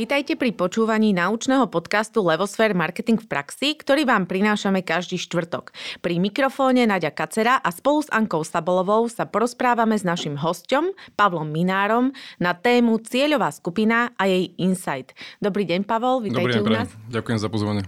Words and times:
Vítajte 0.00 0.32
pri 0.32 0.56
počúvaní 0.56 1.12
naučného 1.12 1.68
podcastu 1.68 2.24
Levosfér 2.24 2.72
Marketing 2.72 3.20
v 3.20 3.28
praxi, 3.28 3.76
ktorý 3.76 4.08
vám 4.08 4.24
prinášame 4.24 4.80
každý 4.80 5.20
štvrtok. 5.20 5.76
Pri 6.00 6.16
mikrofóne 6.16 6.88
Nadia 6.88 7.12
Kacera 7.12 7.60
a 7.60 7.68
spolu 7.68 8.00
s 8.00 8.08
Ankou 8.08 8.40
Sabolovou 8.40 9.12
sa 9.12 9.28
porozprávame 9.28 10.00
s 10.00 10.04
našim 10.08 10.40
hostom, 10.40 10.96
Pavlom 11.20 11.52
Minárom, 11.52 12.16
na 12.40 12.56
tému 12.56 12.96
Cieľová 13.04 13.52
skupina 13.52 14.16
a 14.16 14.24
jej 14.24 14.56
insight. 14.56 15.12
Dobrý 15.36 15.68
deň, 15.68 15.84
Pavol, 15.84 16.24
vítajte 16.24 16.48
Dobrý 16.48 16.52
deň, 16.56 16.64
u 16.64 16.76
nás. 16.80 16.88
Ďakujem 17.12 17.36
za 17.36 17.48
pozvanie. 17.52 17.84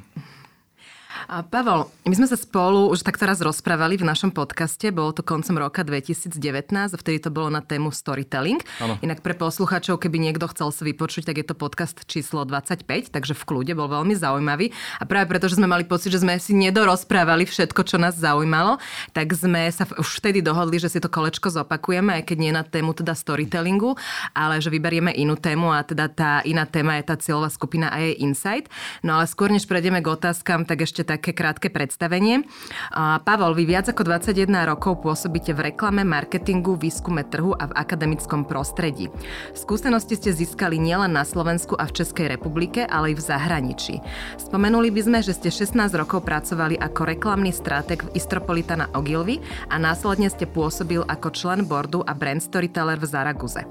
A 1.29 1.47
Pavel, 1.47 1.87
my 2.09 2.15
sme 2.19 2.27
sa 2.27 2.35
spolu 2.35 2.91
už 2.91 3.07
takto 3.07 3.29
raz 3.29 3.39
rozprávali 3.39 3.95
v 4.01 4.09
našom 4.09 4.35
podcaste, 4.35 4.91
bolo 4.91 5.15
to 5.15 5.23
koncom 5.23 5.55
roka 5.61 5.87
2019 5.87 6.35
a 6.75 6.97
vtedy 6.99 7.23
to 7.23 7.31
bolo 7.31 7.47
na 7.53 7.63
tému 7.63 7.95
storytelling. 7.95 8.59
Ano. 8.83 8.99
Inak 9.05 9.23
pre 9.23 9.39
poslucháčov, 9.39 10.03
keby 10.03 10.19
niekto 10.19 10.51
chcel 10.51 10.75
si 10.75 10.83
vypočuť, 10.91 11.31
tak 11.31 11.39
je 11.39 11.47
to 11.47 11.55
podcast 11.55 12.03
číslo 12.11 12.43
25, 12.43 13.15
takže 13.15 13.39
v 13.39 13.43
kľude 13.47 13.73
bol 13.79 13.87
veľmi 13.87 14.19
zaujímavý. 14.19 14.75
A 14.99 15.07
práve 15.07 15.31
preto, 15.31 15.47
že 15.47 15.61
sme 15.61 15.71
mali 15.71 15.87
pocit, 15.87 16.11
že 16.11 16.25
sme 16.25 16.35
si 16.43 16.57
nedorozprávali 16.59 17.47
všetko, 17.47 17.81
čo 17.87 18.03
nás 18.03 18.19
zaujímalo, 18.19 18.83
tak 19.15 19.31
sme 19.37 19.71
sa 19.71 19.87
už 19.87 20.19
vtedy 20.19 20.43
dohodli, 20.43 20.83
že 20.83 20.91
si 20.91 20.99
to 20.99 21.07
kolečko 21.07 21.55
zopakujeme, 21.55 22.19
aj 22.19 22.27
keď 22.27 22.37
nie 22.41 22.51
na 22.51 22.67
tému 22.67 22.97
teda 22.99 23.15
storytellingu, 23.15 23.95
ale 24.35 24.59
že 24.59 24.73
vyberieme 24.73 25.15
inú 25.15 25.39
tému 25.39 25.71
a 25.71 25.87
teda 25.87 26.11
tá 26.11 26.31
iná 26.43 26.67
téma 26.67 26.99
je 26.99 27.05
tá 27.07 27.15
cieľová 27.15 27.53
skupina 27.53 27.93
a 27.93 28.03
jej 28.03 28.19
insight. 28.19 28.67
No 29.07 29.21
ale 29.21 29.31
skôr 29.31 29.53
než 29.53 29.69
prejdeme 29.71 30.03
k 30.03 30.11
otázkam, 30.11 30.67
tak 30.67 30.83
ešte 30.83 31.12
také 31.17 31.37
krátke 31.37 31.69
predstavenie. 31.69 32.49
A 32.97 33.21
Pavol, 33.21 33.53
vy 33.53 33.69
viac 33.69 33.93
ako 33.93 34.09
21 34.09 34.49
rokov 34.65 35.05
pôsobíte 35.05 35.53
v 35.53 35.73
reklame, 35.73 36.03
marketingu, 36.09 36.81
výskume 36.81 37.29
trhu 37.29 37.53
a 37.53 37.69
v 37.69 37.77
akademickom 37.77 38.49
prostredí. 38.49 39.13
Skúsenosti 39.53 40.17
ste 40.17 40.33
získali 40.33 40.81
nielen 40.81 41.13
na 41.13 41.29
Slovensku 41.29 41.77
a 41.77 41.85
v 41.85 42.01
Českej 42.01 42.33
republike, 42.33 42.89
ale 42.89 43.13
aj 43.13 43.21
v 43.21 43.27
zahraničí. 43.29 43.95
Spomenuli 44.41 44.89
by 44.89 45.01
sme, 45.05 45.19
že 45.21 45.37
ste 45.37 45.53
16 45.53 45.93
rokov 45.99 46.25
pracovali 46.25 46.81
ako 46.81 47.13
reklamný 47.13 47.53
stratég 47.53 48.09
v 48.09 48.17
Istropolitana 48.17 48.89
Ogilvy 48.97 49.43
a 49.69 49.77
následne 49.77 50.33
ste 50.33 50.49
pôsobil 50.49 51.05
ako 51.05 51.29
člen 51.35 51.69
boardu 51.69 52.01
a 52.09 52.17
brand 52.17 52.41
storyteller 52.41 52.97
v 52.97 53.07
Zaraguze. 53.07 53.63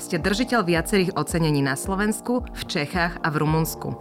Ste 0.00 0.16
držiteľ 0.16 0.60
viacerých 0.64 1.14
ocenení 1.18 1.60
na 1.60 1.76
Slovensku, 1.76 2.46
v 2.48 2.62
Čechách 2.64 3.20
a 3.20 3.28
v 3.28 3.44
Rumunsku. 3.44 3.92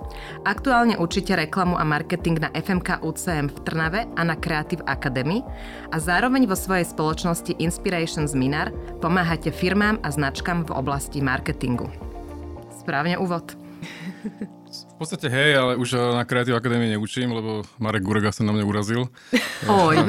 Aktuálne 0.45 0.95
učíte 0.95 1.33
reklamu 1.35 1.75
a 1.75 1.83
marketing 1.83 2.37
na 2.37 2.49
FMK 2.77 3.01
UCM 3.01 3.49
v 3.49 3.57
Trnave 3.65 4.01
a 4.13 4.21
na 4.21 4.37
Creative 4.37 4.85
Academy 4.85 5.41
a 5.89 5.97
zároveň 5.97 6.45
vo 6.45 6.53
svojej 6.53 6.85
spoločnosti 6.85 7.57
Inspirations 7.57 8.37
Minar 8.37 8.69
pomáhate 9.01 9.49
firmám 9.49 9.97
a 10.05 10.13
značkám 10.13 10.69
v 10.69 10.77
oblasti 10.77 11.17
marketingu. 11.17 11.89
Správne 12.77 13.17
úvod. 13.17 13.57
V 14.69 14.95
podstate 15.01 15.25
hej, 15.25 15.57
ale 15.57 15.73
už 15.73 16.21
na 16.21 16.21
Creative 16.21 16.53
Academy 16.53 16.93
neučím, 16.93 17.33
lebo 17.33 17.65
Marek 17.81 18.05
Gurega 18.05 18.29
sa 18.29 18.45
na 18.45 18.53
mňa 18.53 18.65
urazil. 18.69 19.09
Oj. 19.65 19.97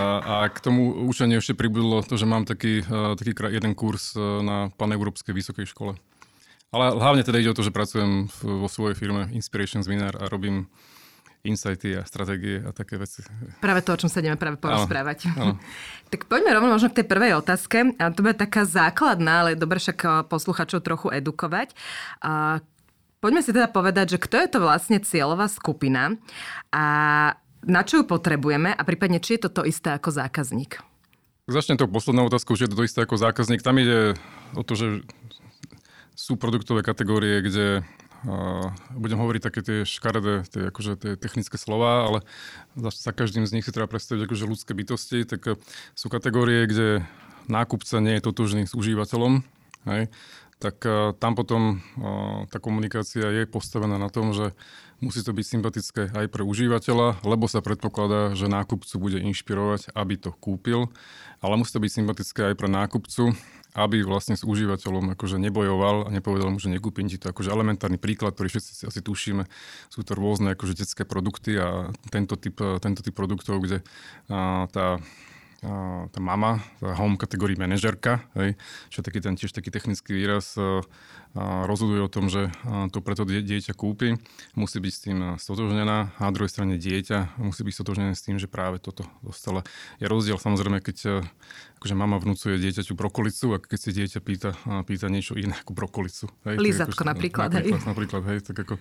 A, 0.00 0.02
a 0.24 0.34
k 0.48 0.64
tomu 0.64 1.04
učeniu 1.04 1.44
ešte 1.44 1.52
pribudlo 1.52 2.00
to, 2.00 2.16
že 2.16 2.24
mám 2.24 2.48
taký, 2.48 2.80
eh, 2.80 3.12
taký 3.20 3.36
jeden 3.52 3.76
kurz 3.76 4.16
eh, 4.16 4.22
na 4.40 4.72
paneurópskej 4.80 5.36
vysokej 5.36 5.68
škole. 5.68 5.92
Ale 6.72 6.96
hlavne 6.96 7.20
teda 7.20 7.36
ide 7.36 7.52
o 7.52 7.58
to, 7.58 7.62
že 7.62 7.74
pracujem 7.74 8.32
vo 8.40 8.66
svojej 8.66 8.96
firme 8.96 9.28
Inspirations 9.36 9.84
Winner 9.86 10.16
a 10.16 10.26
robím 10.26 10.72
insighty 11.44 11.94
a 11.94 12.02
stratégie 12.08 12.64
a 12.64 12.72
také 12.72 12.96
veci. 12.96 13.20
Práve 13.60 13.84
to, 13.84 13.92
o 13.92 14.00
čom 14.00 14.08
sa 14.08 14.24
ideme 14.24 14.40
práve 14.40 14.56
porozprávať. 14.56 15.28
áno. 15.36 15.60
tak 16.12 16.24
poďme 16.24 16.56
rovno 16.56 16.72
možno 16.72 16.88
k 16.88 17.04
tej 17.04 17.06
prvej 17.06 17.32
otázke. 17.36 17.94
A 18.00 18.10
to 18.10 18.24
bude 18.24 18.40
taká 18.40 18.64
základná, 18.64 19.44
ale 19.44 19.60
dobre 19.60 19.76
však 19.78 19.98
eh, 20.02 20.10
posluchačov 20.24 20.80
trochu 20.80 21.12
edukovať. 21.12 21.76
A 22.24 22.64
poďme 23.20 23.44
si 23.44 23.52
teda 23.52 23.68
povedať, 23.68 24.16
že 24.16 24.22
kto 24.24 24.36
je 24.40 24.48
to 24.48 24.58
vlastne 24.64 24.98
cieľová 25.04 25.46
skupina 25.52 26.16
a 26.72 26.84
na 27.64 27.80
čo 27.80 28.00
ju 28.00 28.04
potrebujeme 28.04 28.72
a 28.72 28.82
prípadne, 28.84 29.20
či 29.20 29.36
je 29.36 29.48
to 29.48 29.60
to 29.60 29.62
isté 29.64 29.96
ako 29.96 30.12
zákazník. 30.12 30.84
Začnem 31.48 31.76
tou 31.76 31.88
poslednou 31.88 32.28
otázkou, 32.28 32.56
že 32.56 32.68
je 32.68 32.72
to 32.72 32.80
to 32.80 32.88
isté 32.88 33.00
ako 33.04 33.20
zákazník. 33.20 33.60
Tam 33.60 33.76
ide 33.76 34.16
o 34.56 34.64
to, 34.64 34.76
že 34.76 35.04
sú 36.16 36.40
produktové 36.40 36.80
kategórie, 36.80 37.42
kde 37.44 37.84
budem 38.96 39.20
hovoriť 39.20 39.42
také 39.44 39.60
tie 39.60 39.78
škaredé, 39.84 40.48
tie, 40.48 40.72
akože 40.72 40.92
tie 40.96 41.12
technické 41.20 41.60
slova, 41.60 42.08
ale 42.08 42.18
za, 42.72 43.10
za 43.10 43.12
každým 43.12 43.44
z 43.44 43.60
nich 43.60 43.64
si 43.68 43.74
treba 43.74 43.88
predstaviť 43.88 44.24
akože 44.24 44.44
ľudské 44.48 44.72
bytosti, 44.72 45.28
tak 45.28 45.44
uh, 45.44 45.60
sú 45.92 46.08
kategórie, 46.08 46.64
kde 46.64 47.04
nákupca 47.52 48.00
nie 48.00 48.16
je 48.16 48.24
totožný 48.24 48.64
s 48.64 48.72
užívateľom, 48.72 49.44
hej, 49.92 50.08
tak 50.56 50.80
uh, 50.88 51.12
tam 51.12 51.36
potom 51.36 51.84
tá 52.48 52.56
komunikácia 52.56 53.28
je 53.28 53.44
postavená 53.44 54.00
na 54.00 54.08
tom, 54.08 54.32
že 54.32 54.56
musí 55.04 55.20
to 55.20 55.36
byť 55.36 55.44
sympatické 55.44 56.02
aj 56.16 56.26
pre 56.32 56.40
užívateľa, 56.40 57.20
lebo 57.28 57.44
sa 57.44 57.60
predpokladá, 57.60 58.32
že 58.32 58.48
nákupcu 58.48 58.94
bude 58.96 59.18
inšpirovať, 59.20 59.92
aby 59.92 60.16
to 60.16 60.32
kúpil, 60.32 60.88
ale 61.44 61.60
musí 61.60 61.76
to 61.76 61.84
byť 61.84 61.92
sympatické 61.92 62.40
aj 62.52 62.54
pre 62.56 62.68
nákupcu, 62.72 63.36
aby 63.74 64.06
vlastne 64.06 64.38
s 64.38 64.46
užívateľom 64.46 65.18
akože 65.18 65.36
nebojoval 65.42 66.06
a 66.06 66.08
nepovedal 66.14 66.54
mu, 66.54 66.62
že 66.62 66.70
nekúpim 66.70 67.10
ti 67.10 67.18
to. 67.18 67.34
Akože 67.34 67.50
elementárny 67.50 67.98
príklad, 67.98 68.38
ktorý 68.38 68.54
všetci 68.54 68.70
si 68.70 68.84
asi 68.86 69.00
tušíme, 69.02 69.44
sú 69.90 70.00
to 70.06 70.14
rôzne 70.14 70.54
akože 70.54 70.78
detské 70.78 71.02
produkty 71.02 71.58
a 71.58 71.90
tento 72.14 72.38
typ, 72.38 72.54
tento 72.78 73.02
typ 73.02 73.14
produktov, 73.14 73.58
kde 73.60 73.82
a, 74.30 74.70
tá 74.70 75.02
tá 76.12 76.20
mama, 76.20 76.60
tá 76.76 76.92
home 76.92 77.16
kategórii 77.16 77.56
manažerka, 77.56 78.20
hej, 78.36 78.52
čo 78.92 79.00
je 79.00 79.06
taký 79.08 79.24
ten 79.24 79.32
tiež 79.32 79.48
taký 79.48 79.72
technický 79.72 80.12
výraz, 80.12 80.60
rozhoduje 81.34 82.00
o 82.00 82.10
tom, 82.10 82.30
že 82.30 82.54
to 82.94 83.02
preto 83.02 83.26
die, 83.26 83.42
dieťa 83.42 83.74
kúpi, 83.74 84.16
musí 84.54 84.78
byť 84.78 84.92
s 84.94 85.00
tým 85.02 85.18
stotožnená 85.34 86.14
a 86.14 86.20
na 86.22 86.32
druhej 86.32 86.50
strane 86.50 86.78
dieťa 86.78 87.42
musí 87.42 87.66
byť 87.66 87.74
stotožnené 87.74 88.12
s 88.14 88.22
tým, 88.22 88.38
že 88.38 88.46
práve 88.46 88.78
toto 88.78 89.02
dostala. 89.20 89.66
Je 89.98 90.06
rozdiel 90.06 90.38
samozrejme, 90.38 90.78
keď 90.78 91.26
akože 91.84 92.00
mama 92.00 92.16
vnúcuje 92.16 92.56
dieťaťu 92.56 92.96
brokolicu 92.96 93.46
a 93.52 93.56
keď 93.60 93.76
si 93.76 93.90
dieťa 93.92 94.18
pýta, 94.24 94.56
pýta 94.88 95.12
niečo 95.12 95.36
iné 95.36 95.52
ako 95.52 95.76
brokolicu. 95.76 96.32
Hej, 96.48 96.56
Lízatko 96.56 97.04
akože, 97.04 97.10
napríklad, 97.12 97.50
napríklad, 97.52 97.76
hej. 97.76 97.88
Napríklad, 97.92 98.22
hej, 98.24 98.38
tak 98.40 98.56
ako, 98.64 98.74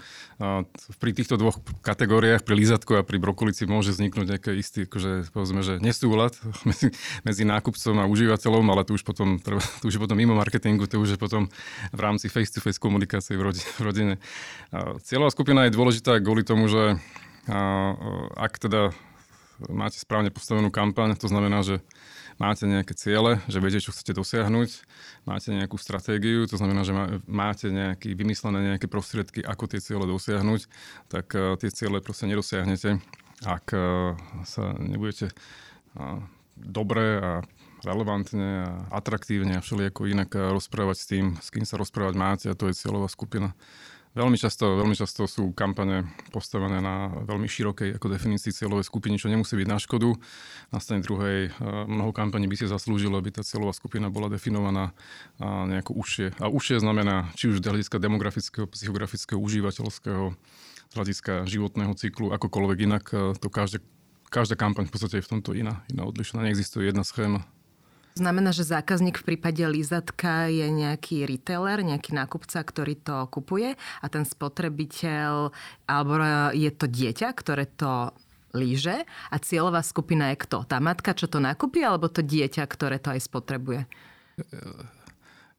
pri 1.04 1.12
týchto 1.12 1.36
dvoch 1.36 1.60
kategóriách, 1.84 2.48
pri 2.48 2.56
lízatku 2.56 2.96
a 2.96 3.04
pri 3.04 3.20
brokolici 3.20 3.68
môže 3.68 3.92
vzniknúť 3.92 4.28
nejaké 4.40 4.52
istý, 4.56 4.88
akože 4.88 5.36
povedzme, 5.36 5.68
že 5.68 5.84
nesúlad 5.84 6.32
medzi, 6.70 6.96
medzi 7.28 7.44
nákupcom 7.44 7.96
a 8.00 8.08
užívateľom, 8.08 8.66
ale 8.72 8.88
to 8.88 8.96
už 8.96 9.04
potom, 9.04 9.36
to 9.84 9.84
už 9.84 10.00
je 10.00 10.00
potom 10.00 10.16
mimo 10.16 10.32
marketingu, 10.32 10.88
to 10.88 10.96
už 10.96 11.16
je 11.16 11.20
potom 11.20 11.52
v 11.92 12.00
rámci 12.00 12.32
face-to-face 12.44 12.84
komunikácie 12.84 13.40
v 13.40 13.56
rodine. 13.80 14.20
V 14.76 15.00
cieľová 15.08 15.32
skupina 15.32 15.64
je 15.64 15.76
dôležitá 15.80 16.20
kvôli 16.20 16.44
tomu, 16.44 16.68
že 16.68 17.00
ak 18.36 18.60
teda 18.60 18.92
máte 19.72 19.96
správne 19.96 20.28
postavenú 20.28 20.68
kampaň, 20.68 21.16
to 21.16 21.32
znamená, 21.32 21.64
že 21.64 21.80
máte 22.36 22.68
nejaké 22.68 22.98
ciele, 22.98 23.40
že 23.48 23.64
viete, 23.64 23.80
čo 23.80 23.96
chcete 23.96 24.18
dosiahnuť, 24.18 24.70
máte 25.24 25.56
nejakú 25.56 25.80
stratégiu, 25.80 26.44
to 26.50 26.60
znamená, 26.60 26.84
že 26.84 26.92
máte 27.30 27.72
nejaký, 27.72 28.12
vymyslené 28.18 28.76
nejaké 28.76 28.92
prostriedky, 28.92 29.40
ako 29.40 29.72
tie 29.72 29.80
ciele 29.80 30.04
dosiahnuť, 30.04 30.62
tak 31.08 31.32
tie 31.64 31.70
ciele 31.72 32.04
proste 32.04 32.28
nedosiahnete, 32.28 33.00
ak 33.48 33.66
sa 34.44 34.64
nebudete 34.82 35.32
dobre 36.58 37.06
a 37.22 37.32
relevantne 37.84 38.64
a 38.64 39.00
atraktívne 39.00 39.60
a 39.60 39.64
všelijako 39.64 40.08
inak 40.08 40.32
rozprávať 40.34 40.98
s 40.98 41.06
tým, 41.06 41.26
s 41.40 41.52
kým 41.52 41.68
sa 41.68 41.76
rozprávať 41.76 42.16
máte 42.16 42.48
a 42.48 42.58
to 42.58 42.72
je 42.72 42.80
cieľová 42.80 43.12
skupina. 43.12 43.52
Veľmi 44.14 44.38
často, 44.38 44.78
veľmi 44.78 44.94
často 44.94 45.26
sú 45.26 45.58
kampane 45.58 46.06
postavené 46.30 46.86
na 46.86 47.10
veľmi 47.26 47.50
širokej 47.50 47.98
ako 47.98 48.14
definícii 48.14 48.54
cieľovej 48.54 48.86
skupiny, 48.86 49.18
čo 49.18 49.26
nemusí 49.26 49.58
byť 49.58 49.66
na 49.66 49.82
škodu. 49.82 50.14
Na 50.70 50.78
strane 50.78 51.02
druhej 51.02 51.50
mnoho 51.90 52.14
kampaní 52.14 52.46
by 52.46 52.54
si 52.54 52.70
zaslúžilo, 52.70 53.18
aby 53.18 53.34
tá 53.34 53.42
cieľová 53.42 53.74
skupina 53.74 54.14
bola 54.14 54.30
definovaná 54.30 54.94
nejako 55.42 55.98
užšie. 55.98 56.38
A 56.38 56.46
užšie 56.46 56.86
znamená 56.86 57.34
či 57.34 57.50
už 57.50 57.66
z 57.66 57.66
hľadiska 57.66 57.98
demografického, 57.98 58.70
psychografického, 58.70 59.42
užívateľského, 59.42 60.38
z 60.88 60.94
hľadiska 60.94 61.50
životného 61.50 61.98
cyklu, 61.98 62.38
akokoľvek 62.38 62.78
inak. 62.86 63.10
To 63.42 63.48
každá, 63.50 63.82
každá 64.30 64.54
kampaň 64.54 64.86
v 64.86 64.94
podstate 64.94 65.18
je 65.18 65.26
v 65.26 65.32
tomto 65.34 65.58
iná, 65.58 65.82
iná 65.90 66.06
odlišná. 66.06 66.46
Neexistuje 66.46 66.86
jedna 66.86 67.02
schéma. 67.02 67.50
Znamená, 68.14 68.54
že 68.54 68.62
zákazník 68.62 69.18
v 69.18 69.34
prípade 69.34 69.66
lízatka 69.66 70.46
je 70.46 70.70
nejaký 70.70 71.26
retailer, 71.26 71.82
nejaký 71.82 72.14
nákupca, 72.14 72.62
ktorý 72.62 72.94
to 72.94 73.26
kupuje 73.34 73.74
a 73.74 74.06
ten 74.06 74.22
spotrebiteľ, 74.22 75.50
alebo 75.90 76.14
je 76.54 76.70
to 76.70 76.86
dieťa, 76.86 77.34
ktoré 77.34 77.66
to 77.66 78.14
líže 78.54 79.10
a 79.34 79.36
cieľová 79.42 79.82
skupina 79.82 80.30
je 80.30 80.46
kto? 80.46 80.62
Tá 80.62 80.78
matka, 80.78 81.18
čo 81.18 81.26
to 81.26 81.42
nakúpi, 81.42 81.82
alebo 81.82 82.06
to 82.06 82.22
dieťa, 82.22 82.62
ktoré 82.70 83.02
to 83.02 83.18
aj 83.18 83.26
spotrebuje? 83.26 83.90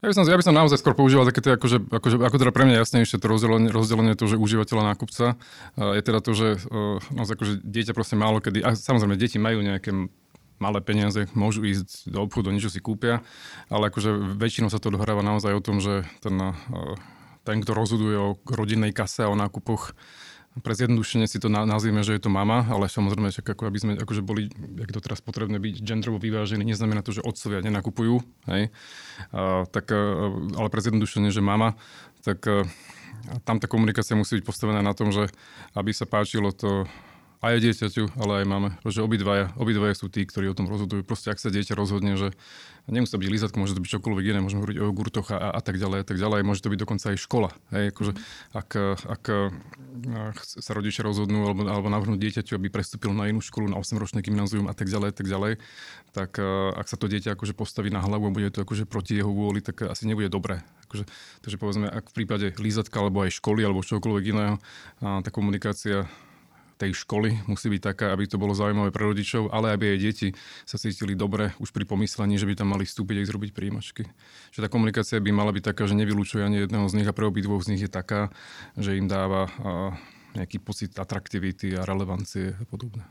Ja 0.05 0.07
by 0.07 0.15
som, 0.15 0.23
ja 0.29 0.39
by 0.39 0.45
som 0.47 0.55
naozaj 0.55 0.79
skôr 0.79 0.95
používal 0.95 1.27
také, 1.27 1.59
akože, 1.59 1.91
akože, 1.91 2.17
ako 2.23 2.37
teda 2.39 2.53
pre 2.55 2.71
mňa 2.71 2.87
jasnejšie 2.87 3.19
to 3.19 3.27
rozdelenie, 3.27 3.73
rozdelenie 3.73 4.15
to, 4.15 4.31
že 4.31 4.39
užívateľa 4.39 4.95
nákupca 4.95 5.35
je 5.75 6.03
teda 6.07 6.21
to, 6.23 6.31
že 6.39 6.47
naozaj 7.11 7.35
akože 7.35 7.53
dieťa 7.67 7.97
proste 7.99 8.15
málo 8.15 8.39
kedy, 8.39 8.63
a 8.63 8.79
samozrejme 8.79 9.19
deti 9.19 9.43
majú 9.43 9.59
nejaké 9.59 9.91
malé 10.59 10.79
peniaze, 10.81 11.27
môžu 11.35 11.67
ísť 11.67 12.09
do 12.11 12.23
obchodu, 12.23 12.51
niečo 12.55 12.71
si 12.71 12.79
kúpia, 12.79 13.23
ale 13.69 13.91
akože 13.91 14.39
väčšinou 14.39 14.71
sa 14.71 14.79
to 14.79 14.95
dohráva 14.95 15.23
naozaj 15.23 15.53
o 15.55 15.65
tom, 15.65 15.83
že 15.83 16.07
ten, 16.23 16.37
ten 17.43 17.57
kto 17.63 17.73
rozhoduje 17.75 18.17
o 18.17 18.39
rodinnej 18.47 18.95
kase 18.95 19.27
a 19.27 19.33
o 19.33 19.37
nákupoch, 19.39 19.95
pre 20.55 20.71
zjednodušenie 20.71 21.27
si 21.27 21.43
to 21.43 21.51
nazvime, 21.51 22.07
že 22.07 22.15
je 22.15 22.23
to 22.23 22.31
mama, 22.31 22.63
ale 22.71 22.87
samozrejme, 22.87 23.35
čak 23.35 23.59
ako 23.59 23.67
aby 23.67 23.79
sme 23.83 23.93
akože 23.99 24.23
boli, 24.23 24.47
jak 24.79 24.95
to 24.95 25.03
teraz 25.03 25.19
potrebné 25.19 25.59
byť 25.59 25.83
genderovo 25.83 26.23
vyvážený, 26.23 26.63
neznamená 26.63 27.03
to, 27.03 27.11
že 27.11 27.27
otcovia 27.27 27.59
nenakupujú, 27.59 28.23
hej? 28.55 28.71
A, 29.35 29.67
tak, 29.67 29.91
ale 30.55 30.69
pre 30.71 30.79
zjednodušenie, 30.79 31.35
že 31.35 31.43
mama, 31.43 31.75
tak 32.23 32.47
a 33.25 33.41
tam 33.43 33.57
tá 33.57 33.65
komunikácia 33.65 34.13
musí 34.15 34.37
byť 34.41 34.45
postavená 34.45 34.85
na 34.85 34.93
tom, 34.93 35.09
že 35.09 35.33
aby 35.73 35.97
sa 35.97 36.05
páčilo 36.05 36.53
to 36.53 36.85
aj 37.45 37.61
dieťaťu, 37.61 38.17
ale 38.17 38.41
aj 38.41 38.47
máme. 38.49 38.69
Pretože 38.81 39.05
obidvaja, 39.05 39.53
obidvaja 39.61 39.95
sú 39.99 40.09
tí, 40.09 40.25
ktorí 40.25 40.49
o 40.49 40.57
tom 40.57 40.65
rozhodujú. 40.71 41.05
Proste 41.05 41.29
ak 41.29 41.43
sa 41.43 41.53
dieťa 41.53 41.77
rozhodne, 41.77 42.17
že 42.17 42.33
nemusí 42.89 43.13
to 43.13 43.21
byť 43.21 43.29
lízatko, 43.29 43.57
môže 43.61 43.77
to 43.77 43.85
byť 43.85 43.91
čokoľvek 44.01 44.25
iné, 44.33 44.39
môžeme 44.41 44.65
hovoriť 44.65 44.79
o 44.81 44.85
jogurtoch 44.89 45.29
a, 45.33 45.53
a, 45.53 45.61
tak 45.61 45.77
ďalej 45.77 45.99
a 46.03 46.07
tak 46.09 46.17
ďalej. 46.17 46.41
Môže 46.45 46.65
to 46.65 46.73
byť 46.73 46.81
dokonca 46.81 47.07
aj 47.13 47.19
škola. 47.21 47.51
Hej, 47.73 47.85
akože, 47.93 48.13
ak, 48.57 48.71
ak, 49.09 49.25
ak 50.33 50.37
sa 50.43 50.73
rodičia 50.73 51.03
rozhodnú 51.05 51.49
alebo, 51.49 51.69
alebo 51.69 51.89
navrhnú 51.93 52.17
dieťaťu, 52.17 52.57
aby 52.57 52.69
prestúpil 52.73 53.13
na 53.13 53.29
inú 53.29 53.45
školu, 53.45 53.69
na 53.69 53.77
8-ročné 53.77 54.25
gymnázium 54.25 54.69
a 54.69 54.75
tak 54.77 54.89
ďalej, 54.89 55.09
a 55.13 55.17
tak 55.17 55.27
ďalej, 55.29 55.53
tak 56.15 56.39
ak 56.77 56.87
sa 56.87 56.97
to 56.97 57.11
dieťa 57.11 57.35
akože 57.35 57.53
postaví 57.53 57.91
na 57.91 58.01
hlavu 58.05 58.31
a 58.31 58.35
bude 58.35 58.49
to 58.55 58.63
akože 58.63 58.89
proti 58.89 59.19
jeho 59.21 59.33
vôli, 59.33 59.65
tak 59.65 59.85
asi 59.85 60.07
nebude 60.07 60.31
dobré. 60.31 60.63
Akože, 60.87 61.05
takže 61.43 61.57
povedzme, 61.59 61.87
ak 61.91 62.13
v 62.13 62.17
prípade 62.23 62.47
lízatka 62.61 63.03
alebo 63.03 63.25
aj 63.27 63.35
školy 63.37 63.67
alebo 63.67 63.83
čokoľvek 63.83 64.25
iného, 64.31 64.57
tá 65.01 65.29
komunikácia 65.35 66.07
tej 66.75 66.93
školy 67.07 67.47
musí 67.47 67.71
byť 67.71 67.81
taká, 67.95 68.07
aby 68.11 68.27
to 68.27 68.37
bolo 68.37 68.51
zaujímavé 68.51 68.91
pre 68.91 69.07
rodičov, 69.07 69.55
ale 69.55 69.71
aby 69.71 69.95
aj 69.95 69.99
deti 70.03 70.29
sa 70.67 70.75
cítili 70.75 71.15
dobre 71.15 71.55
už 71.63 71.71
pri 71.71 71.87
pomyslení, 71.87 72.35
že 72.35 72.51
by 72.51 72.59
tam 72.59 72.75
mali 72.75 72.83
vstúpiť 72.83 73.23
a 73.23 73.29
zrobiť 73.31 73.51
príjimačky. 73.55 74.03
Že 74.51 74.63
tá 74.67 74.69
komunikácia 74.69 75.23
by 75.23 75.31
mala 75.31 75.55
byť 75.55 75.71
taká, 75.71 75.87
že 75.87 75.95
nevylúčuje 75.95 76.43
ani 76.43 76.67
jedného 76.67 76.87
z 76.91 76.97
nich 76.99 77.09
a 77.09 77.15
pre 77.15 77.31
obidvoch 77.31 77.63
z 77.63 77.79
nich 77.79 77.83
je 77.87 77.91
taká, 77.91 78.35
že 78.75 78.99
im 78.99 79.07
dáva 79.07 79.47
nejaký 80.35 80.59
pocit 80.59 80.91
atraktivity 80.99 81.79
a 81.79 81.87
relevancie 81.87 82.59
a 82.59 82.65
podobne. 82.67 83.07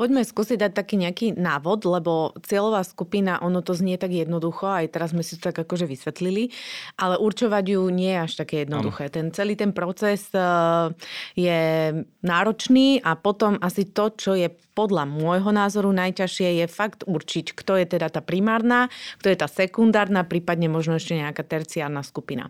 Poďme 0.00 0.24
skúsiť 0.24 0.56
dať 0.56 0.72
taký 0.72 0.96
nejaký 0.96 1.36
návod, 1.36 1.84
lebo 1.84 2.32
cieľová 2.40 2.80
skupina, 2.88 3.36
ono 3.44 3.60
to 3.60 3.76
znie 3.76 4.00
tak 4.00 4.16
jednoducho, 4.16 4.64
aj 4.64 4.96
teraz 4.96 5.12
sme 5.12 5.20
si 5.20 5.36
to 5.36 5.52
tak 5.52 5.60
akože 5.60 5.84
vysvetlili, 5.84 6.48
ale 6.96 7.20
určovať 7.20 7.76
ju 7.76 7.84
nie 7.92 8.16
je 8.16 8.24
až 8.24 8.32
také 8.40 8.64
jednoduché. 8.64 9.12
Ano. 9.12 9.14
Ten 9.20 9.26
celý 9.36 9.60
ten 9.60 9.76
proces 9.76 10.32
eh, 10.32 10.88
je 11.36 11.60
náročný 12.24 13.04
a 13.04 13.12
potom 13.20 13.60
asi 13.60 13.92
to, 13.92 14.08
čo 14.16 14.32
je 14.40 14.48
podľa 14.72 15.04
môjho 15.04 15.52
názoru 15.52 15.92
najťažšie 15.92 16.64
je 16.64 16.66
fakt 16.70 17.04
určiť, 17.04 17.52
kto 17.52 17.76
je 17.76 17.86
teda 17.98 18.08
tá 18.08 18.24
primárna, 18.24 18.88
kto 19.20 19.28
je 19.28 19.36
tá 19.36 19.44
sekundárna, 19.44 20.24
prípadne 20.24 20.72
možno 20.72 20.96
ešte 20.96 21.20
nejaká 21.20 21.44
terciárna 21.44 22.00
skupina. 22.00 22.48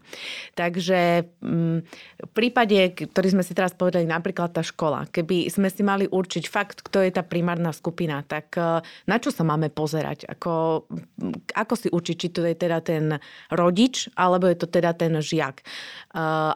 Takže 0.55 1.27
mm, 1.43 1.79
v 2.23 2.31
prípade, 2.31 2.79
ktorý 3.11 3.35
sme 3.35 3.43
si 3.43 3.57
teraz 3.57 3.75
povedali, 3.75 4.07
napríklad 4.07 4.55
tá 4.55 4.63
škola, 4.63 5.11
keby 5.11 5.51
sme 5.51 5.67
si 5.73 5.83
mali 5.83 6.07
určiť 6.07 6.45
fakt, 6.47 6.87
kto 6.87 7.03
je 7.03 7.11
tá 7.11 7.27
primárna 7.27 7.40
skupina, 7.75 8.23
tak 8.25 8.55
e, 8.57 8.83
na 8.85 9.17
čo 9.19 9.31
sa 9.31 9.45
máme 9.45 9.69
pozerať? 9.71 10.27
Ako, 10.29 10.87
ako 11.55 11.75
si 11.77 11.89
určiť, 11.91 12.17
či 12.17 12.29
to 12.33 12.45
je 12.47 12.55
teda 12.57 12.79
ten 12.81 13.19
rodič, 13.51 14.09
alebo 14.17 14.49
je 14.49 14.57
to 14.59 14.67
teda 14.69 14.97
ten 14.97 15.17
žiak? 15.19 15.61
E, 15.61 15.65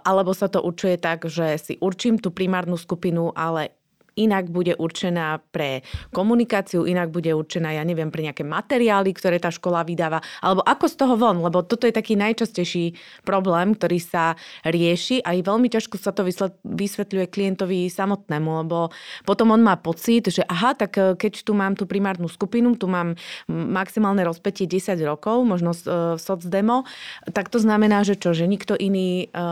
alebo 0.00 0.32
sa 0.32 0.48
to 0.48 0.62
určuje 0.62 0.96
tak, 1.00 1.26
že 1.28 1.58
si 1.58 1.74
určím 1.78 2.18
tú 2.20 2.30
primárnu 2.30 2.78
skupinu, 2.78 3.34
ale 3.34 3.83
inak 4.14 4.50
bude 4.50 4.74
určená 4.78 5.42
pre 5.50 5.82
komunikáciu, 6.14 6.86
inak 6.86 7.10
bude 7.10 7.34
určená, 7.34 7.74
ja 7.74 7.82
neviem, 7.82 8.10
pre 8.10 8.22
nejaké 8.26 8.46
materiály, 8.46 9.10
ktoré 9.14 9.42
tá 9.42 9.50
škola 9.50 9.82
vydáva, 9.82 10.22
alebo 10.42 10.62
ako 10.62 10.86
z 10.86 10.96
toho 10.98 11.14
von, 11.18 11.38
lebo 11.42 11.62
toto 11.66 11.86
je 11.86 11.94
taký 11.94 12.14
najčastejší 12.18 12.94
problém, 13.26 13.74
ktorý 13.74 13.98
sa 13.98 14.38
rieši 14.66 15.22
a 15.22 15.34
veľmi 15.34 15.68
ťažko 15.68 15.98
sa 15.98 16.14
to 16.14 16.24
vysvetľuje 16.64 17.26
klientovi 17.28 17.90
samotnému, 17.90 18.50
lebo 18.64 18.94
potom 19.28 19.52
on 19.52 19.60
má 19.60 19.76
pocit, 19.76 20.30
že 20.30 20.42
aha, 20.46 20.74
tak 20.74 20.96
e, 20.96 21.14
keď 21.18 21.44
tu 21.44 21.52
mám 21.52 21.74
tú 21.74 21.84
primárnu 21.84 22.26
skupinu, 22.30 22.74
tu 22.78 22.88
mám 22.88 23.18
maximálne 23.50 24.24
rozpetie 24.24 24.64
10 24.64 24.96
rokov, 25.04 25.44
možno 25.44 25.76
v 25.76 25.82
e, 25.84 25.90
socdemo, 26.16 26.88
tak 27.30 27.52
to 27.52 27.60
znamená, 27.60 28.02
že 28.06 28.16
čo, 28.16 28.32
že 28.32 28.48
nikto 28.48 28.74
iný 28.74 29.28
e, 29.28 29.46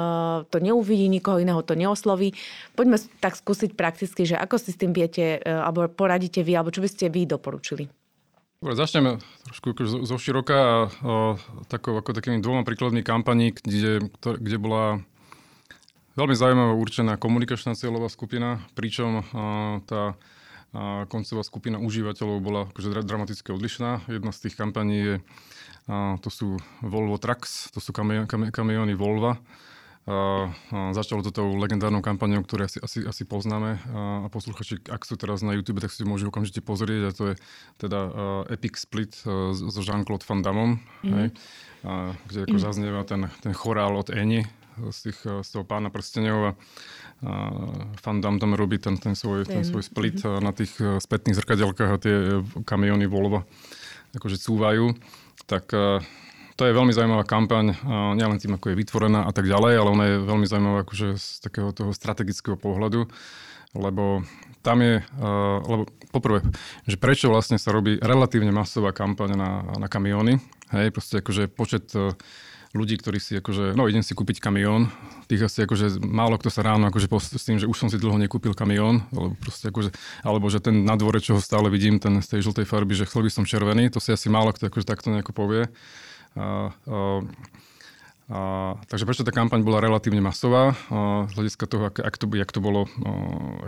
to 0.48 0.58
neuvidí, 0.58 1.06
nikoho 1.12 1.42
iného 1.42 1.60
to 1.62 1.76
neosloví. 1.76 2.32
Poďme 2.72 2.96
tak 3.20 3.36
skúsiť 3.36 3.76
prakticky, 3.76 4.24
že 4.24 4.36
ako 4.36 4.51
ako 4.52 4.60
si 4.60 4.76
s 4.76 4.80
tým 4.84 4.92
viete, 4.92 5.40
e, 5.40 5.48
alebo 5.48 5.88
poradíte 5.88 6.44
vy, 6.44 6.60
alebo 6.60 6.68
čo 6.68 6.84
by 6.84 6.88
ste 6.92 7.08
vy 7.08 7.24
doporučili? 7.24 7.88
Dobre, 8.60 8.76
začneme 8.76 9.16
trošku 9.48 9.72
zo 10.04 10.16
široka 10.20 10.52
a 10.52 10.76
takou, 11.72 11.96
ako 11.96 12.12
takými 12.12 12.44
dvoma 12.44 12.68
príkladmi 12.68 13.00
kampaní, 13.00 13.56
kde, 13.56 14.12
kde 14.20 14.56
bola 14.60 15.00
veľmi 16.20 16.36
zaujímavá 16.36 16.76
určená 16.76 17.16
komunikačná 17.16 17.72
cieľová 17.72 18.12
skupina, 18.12 18.60
pričom 18.76 19.24
tá 19.88 20.14
koncová 21.10 21.42
skupina 21.42 21.82
užívateľov 21.82 22.38
bola 22.38 22.60
akože 22.70 23.02
dramaticky 23.02 23.50
odlišná. 23.50 24.06
Jedna 24.06 24.30
z 24.30 24.46
tých 24.46 24.54
kampaní 24.54 24.96
je, 25.00 25.14
to 26.22 26.28
sú 26.30 26.62
Volvo 26.86 27.18
Trucks, 27.18 27.72
to 27.74 27.82
sú 27.82 27.90
kamiony 27.90 28.94
Volva 28.94 29.42
Uh, 29.42 29.71
začalo 30.90 31.22
to 31.22 31.30
tou 31.30 31.54
legendárnou 31.54 32.02
kampaniou, 32.02 32.42
ktorú 32.42 32.66
asi, 32.66 32.82
asi, 32.82 33.06
asi 33.06 33.22
poznáme 33.22 33.78
a 33.94 34.26
posluchači, 34.26 34.82
ak 34.90 35.06
sú 35.06 35.14
teraz 35.14 35.46
na 35.46 35.54
YouTube, 35.54 35.78
tak 35.78 35.94
si 35.94 36.02
môžu 36.02 36.34
okamžite 36.34 36.58
pozrieť 36.58 37.02
a 37.06 37.10
to 37.14 37.24
je 37.30 37.34
teda 37.78 38.00
Epic 38.50 38.82
Split 38.82 39.14
uh, 39.22 39.54
so 39.54 39.78
Jean-Claude 39.78 40.26
Van 40.26 40.42
Damme, 40.42 40.82
mm. 41.06 41.12
hej, 41.14 41.28
uh, 41.86 42.18
kde 42.26 42.50
ako 42.50 42.56
mm. 42.58 42.64
zaznieva 42.66 43.02
ten, 43.06 43.30
ten 43.46 43.54
chorál 43.54 43.94
od 43.94 44.10
Eni 44.10 44.42
z, 44.90 44.98
tých, 45.06 45.22
z 45.22 45.48
toho 45.54 45.62
pána 45.62 45.86
prstenov 45.94 46.50
a 46.50 46.52
uh, 46.58 47.86
Van 48.02 48.18
Damme 48.18 48.42
tam 48.42 48.58
robí 48.58 48.82
ten, 48.82 48.98
ten, 48.98 49.14
svoj, 49.14 49.46
ten 49.46 49.62
svoj 49.62 49.86
split 49.86 50.18
mm-hmm. 50.18 50.42
na 50.42 50.50
tých 50.50 50.72
spätných 50.98 51.38
zrkadielkách 51.38 51.90
a 51.94 52.02
tie 52.02 52.16
kamiony 52.66 53.06
Volvo 53.06 53.46
akože 54.18 54.36
cúvajú. 54.36 54.92
Tak 55.46 55.72
to 56.56 56.68
je 56.68 56.76
veľmi 56.76 56.92
zaujímavá 56.92 57.24
kampaň, 57.24 57.76
nielen 58.16 58.38
tým, 58.38 58.56
ako 58.56 58.72
je 58.72 58.78
vytvorená 58.78 59.24
a 59.24 59.32
tak 59.32 59.48
ďalej, 59.48 59.72
ale 59.78 59.88
ona 59.88 60.04
je 60.08 60.16
veľmi 60.20 60.46
zaujímavá 60.46 60.78
akože 60.84 61.16
z 61.16 61.26
takého 61.40 61.72
toho 61.72 61.96
strategického 61.96 62.60
pohľadu, 62.60 63.08
lebo 63.72 64.20
tam 64.62 64.78
je, 64.84 65.02
lebo 65.66 65.88
poprvé, 66.14 66.44
že 66.86 67.00
prečo 67.00 67.32
vlastne 67.32 67.58
sa 67.58 67.74
robí 67.74 67.98
relatívne 67.98 68.54
masová 68.54 68.94
kampaň 68.94 69.34
na, 69.34 69.50
na 69.80 69.88
kamióny, 69.90 70.38
hej, 70.70 70.92
proste 70.94 71.18
akože 71.18 71.50
počet 71.50 71.90
e, 71.98 72.14
ľudí, 72.72 72.96
ktorí 72.96 73.18
si 73.20 73.36
akože, 73.36 73.76
no 73.76 73.90
idem 73.90 74.00
si 74.04 74.16
kúpiť 74.16 74.38
kamión, 74.40 74.88
tých 75.28 75.48
asi 75.48 75.64
akože 75.64 76.00
málo 76.04 76.40
kto 76.40 76.48
sa 76.48 76.64
ráno 76.64 76.88
akože 76.88 77.08
s 77.10 77.44
tým, 77.44 77.58
že 77.60 77.68
už 77.68 77.76
som 77.76 77.88
si 77.92 78.00
dlho 78.00 78.16
nekúpil 78.16 78.56
kamión, 78.56 79.04
alebo 79.12 79.36
proste 79.40 79.68
akože, 79.68 79.90
alebo 80.24 80.46
že 80.48 80.60
ten 80.60 80.84
na 80.84 80.96
dvore, 80.96 81.20
čo 81.20 81.36
ho 81.36 81.40
stále 81.42 81.68
vidím, 81.68 82.00
ten 82.00 82.20
z 82.22 82.38
tej 82.38 82.48
žltej 82.48 82.64
farby, 82.68 82.96
že 82.96 83.08
chcel 83.08 83.24
by 83.26 83.30
som 83.32 83.44
červený, 83.44 83.92
to 83.92 84.00
si 84.00 84.12
asi 84.12 84.32
málo 84.32 84.54
kto 84.54 84.72
akože 84.72 84.86
takto 84.88 85.12
nejako 85.12 85.32
povie. 85.36 85.68
A, 88.32 88.80
takže 88.88 89.04
prečo 89.04 89.28
tá 89.28 89.34
kampaň 89.34 89.60
bola 89.60 89.82
relatívne 89.82 90.24
masová, 90.24 90.72
a, 90.88 91.28
z 91.28 91.32
hľadiska 91.36 91.64
toho, 91.68 91.92
ak, 91.92 92.00
ak 92.00 92.14
to, 92.16 92.24
jak 92.32 92.48
to 92.48 92.64
bolo, 92.64 92.88
a, 93.04 93.12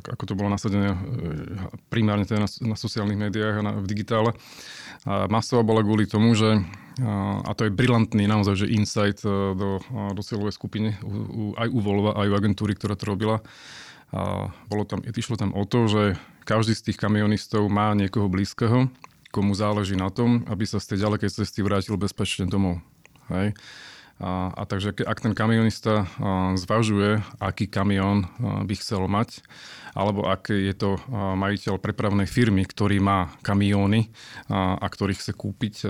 ako 0.01 0.25
to 0.25 0.35
bolo 0.39 0.49
nasadené 0.49 0.95
e, 0.95 0.99
primárne 1.93 2.25
teda 2.25 2.47
na, 2.47 2.49
na 2.73 2.77
sociálnych 2.79 3.19
médiách 3.19 3.61
a 3.61 3.63
na, 3.67 3.73
v 3.77 3.85
digitále. 3.85 4.33
A 5.05 5.29
masová 5.29 5.61
bola 5.61 5.85
kvôli 5.85 6.09
tomu, 6.09 6.33
že 6.33 6.65
a, 7.05 7.45
a 7.45 7.51
to 7.53 7.69
je 7.69 7.77
brilantný 7.77 8.25
naozaj, 8.25 8.65
že 8.65 8.73
insight 8.73 9.21
e, 9.21 9.53
do, 9.53 9.85
do 10.17 10.23
cieľovej 10.25 10.57
skupiny, 10.57 10.97
u, 11.05 11.13
u, 11.13 11.43
aj 11.61 11.69
u 11.69 11.79
Volva, 11.85 12.17
aj 12.17 12.33
u 12.33 12.35
agentúry, 12.39 12.73
ktorá 12.73 12.97
to 12.97 13.05
robila. 13.05 13.45
A 14.17 14.49
bolo 14.73 14.89
tam, 14.89 15.05
išlo 15.05 15.37
tam 15.37 15.53
o 15.53 15.69
to, 15.69 15.91
že 15.93 16.03
každý 16.49 16.73
z 16.73 16.89
tých 16.89 16.99
kamionistov 17.03 17.69
má 17.69 17.93
niekoho 17.93 18.33
blízkeho, 18.33 18.89
komu 19.35 19.59
záleží 19.59 19.99
na 19.99 20.15
tom, 20.15 20.47
aby 20.47 20.63
sa 20.63 20.79
z 20.79 20.95
tej 20.95 21.11
ďalekej 21.11 21.43
cesty 21.43 21.67
vrátil 21.67 21.99
bezpečne 21.99 22.47
domov. 22.47 22.79
Hej. 23.35 23.59
A, 24.23 24.55
a 24.55 24.63
takže 24.63 24.95
ak 25.03 25.19
ten 25.19 25.35
kamionista 25.35 26.07
zvažuje, 26.55 27.19
aký 27.43 27.67
kamión 27.67 28.31
by 28.39 28.75
chcel 28.79 29.11
mať, 29.11 29.43
alebo 29.95 30.27
ak 30.27 30.55
je 30.55 30.75
to 30.75 30.99
majiteľ 31.13 31.79
prepravnej 31.83 32.27
firmy, 32.27 32.67
ktorý 32.67 32.99
má 33.03 33.31
kamióny 33.43 34.11
a, 34.51 34.79
a 34.79 34.87
ktorý 34.87 35.15
chce 35.19 35.35
kúpiť 35.35 35.87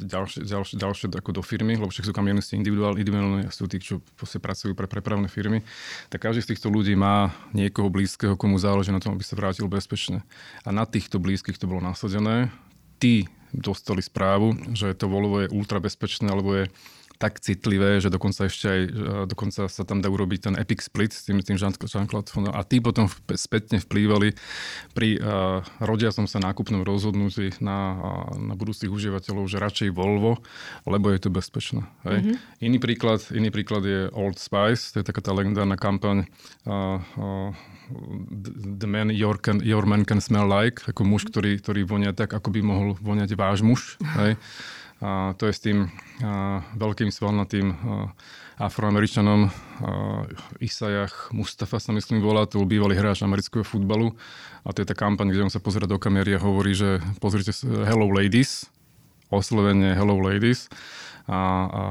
ďalšie, 0.00 0.48
ďalšie, 0.48 0.76
ďalšie 0.80 1.06
ako 1.12 1.40
do 1.40 1.42
firmy, 1.44 1.76
lebo 1.76 1.92
však 1.92 2.08
sú 2.08 2.12
kamionisti 2.16 2.56
individuálne, 2.56 3.00
individuálne 3.00 3.48
sú 3.52 3.68
tí, 3.68 3.80
čo 3.80 4.00
pracujú 4.16 4.72
pre 4.72 4.88
prepravné 4.88 5.28
firmy, 5.28 5.60
tak 6.08 6.24
každý 6.24 6.40
z 6.44 6.56
týchto 6.56 6.72
ľudí 6.72 6.96
má 6.96 7.32
niekoho 7.52 7.92
blízkeho, 7.92 8.36
komu 8.36 8.56
záleží 8.56 8.92
na 8.92 9.00
tom, 9.00 9.16
aby 9.16 9.24
sa 9.24 9.36
vrátil 9.36 9.68
bezpečne. 9.68 10.24
A 10.64 10.72
na 10.72 10.88
týchto 10.88 11.20
blízkych 11.20 11.60
to 11.60 11.68
bolo 11.68 11.84
nasadené. 11.84 12.48
Tí 13.00 13.28
dostali 13.52 14.04
správu, 14.04 14.56
že 14.76 14.92
to 14.92 15.08
Volvo 15.08 15.40
je 15.42 15.52
ultra 15.52 15.80
bezpečné, 15.80 16.28
alebo 16.28 16.52
je 16.52 16.64
tak 17.20 17.36
citlivé, 17.44 18.00
že 18.00 18.08
dokonca 18.08 18.48
ešte 18.48 18.66
aj, 18.66 18.82
dokonca 19.28 19.68
sa 19.68 19.82
tam 19.84 20.00
dá 20.00 20.08
urobiť 20.08 20.48
ten 20.48 20.54
epic 20.56 20.80
split 20.80 21.12
s 21.12 21.28
tým, 21.28 21.44
tým 21.44 21.60
Jean-Claude 21.60 22.32
A 22.48 22.64
tí 22.64 22.80
potom 22.80 23.12
spätne 23.36 23.76
vplývali 23.76 24.32
pri 24.96 25.20
uh, 25.20 25.60
rodiacom 25.84 26.24
sa 26.24 26.40
nákupnom 26.40 26.80
rozhodnutí 26.80 27.60
na, 27.60 28.00
na 28.40 28.56
budúcich 28.56 28.88
užívateľov, 28.88 29.52
že 29.52 29.60
radšej 29.60 29.92
Volvo, 29.92 30.40
lebo 30.88 31.12
je 31.12 31.20
to 31.20 31.28
bezpečné. 31.28 31.84
Hej? 32.08 32.24
Mm-hmm. 32.24 32.64
Iný, 32.64 32.78
príklad, 32.80 33.20
iný 33.36 33.52
príklad 33.52 33.84
je 33.84 34.08
Old 34.16 34.40
Spice, 34.40 34.96
to 34.96 35.04
je 35.04 35.06
taká 35.06 35.20
tá 35.20 35.36
legendárna 35.36 35.76
kampaň 35.76 36.24
uh, 36.64 37.04
uh, 37.20 37.52
The 38.70 38.86
man 38.86 39.10
your, 39.10 39.34
can, 39.34 39.58
your 39.66 39.82
man 39.82 40.06
can 40.06 40.22
smell 40.22 40.46
like, 40.46 40.78
ako 40.86 41.02
muž, 41.02 41.26
ktorý, 41.26 41.58
ktorý 41.58 41.82
vonia 41.82 42.14
tak, 42.14 42.30
ako 42.30 42.54
by 42.54 42.60
mohol 42.62 42.88
voniať 43.02 43.34
váš 43.34 43.66
muž. 43.66 43.98
Hej? 44.14 44.38
To 45.00 45.42
je 45.48 45.52
s 45.56 45.64
tým 45.64 45.88
veľkým 46.76 47.08
svalnatým 47.08 47.72
afroameričanom 48.60 49.48
Isajach 50.60 51.32
Mustafa 51.32 51.80
sa 51.80 51.96
myslím 51.96 52.20
volá, 52.20 52.44
to 52.44 52.60
bývalý 52.68 53.00
hráč 53.00 53.24
amerického 53.24 53.64
futbalu. 53.64 54.12
A 54.60 54.76
to 54.76 54.84
je 54.84 54.88
tá 54.92 54.92
kampaň, 54.92 55.32
kde 55.32 55.48
on 55.48 55.52
sa 55.52 55.56
pozera 55.56 55.88
do 55.88 55.96
kamery 55.96 56.36
a 56.36 56.44
hovorí, 56.44 56.76
že 56.76 57.00
pozrite 57.16 57.56
Hello 57.64 58.12
Ladies, 58.12 58.68
oslovenie 59.32 59.96
Hello 59.96 60.20
Ladies. 60.20 60.68
A, 61.24 61.32
a 61.32 61.82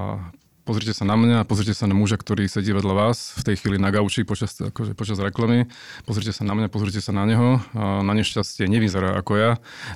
pozrite 0.70 0.94
sa 0.94 1.02
na 1.02 1.18
mňa 1.18 1.42
a 1.42 1.48
pozrite 1.50 1.74
sa 1.74 1.90
na 1.90 1.98
muža, 1.98 2.22
ktorý 2.22 2.46
sedí 2.46 2.70
vedľa 2.70 2.94
vás 2.94 3.34
v 3.42 3.42
tej 3.42 3.56
chvíli 3.58 3.82
na 3.82 3.90
gauči 3.90 4.22
počas, 4.22 4.54
akože 4.54 4.94
počas 4.94 5.18
reklamy. 5.18 5.66
Pozrite 6.06 6.30
sa 6.30 6.46
na 6.46 6.54
mňa, 6.54 6.70
pozrite 6.70 7.02
sa 7.02 7.10
na 7.10 7.26
neho. 7.26 7.58
A 7.74 8.06
na 8.06 8.14
nešťastie 8.14 8.70
nevyzerá 8.70 9.18
ako 9.18 9.34
ja, 9.34 9.52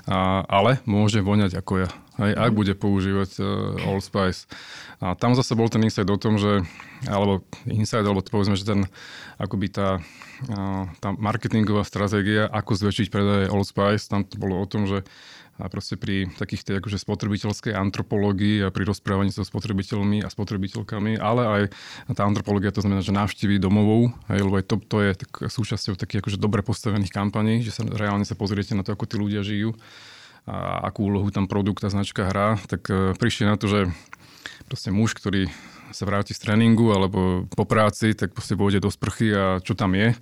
a, 0.10 0.42
ale 0.50 0.82
môže 0.90 1.22
voňať 1.22 1.62
ako 1.62 1.86
ja. 1.86 1.90
Aj, 2.18 2.34
ak 2.34 2.52
mhm. 2.54 2.58
bude 2.58 2.74
používať 2.74 3.38
uh, 3.38 3.90
Old 3.94 4.02
Spice. 4.02 4.50
A 4.98 5.14
tam 5.14 5.38
zase 5.38 5.54
bol 5.54 5.70
ten 5.70 5.86
insight 5.86 6.10
o 6.10 6.18
tom, 6.18 6.42
že, 6.42 6.66
alebo 7.06 7.46
insight, 7.70 8.06
alebo 8.06 8.26
to 8.26 8.34
povedzme, 8.34 8.58
že 8.58 8.66
ten, 8.66 8.90
akoby 9.38 9.70
tá, 9.70 10.02
uh, 10.50 10.84
tá 10.98 11.10
marketingová 11.14 11.86
stratégia, 11.86 12.50
ako 12.50 12.82
zväčšiť 12.82 13.08
predaje 13.14 13.46
Old 13.54 13.70
Spice, 13.70 14.10
tam 14.10 14.26
to 14.26 14.42
bolo 14.42 14.58
o 14.58 14.66
tom, 14.66 14.90
že 14.90 15.06
a 15.62 15.70
proste 15.70 15.94
pri 16.02 16.34
takých 16.34 16.66
tej 16.66 16.76
akože 16.82 16.98
spotrebiteľskej 16.98 17.78
antropológii 17.78 18.66
a 18.66 18.74
pri 18.74 18.90
rozprávaní 18.90 19.30
so 19.30 19.46
spotrebiteľmi 19.46 20.26
a 20.26 20.30
spotrebiteľkami, 20.34 21.22
ale 21.22 21.42
aj 21.46 21.64
tá 22.18 22.26
antropológia, 22.26 22.74
to 22.74 22.82
znamená, 22.82 23.06
že 23.06 23.14
návštevy 23.14 23.62
domovou, 23.62 24.10
hej, 24.34 24.42
lebo 24.42 24.58
aj 24.58 24.66
to, 24.66 24.76
to 24.82 24.98
je 25.06 25.12
tak, 25.14 25.32
súčasťou 25.54 25.94
takých 25.94 26.26
akože 26.26 26.38
dobre 26.42 26.66
postavených 26.66 27.14
kampaní, 27.14 27.62
že 27.62 27.70
sa 27.70 27.86
reálne 27.86 28.26
sa 28.26 28.34
pozriete 28.34 28.74
na 28.74 28.82
to, 28.82 28.98
ako 28.98 29.06
tí 29.06 29.16
ľudia 29.22 29.46
žijú 29.46 29.78
a 30.44 30.90
akú 30.90 31.08
úlohu 31.08 31.32
tam 31.32 31.48
produkt 31.48 31.86
a 31.88 31.94
značka 31.94 32.28
hrá, 32.28 32.60
tak 32.68 32.84
uh, 32.92 33.16
prišli 33.16 33.48
na 33.48 33.56
to, 33.56 33.72
že 33.72 33.88
proste 34.68 34.92
muž, 34.92 35.16
ktorý 35.16 35.48
sa 35.94 36.10
vráti 36.10 36.34
z 36.34 36.42
tréningu 36.42 36.92
alebo 36.92 37.46
po 37.54 37.64
práci, 37.64 38.18
tak 38.18 38.34
proste 38.34 38.58
pôjde 38.58 38.82
do 38.84 38.90
sprchy 38.90 39.30
a 39.32 39.62
čo 39.62 39.78
tam 39.78 39.94
je, 39.94 40.18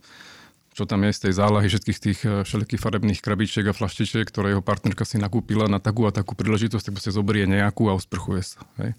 čo 0.72 0.88
tam 0.88 1.04
je 1.04 1.12
z 1.12 1.22
tej 1.28 1.34
zálahy 1.36 1.68
všetkých 1.68 2.00
tých 2.00 2.20
eh, 2.24 2.44
všelijakých 2.48 2.82
farebných 2.82 3.20
krabičiek 3.20 3.66
a 3.68 3.76
flaštičiek, 3.76 4.28
ktoré 4.28 4.56
jeho 4.56 4.64
partnerka 4.64 5.04
si 5.04 5.20
nakúpila 5.20 5.68
na 5.68 5.84
takú 5.84 6.08
a 6.08 6.16
takú 6.16 6.34
príležitosť, 6.36 6.92
tak 6.92 7.04
sa 7.04 7.12
zoberie 7.12 7.44
nejakú 7.48 7.92
a 7.92 7.98
usprchuje 7.98 8.42
sa. 8.44 8.60
Hej. 8.80 8.96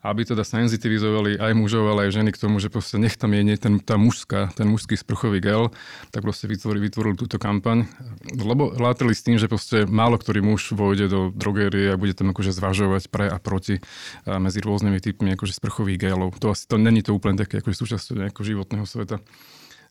Aby 0.00 0.24
teda 0.24 0.48
senzitivizovali 0.48 1.36
aj 1.36 1.52
mužov, 1.52 1.84
ale 1.92 2.08
aj 2.08 2.16
ženy 2.16 2.32
k 2.32 2.40
tomu, 2.40 2.56
že 2.56 2.72
proste 2.72 2.96
nech 2.96 3.20
tam 3.20 3.36
je 3.36 3.44
nie 3.44 3.52
ten, 3.60 3.76
tá 3.76 4.00
mužská, 4.00 4.48
ten 4.56 4.64
mužský 4.64 4.96
sprchový 4.96 5.44
gel, 5.44 5.76
tak 6.08 6.24
proste 6.24 6.48
vytvorili, 6.48 6.88
vytvorili 6.88 7.20
túto 7.20 7.36
kampaň. 7.36 7.84
Lebo 8.32 8.72
látali 8.80 9.12
s 9.12 9.20
tým, 9.20 9.36
že 9.36 9.44
proste 9.44 9.84
málo 9.84 10.16
ktorý 10.16 10.40
muž 10.40 10.72
vojde 10.72 11.12
do 11.12 11.28
drogérie 11.36 11.92
a 11.92 12.00
bude 12.00 12.16
tam 12.16 12.32
akože 12.32 12.48
zvažovať 12.48 13.12
pre 13.12 13.28
a 13.28 13.36
proti 13.36 13.84
a 14.24 14.40
medzi 14.40 14.64
rôznymi 14.64 15.04
typmi 15.04 15.36
akože 15.36 15.52
sprchových 15.52 16.00
gelov. 16.00 16.32
To 16.40 16.56
asi 16.56 16.64
to 16.64 16.80
není 16.80 17.04
to 17.04 17.12
úplne 17.12 17.36
také 17.36 17.60
akože 17.60 17.76
súčasťou 17.84 18.24
nejakého 18.24 18.56
životného 18.56 18.88
sveta 18.88 19.20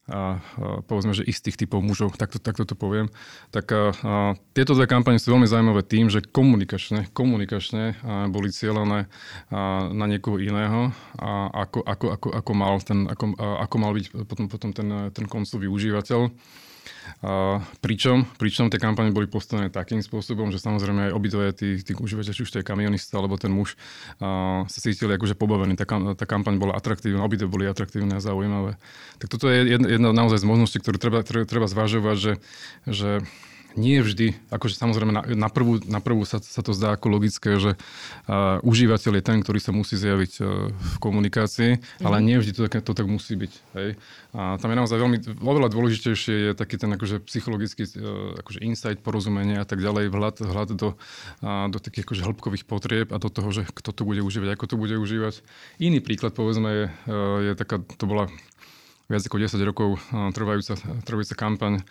a, 0.09 0.41
povedzme, 0.89 1.13
že 1.13 1.23
istých 1.23 1.55
typov 1.55 1.85
mužov, 1.85 2.17
takto, 2.17 2.41
takto 2.41 2.65
to 2.65 2.73
poviem, 2.73 3.07
tak 3.53 3.69
a, 3.69 3.93
a, 3.93 4.13
tieto 4.57 4.73
dve 4.73 4.89
kampane 4.89 5.21
sú 5.21 5.31
veľmi 5.31 5.45
zaujímavé 5.45 5.85
tým, 5.85 6.09
že 6.09 6.25
komunikačne, 6.25 7.13
komunikačne 7.13 7.95
a, 8.01 8.25
boli 8.27 8.49
cieľané 8.49 9.05
a, 9.53 9.87
na 9.93 10.05
niekoho 10.09 10.41
iného 10.41 10.89
a 11.21 11.53
ako, 11.69 11.85
ako, 11.85 12.05
ako, 12.17 12.27
ako, 12.33 12.51
mal, 12.57 12.75
ten, 12.81 13.05
ako, 13.05 13.25
a, 13.37 13.47
ako 13.69 13.75
mal 13.77 13.91
byť 13.93 14.05
potom, 14.25 14.45
potom 14.49 14.69
ten, 14.73 14.89
ten 15.13 15.25
koncový 15.29 15.69
užívateľ. 15.69 16.33
A 17.19 17.59
pričom, 17.83 18.23
pričom 18.39 18.71
tie 18.71 18.79
kampane 18.79 19.11
boli 19.11 19.27
postavené 19.27 19.67
takým 19.67 19.99
spôsobom, 19.99 20.53
že 20.53 20.63
samozrejme 20.63 21.09
aj 21.09 21.15
obidvoje 21.15 21.51
tí, 21.51 21.69
tí 21.83 21.91
užívateľi, 21.97 22.35
či 22.35 22.43
už 22.45 22.51
to 22.51 22.59
je 22.61 22.67
kamionista 22.67 23.19
alebo 23.19 23.35
ten 23.35 23.51
muž, 23.51 23.75
a, 24.23 24.63
sa 24.69 24.79
cítili 24.79 25.15
akože 25.15 25.35
pobavení. 25.35 25.75
Tá, 25.75 25.85
tá 26.15 26.25
kampaň 26.29 26.55
bola 26.55 26.77
atraktívna, 26.79 27.25
obidve 27.25 27.51
boli 27.51 27.67
atraktívne 27.67 28.17
a 28.17 28.23
zaujímavé. 28.23 28.79
Tak 29.19 29.27
toto 29.27 29.51
je 29.51 29.77
jedna, 29.77 29.87
jedna 29.87 30.09
naozaj 30.15 30.41
z 30.41 30.49
možností, 30.49 30.77
ktorú 30.79 30.97
treba, 30.97 31.19
treba, 31.27 31.45
treba 31.45 31.67
zvažovať, 31.67 32.17
že, 32.17 32.33
že 32.87 33.09
nie 33.77 34.01
vždy, 34.01 34.33
akože 34.49 34.73
samozrejme 34.73 35.13
na, 35.13 35.21
na 35.37 35.49
prvú, 35.51 35.77
na 35.85 36.01
prvú 36.01 36.25
sa, 36.25 36.41
sa 36.41 36.65
to 36.65 36.73
zdá 36.73 36.97
ako 36.97 37.07
logické, 37.13 37.59
že 37.61 37.75
uh, 37.75 38.57
užívateľ 38.65 39.19
je 39.19 39.23
ten, 39.23 39.37
ktorý 39.43 39.59
sa 39.61 39.69
musí 39.69 39.99
zjaviť 39.99 40.31
uh, 40.41 40.69
v 40.73 40.95
komunikácii, 40.97 41.77
mm. 41.77 42.05
ale 42.05 42.23
nie 42.25 42.39
vždy 42.41 42.51
to, 42.55 42.63
to 42.69 42.93
tak 42.97 43.05
musí 43.05 43.37
byť. 43.37 43.53
Hej. 43.77 43.89
A 44.33 44.61
tam 44.61 44.69
je 44.73 44.77
naozaj 44.77 44.97
veľmi, 44.97 45.17
oveľa 45.41 45.69
dôležitejšie 45.73 46.35
je 46.49 46.51
taký 46.57 46.77
ten 46.81 46.89
akože 46.93 47.21
psychologický 47.29 47.85
uh, 47.85 48.37
akože 48.41 48.59
insight, 48.65 48.99
porozumenie 49.01 49.61
a 49.61 49.65
tak 49.65 49.81
ďalej, 49.83 50.09
vhľad, 50.09 50.35
vhľad 50.45 50.69
do, 50.73 50.97
uh, 51.45 51.67
do 51.69 51.77
takých 51.77 52.09
akože 52.09 52.25
hĺbkových 52.25 52.65
potrieb 52.65 53.07
a 53.13 53.17
do 53.21 53.29
toho, 53.29 53.49
že 53.53 53.69
kto 53.69 53.93
to 53.93 54.01
bude 54.05 54.21
užívať, 54.25 54.57
ako 54.57 54.65
to 54.65 54.75
bude 54.77 54.95
užívať. 54.97 55.41
Iný 55.77 56.01
príklad, 56.01 56.33
povedzme, 56.33 56.69
je, 56.69 56.85
uh, 56.89 57.37
je 57.45 57.51
taká, 57.53 57.81
to 57.81 58.05
bola 58.09 58.29
viac 59.09 59.25
ako 59.25 59.41
10 59.41 59.57
rokov 59.65 59.89
trvajúca, 60.37 60.77
trvajúca 61.01 61.33
kampaň 61.33 61.81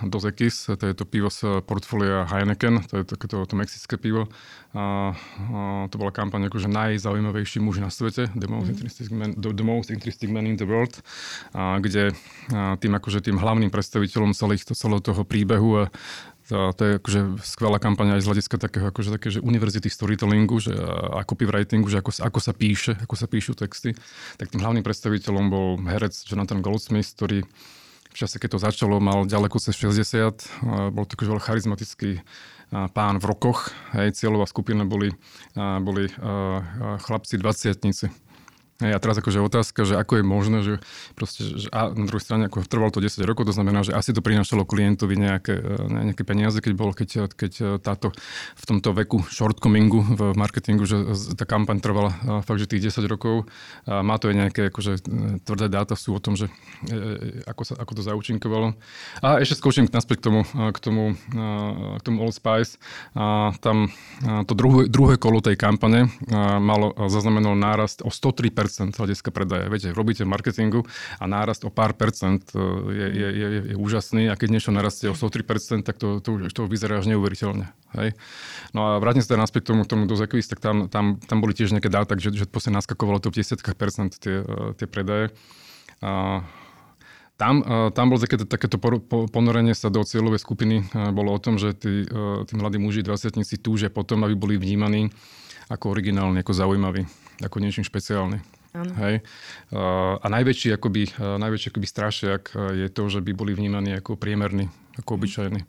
do 0.00 0.18
Zekis, 0.18 0.72
to 0.72 0.80
je 0.80 0.96
to 0.96 1.04
pivo 1.04 1.28
z 1.28 1.60
portfólia 1.68 2.24
Heineken, 2.24 2.80
to 2.88 3.00
je 3.00 3.04
takéto 3.04 3.44
to 3.44 3.54
mexické 3.54 4.00
pivo. 4.00 4.32
A, 4.74 5.12
a 5.14 5.86
to 5.86 6.00
bola 6.00 6.10
kampaň 6.10 6.50
akože 6.50 6.66
najzaujímavejší 6.66 7.62
muž 7.62 7.78
na 7.78 7.92
svete, 7.92 8.26
the 8.34 8.48
most, 8.50 8.66
mm. 8.66 8.74
interesting 8.74 9.12
man, 9.14 9.30
the, 9.38 9.52
the 9.54 9.62
most 9.62 9.92
interesting 9.92 10.34
man 10.34 10.48
in 10.48 10.56
the 10.58 10.66
world, 10.66 10.98
a, 11.54 11.78
kde 11.78 12.10
a, 12.50 12.74
tým 12.80 12.96
akože 12.96 13.22
tým 13.22 13.38
hlavným 13.38 13.70
predstaviteľom 13.70 14.34
celých, 14.34 14.66
celého 14.72 14.98
toho 15.04 15.22
príbehu 15.22 15.86
a 15.86 15.92
to, 16.48 16.76
to 16.76 16.82
je 16.84 16.92
akože 17.00 17.20
skvelá 17.40 17.80
kampaň 17.80 18.16
aj 18.16 18.24
z 18.24 18.28
hľadiska 18.28 18.56
takého 18.60 18.86
akože 18.92 19.10
také, 19.16 19.28
že 19.32 19.40
univerzity 19.40 19.88
storytellingu 19.88 20.60
že, 20.60 20.76
a 21.14 21.24
copywritingu, 21.24 21.88
že 21.88 22.04
ako, 22.04 22.20
ako, 22.20 22.38
sa 22.40 22.52
píše, 22.52 23.00
ako 23.00 23.14
sa 23.16 23.26
píšu 23.26 23.56
texty. 23.56 23.96
Tak 24.36 24.52
tým 24.52 24.60
hlavným 24.60 24.84
predstaviteľom 24.84 25.46
bol 25.48 25.68
herec 25.88 26.12
Jonathan 26.28 26.60
Goldsmith, 26.60 27.16
ktorý 27.16 27.48
v 28.14 28.16
čase, 28.22 28.38
keď 28.38 28.50
to 28.54 28.58
začalo, 28.62 29.02
mal 29.02 29.26
ďaleko 29.26 29.58
cez 29.58 29.74
60. 29.74 30.94
Bol 30.94 31.02
to 31.02 31.18
akože 31.18 31.42
charizmatický 31.42 32.22
pán 32.94 33.18
v 33.18 33.24
rokoch. 33.26 33.74
Hej, 33.90 34.14
cieľová 34.22 34.46
skupina 34.46 34.86
boli, 34.86 35.10
boli 35.58 36.06
chlapci 37.02 37.42
20 37.42 37.74
Hej, 38.82 38.90
a 38.90 38.98
teraz 38.98 39.14
akože 39.22 39.38
otázka, 39.38 39.86
že 39.86 39.94
ako 39.94 40.18
je 40.18 40.24
možné, 40.26 40.58
že 40.66 40.74
proste, 41.14 41.46
že 41.46 41.70
a 41.70 41.94
na 41.94 42.10
druhej 42.10 42.26
strane 42.26 42.50
ako 42.50 42.66
trvalo 42.66 42.90
to 42.90 42.98
10 42.98 43.22
rokov, 43.22 43.46
to 43.46 43.54
znamená, 43.54 43.86
že 43.86 43.94
asi 43.94 44.10
to 44.10 44.18
prinášalo 44.18 44.66
klientovi 44.66 45.14
nejaké, 45.14 45.54
e, 45.54 46.10
nejaké 46.10 46.26
peniaze, 46.26 46.58
keď 46.58 46.72
bol, 46.74 46.90
keď, 46.90 47.30
keď 47.30 47.52
e, 47.54 47.64
táto 47.78 48.10
v 48.58 48.64
tomto 48.66 48.90
veku 48.90 49.22
shortcomingu 49.30 50.18
v 50.18 50.20
marketingu, 50.34 50.90
že 50.90 51.06
tá 51.38 51.46
kampaň 51.46 51.78
trvala 51.78 52.18
e, 52.18 52.42
fakt, 52.42 52.58
že 52.58 52.66
tých 52.66 52.90
10 52.90 53.06
rokov. 53.06 53.46
A 53.86 54.02
má 54.02 54.18
to 54.18 54.34
aj 54.34 54.42
nejaké 54.42 54.74
akože 54.74 55.06
tvrdé 55.46 55.70
dáta 55.70 55.94
sú 55.94 56.18
o 56.18 56.18
tom, 56.18 56.34
že 56.34 56.50
ako, 57.46 57.62
sa, 57.62 57.78
ako 57.78 57.92
to 57.94 58.02
zaučinkovalo. 58.02 58.74
A 59.22 59.38
ešte 59.38 59.54
skúšam 59.54 59.86
naspäť 59.86 60.18
k 60.18 60.24
tomu, 60.26 60.40
k 60.50 60.78
tomu, 60.82 61.14
k 61.94 62.02
tomu 62.02 62.26
Old 62.26 62.34
Spice. 62.34 62.82
A 63.14 63.54
tam 63.62 63.94
to 64.50 64.52
druhé, 64.58 64.90
druhé 64.90 65.14
kolo 65.14 65.38
tej 65.38 65.54
kampane 65.54 66.10
malo 66.58 66.90
zaznamenalo 67.06 67.54
nárast 67.54 68.02
o 68.02 68.10
103% 68.10 68.64
hľadiska 68.80 69.30
predaja. 69.30 69.70
Viete, 69.70 69.94
robíte 69.94 70.26
marketingu 70.26 70.82
a 71.18 71.24
nárast 71.30 71.62
o 71.62 71.70
pár 71.70 71.94
percent 71.94 72.42
e, 72.52 72.58
je, 72.90 73.06
je, 73.08 73.28
je, 73.28 73.48
je 73.70 73.74
úžasný 73.76 74.28
a 74.30 74.34
keď 74.34 74.48
niečo 74.50 74.70
narastie 74.74 75.06
o 75.10 75.14
103%, 75.14 75.86
tak 75.86 75.96
to, 75.98 76.18
to, 76.18 76.50
to 76.50 76.62
vyzerá 76.66 76.98
až 76.98 77.10
neuveriteľne. 77.10 77.70
Hej? 77.94 78.18
No 78.74 78.94
a 78.94 79.02
vrátim 79.02 79.22
sa 79.22 79.34
teda 79.34 79.46
naspäť 79.46 79.66
k 79.66 79.68
tomu, 79.74 79.82
tomu 79.86 80.04
do 80.10 80.18
Zekvis, 80.18 80.50
tak 80.50 80.58
tam, 80.58 80.90
tam, 80.90 81.22
tam 81.22 81.38
boli 81.38 81.54
tiež 81.54 81.70
nejaké 81.70 81.92
dáta, 81.92 82.18
že, 82.18 82.34
že 82.34 82.44
proste 82.50 82.74
naskakovalo 82.74 83.22
to 83.22 83.30
v 83.30 83.42
desiatkách 83.42 83.76
percent 83.78 84.18
tie, 84.18 84.42
e, 84.42 84.74
tie 84.74 84.86
predaje. 84.90 85.30
A, 86.02 86.42
tam, 87.34 87.66
e, 87.66 87.90
tam 87.94 88.10
bolo 88.10 88.22
takéto, 88.22 88.46
takéto 88.46 88.78
ponorenie 89.30 89.74
sa 89.74 89.90
do 89.90 90.02
cieľovej 90.06 90.42
skupiny. 90.42 90.86
Bolo 91.14 91.34
o 91.34 91.38
tom, 91.42 91.58
že 91.58 91.74
tí, 91.74 92.06
tí 92.46 92.52
mladí 92.54 92.78
muži, 92.78 93.02
20 93.02 93.42
túžia 93.58 93.90
potom, 93.90 94.22
aby 94.22 94.38
boli 94.38 94.54
vnímaní 94.54 95.10
ako 95.68 95.96
originálny, 95.96 96.44
ako 96.44 96.52
zaujímavý, 96.52 97.08
ako 97.40 97.56
niečím 97.60 97.84
špeciálny. 97.86 98.63
Hej. 98.74 99.22
A 100.20 100.26
najväčší, 100.26 100.74
akoby, 100.74 101.06
najväčší 101.38 101.70
akoby 101.70 101.86
strašiak 101.86 102.42
je 102.74 102.88
to, 102.90 103.06
že 103.06 103.22
by 103.22 103.30
boli 103.30 103.54
vnímaní 103.54 103.94
ako 103.94 104.18
priemerní, 104.18 104.66
ako 104.98 105.14
obyčajní. 105.14 105.62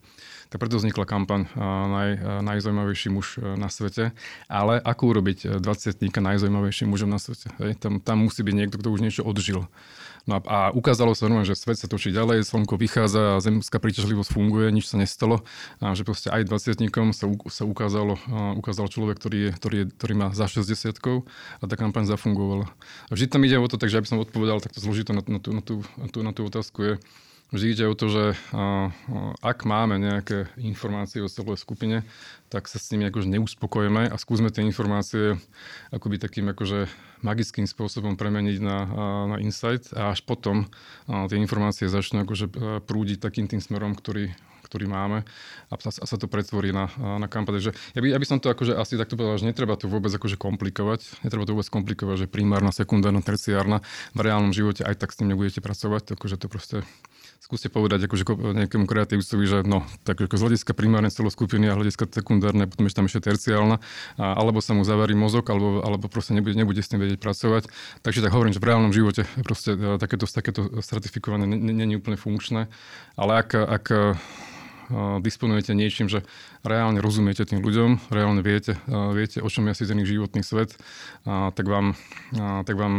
Tak 0.49 0.57
preto 0.61 0.77
vznikla 0.77 1.05
kampaň 1.07 1.49
naj, 1.89 2.09
najzaujímavejší 2.45 3.09
muž 3.13 3.39
na 3.57 3.69
svete. 3.69 4.11
Ale 4.45 4.77
ako 4.81 5.15
urobiť 5.15 5.61
20 5.61 5.99
najzaujímavejším 6.01 6.87
mužom 6.89 7.09
na 7.09 7.19
svete? 7.21 7.49
Hej? 7.61 7.77
Tam, 7.81 8.01
tam 8.01 8.25
musí 8.25 8.41
byť 8.41 8.55
niekto, 8.55 8.75
kto 8.81 8.89
už 8.93 9.01
niečo 9.01 9.21
odžil. 9.25 9.67
No 10.25 10.37
a, 10.37 10.39
a 10.41 10.57
ukázalo 10.73 11.13
sa, 11.13 11.29
no, 11.29 11.45
že 11.45 11.53
svet 11.53 11.77
sa 11.77 11.85
točí 11.85 12.09
ďalej, 12.09 12.49
slnko 12.49 12.81
vychádza 12.81 13.37
zemská 13.45 13.77
príťažlivosť 13.77 14.33
funguje, 14.33 14.73
nič 14.73 14.89
sa 14.89 14.97
nestalo. 14.97 15.45
A 15.77 15.93
že 15.93 16.01
proste 16.01 16.33
aj 16.33 16.49
20 16.49 16.81
sa, 17.13 17.25
sa 17.29 17.63
ukázalo, 17.69 18.17
ukázal 18.57 18.89
človek, 18.89 19.21
ktorý, 19.21 19.37
je, 19.37 19.51
ktorý, 19.53 19.75
je, 19.77 19.85
ktorý 19.93 20.13
má 20.17 20.27
za 20.33 20.49
60 20.49 20.97
a 21.61 21.63
tá 21.69 21.75
kampaň 21.77 22.09
zafungovala. 22.09 22.65
A 23.09 23.11
vždy 23.13 23.29
tam 23.29 23.45
ide 23.45 23.61
o 23.61 23.69
to, 23.69 23.77
takže 23.77 24.01
aby 24.01 24.09
som 24.09 24.17
odpovedal 24.17 24.65
takto 24.65 24.81
zložito 24.81 25.13
na, 25.13 25.21
na, 25.21 25.37
tú, 25.37 25.53
na, 25.53 25.61
tú, 25.61 25.85
na, 25.93 26.07
tú, 26.09 26.19
na 26.25 26.31
tú 26.33 26.41
otázku 26.49 26.79
je, 26.81 26.93
Vždy 27.55 27.71
ide 27.71 27.85
o 27.87 27.95
to, 27.95 28.11
že 28.11 28.35
ak 29.39 29.63
máme 29.63 29.95
nejaké 29.95 30.51
informácie 30.59 31.23
o 31.23 31.31
celej 31.31 31.63
skupine, 31.63 32.03
tak 32.51 32.67
sa 32.67 32.75
s 32.75 32.91
nimi 32.91 33.07
akože 33.07 33.31
neuspokojíme 33.31 34.11
a 34.11 34.15
skúsme 34.19 34.51
tie 34.51 34.59
informácie 34.67 35.39
akoby 35.95 36.19
takým 36.19 36.51
akože 36.51 36.91
magickým 37.23 37.63
spôsobom 37.63 38.19
premeniť 38.19 38.59
na, 38.59 38.77
na 39.31 39.37
insight 39.39 39.87
a 39.95 40.11
až 40.11 40.27
potom 40.27 40.67
tie 41.07 41.39
informácie 41.39 41.87
začnú 41.87 42.27
akože 42.27 42.51
prúdiť 42.83 43.23
takým 43.23 43.47
tým 43.47 43.63
smerom, 43.63 43.95
ktorý, 43.95 44.35
ktorý 44.67 44.91
máme 44.91 45.23
a 45.71 45.73
sa, 45.79 45.95
a 45.95 46.05
sa 46.11 46.19
to 46.19 46.27
pretvorí 46.27 46.75
na, 46.75 46.91
na 46.99 47.31
kampaň. 47.31 47.63
Takže 47.63 47.71
ja 47.71 47.99
by, 48.03 48.07
ja 48.11 48.19
by 48.19 48.27
som 48.27 48.43
to 48.43 48.51
akože 48.51 48.75
asi 48.75 48.99
takto 48.99 49.15
povedal, 49.15 49.39
že 49.39 49.47
netreba 49.47 49.79
to 49.79 49.87
vôbec 49.87 50.11
akože 50.11 50.35
komplikovať. 50.35 51.23
Netreba 51.23 51.47
to 51.47 51.55
vôbec 51.55 51.71
komplikovať, 51.71 52.27
že 52.27 52.27
primárna, 52.27 52.75
sekundárna, 52.75 53.23
terciárna 53.23 53.79
v 54.11 54.19
reálnom 54.27 54.51
živote 54.51 54.83
aj 54.83 54.99
tak 54.99 55.15
s 55.15 55.23
tým 55.23 55.31
nebudete 55.31 55.63
pracovať, 55.63 56.19
takže 56.19 56.35
to 56.35 56.51
proste 56.51 56.83
skúste 57.39 57.69
povedať 57.69 58.09
akože 58.09 58.25
nejakému 58.65 58.85
kreatívcovi, 58.89 59.43
že 59.45 59.57
no, 59.65 59.85
tak 60.01 60.21
ako 60.21 60.35
z 60.35 60.43
hľadiska 60.47 60.71
primárne 60.73 61.13
celoskupiny 61.13 61.69
a 61.69 61.77
hľadiska 61.77 62.09
sekundárne, 62.09 62.65
potom 62.65 62.89
ešte 62.89 62.97
tam 62.97 63.07
ešte 63.07 63.21
terciálna, 63.25 63.77
a, 63.77 64.35
alebo 64.37 64.59
sa 64.59 64.73
mu 64.73 64.81
zavarí 64.81 65.13
mozog, 65.13 65.45
alebo, 65.51 65.85
alebo 65.85 66.05
proste 66.09 66.33
nebude, 66.33 66.57
nebude 66.57 66.81
s 66.81 66.89
tým 66.89 67.01
vedieť 67.01 67.21
pracovať. 67.21 67.69
Takže 68.01 68.23
tak 68.25 68.33
hovorím, 68.33 68.55
že 68.55 68.61
v 68.61 68.67
reálnom 68.69 68.93
živote 68.95 69.29
proste 69.45 69.77
e, 69.77 70.01
takéto, 70.01 70.25
takéto 70.25 70.81
stratifikovanie 70.81 71.45
není 71.47 71.99
úplne 71.99 72.17
funkčné, 72.17 72.71
ale 73.19 73.31
ak, 73.45 73.49
ak 73.55 73.85
disponujete 75.21 75.73
niečím, 75.73 76.05
že 76.05 76.21
reálne 76.61 77.01
rozumiete 77.01 77.45
tým 77.45 77.61
ľuďom, 77.61 78.09
reálne 78.09 78.41
viete, 78.45 78.77
viete 78.87 79.41
o 79.41 79.49
čom 79.49 79.65
je 79.65 79.73
asi 79.77 79.85
ten 79.85 80.01
životný 80.01 80.41
svet, 80.45 80.77
tak 81.25 81.65
vám, 81.65 81.97
tak 82.35 82.75
vám 82.75 82.93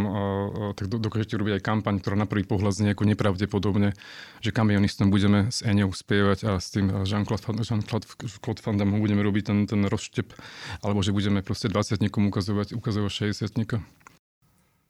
tak 0.75 0.87
dokážete 0.91 1.39
robiť 1.39 1.59
aj 1.59 1.63
kampaň, 1.63 1.99
ktorá 2.03 2.17
na 2.19 2.27
prvý 2.27 2.47
pohľad 2.47 2.75
znie 2.75 2.91
ako 2.95 3.07
nepravdepodobne, 3.11 3.95
že 4.43 4.51
kamionistom 4.51 5.11
budeme 5.11 5.51
s 5.51 5.63
Eňou 5.67 5.91
spievať 5.95 6.39
a 6.47 6.51
s 6.63 6.75
tým 6.75 7.07
Jean-Claude, 7.07 7.63
Jean-Claude 7.63 8.07
budeme 8.99 9.23
robiť 9.23 9.45
ten, 9.47 9.59
ten 9.67 9.83
rozštep, 9.87 10.33
alebo 10.83 11.03
že 11.03 11.11
budeme 11.15 11.43
proste 11.43 11.67
20 11.71 12.03
ukazovať, 12.03 12.75
ukazovať 12.75 13.33
60 13.33 13.67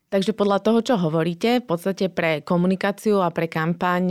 Takže 0.07 0.39
podľa 0.39 0.63
toho, 0.63 0.79
čo 0.87 0.95
hovoríte, 0.95 1.59
v 1.59 1.67
podstate 1.67 2.07
pre 2.07 2.39
komunikáciu 2.39 3.27
a 3.27 3.35
pre 3.35 3.51
kampaň 3.51 4.05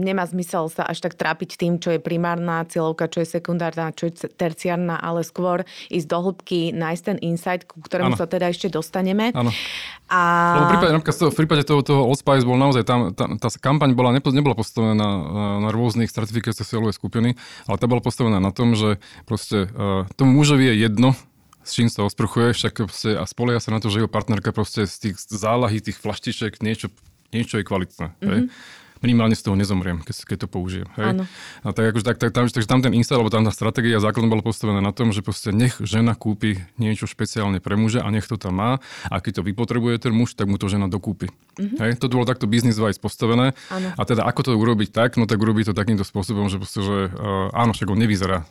nemá 0.00 0.24
zmysel 0.24 0.72
sa 0.72 0.88
až 0.88 1.04
tak 1.04 1.20
trápiť 1.20 1.60
tým, 1.60 1.76
čo 1.76 1.92
je 1.92 2.00
primárna 2.00 2.64
cieľovka, 2.64 3.12
čo 3.12 3.20
je 3.20 3.28
sekundárna, 3.28 3.92
čo 3.92 4.08
je 4.08 4.24
terciárna, 4.32 4.96
ale 4.96 5.20
skôr 5.20 5.68
ísť 5.92 6.08
do 6.08 6.16
hĺbky, 6.16 6.72
nájsť 6.72 7.02
ten 7.04 7.18
insight, 7.20 7.68
ku 7.68 7.84
ktorému 7.84 8.16
ano. 8.16 8.20
sa 8.20 8.24
teda 8.24 8.48
ešte 8.48 8.72
dostaneme. 8.72 9.36
Áno. 9.36 9.52
A... 10.08 10.20
Lebo 10.56 10.64
v 10.64 10.70
prípade, 10.80 10.92
v 11.28 11.36
prípade 11.36 11.62
toho, 11.68 11.84
toho 11.84 12.08
Old 12.08 12.16
Spice 12.16 12.48
bol 12.48 12.56
naozaj 12.56 12.88
tam, 12.88 13.12
tá, 13.12 13.28
tá 13.36 13.48
kampaň 13.60 13.92
bola, 13.92 14.16
nebola 14.16 14.56
postavená 14.56 14.96
na, 14.96 15.10
na 15.60 15.68
rôznych 15.68 16.08
stratifikáciách 16.08 16.72
cieľovej 16.72 16.96
skupiny, 16.96 17.36
ale 17.68 17.76
tá 17.76 17.84
bola 17.84 18.00
postavená 18.00 18.40
na 18.40 18.48
tom, 18.48 18.72
že 18.72 18.96
proste 19.28 19.68
uh, 19.76 20.08
tomu 20.16 20.40
mužovi 20.40 20.72
je 20.72 20.88
jedno, 20.88 21.12
s 21.62 21.70
čím 21.78 21.88
sa 21.88 22.02
osprchuje, 22.02 22.54
však 22.54 22.86
proste, 22.86 23.14
a 23.14 23.24
spolia 23.26 23.62
sa 23.62 23.70
na 23.70 23.78
to, 23.78 23.88
že 23.88 24.02
jeho 24.02 24.10
partnerka 24.10 24.50
proste 24.50 24.86
z 24.86 25.10
tých 25.10 25.16
zálahy, 25.30 25.78
tých 25.78 25.98
flaštiček 25.98 26.58
niečo, 26.62 26.90
niečo 27.30 27.58
je 27.58 27.64
kvalitné. 27.64 28.06
Mm-hmm. 28.18 28.28
Hej? 28.30 28.40
Mhm. 28.46 28.80
Minimálne 29.02 29.34
z 29.34 29.42
toho 29.42 29.58
nezomriem, 29.58 29.98
keď, 29.98 30.14
keď 30.30 30.38
to 30.46 30.48
použijem. 30.48 30.86
Hej? 30.94 31.26
A 31.66 31.74
tak, 31.74 31.90
akože, 31.90 32.06
tak, 32.06 32.22
tak, 32.22 32.30
tam, 32.30 32.46
takže 32.46 32.70
tam 32.70 32.86
ten 32.86 32.94
insta, 32.94 33.18
alebo 33.18 33.34
tam 33.34 33.42
tá 33.42 33.50
stratégia 33.50 33.98
základom 33.98 34.30
bola 34.30 34.46
postavená 34.46 34.78
na 34.78 34.94
tom, 34.94 35.10
že 35.10 35.26
proste 35.26 35.50
nech 35.50 35.74
žena 35.82 36.14
kúpi 36.14 36.62
niečo 36.78 37.10
špeciálne 37.10 37.58
pre 37.58 37.74
muža 37.74 38.06
a 38.06 38.08
nech 38.14 38.30
to 38.30 38.38
tam 38.38 38.62
má. 38.62 38.70
A 39.10 39.18
keď 39.18 39.42
to 39.42 39.46
vypotrebuje 39.50 40.06
ten 40.06 40.14
muž, 40.14 40.38
tak 40.38 40.46
mu 40.46 40.54
to 40.54 40.70
žena 40.70 40.86
dokúpi. 40.86 41.34
Mm-hmm. 41.58 41.82
Hej? 41.82 41.90
To 41.98 42.06
bolo 42.14 42.22
takto 42.22 42.46
business 42.46 42.78
wise 42.78 43.02
postavené. 43.02 43.58
Ano. 43.74 43.90
A 43.98 44.02
teda 44.06 44.22
ako 44.22 44.40
to 44.46 44.50
urobiť 44.54 44.94
tak, 44.94 45.18
no 45.18 45.26
tak 45.26 45.42
urobiť 45.42 45.74
to 45.74 45.74
takýmto 45.74 46.06
spôsobom, 46.06 46.46
že, 46.46 46.62
proste, 46.62 46.86
že 46.86 47.10
uh, 47.10 47.50
áno, 47.58 47.74
však 47.74 47.90
on 47.90 47.98
nevyzerá 47.98 48.46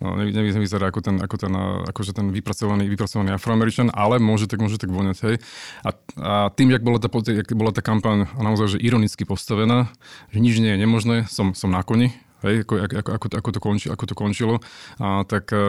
No, 0.00 0.16
nevyzerá 0.16 0.88
ako 0.88 1.04
ten, 1.04 1.20
ako 1.20 1.36
ten, 1.36 1.52
akože 1.92 2.16
ten 2.16 2.32
vypracovaný, 2.32 2.88
vypracovaný 2.88 3.36
afroameričan, 3.36 3.92
ale 3.92 4.16
môže 4.16 4.48
tak, 4.48 4.64
môže 4.64 4.80
tak 4.80 4.88
voňať, 4.88 5.16
hej. 5.28 5.36
A, 5.84 5.90
a 6.16 6.34
tým, 6.48 6.72
jak 6.72 6.80
bola 6.80 6.96
tá, 6.96 7.12
jak 7.12 7.52
bola 7.52 7.68
tá 7.68 7.84
kampaň 7.84 8.24
naozaj 8.40 8.76
že 8.76 8.78
ironicky 8.80 9.28
postavená, 9.28 9.92
že 10.32 10.40
nič 10.40 10.56
nie 10.56 10.72
je 10.72 10.80
nemožné, 10.80 11.16
som, 11.28 11.52
som 11.52 11.68
na 11.68 11.84
koni, 11.84 12.16
hej, 12.40 12.64
ako, 12.64 12.80
ako, 12.80 12.94
ako, 12.96 13.26
ako, 13.28 13.48
to, 13.52 13.60
konči, 13.60 13.86
ako 13.92 14.04
to 14.08 14.14
končilo, 14.16 14.54
a, 14.96 15.28
tak 15.28 15.52
a, 15.52 15.68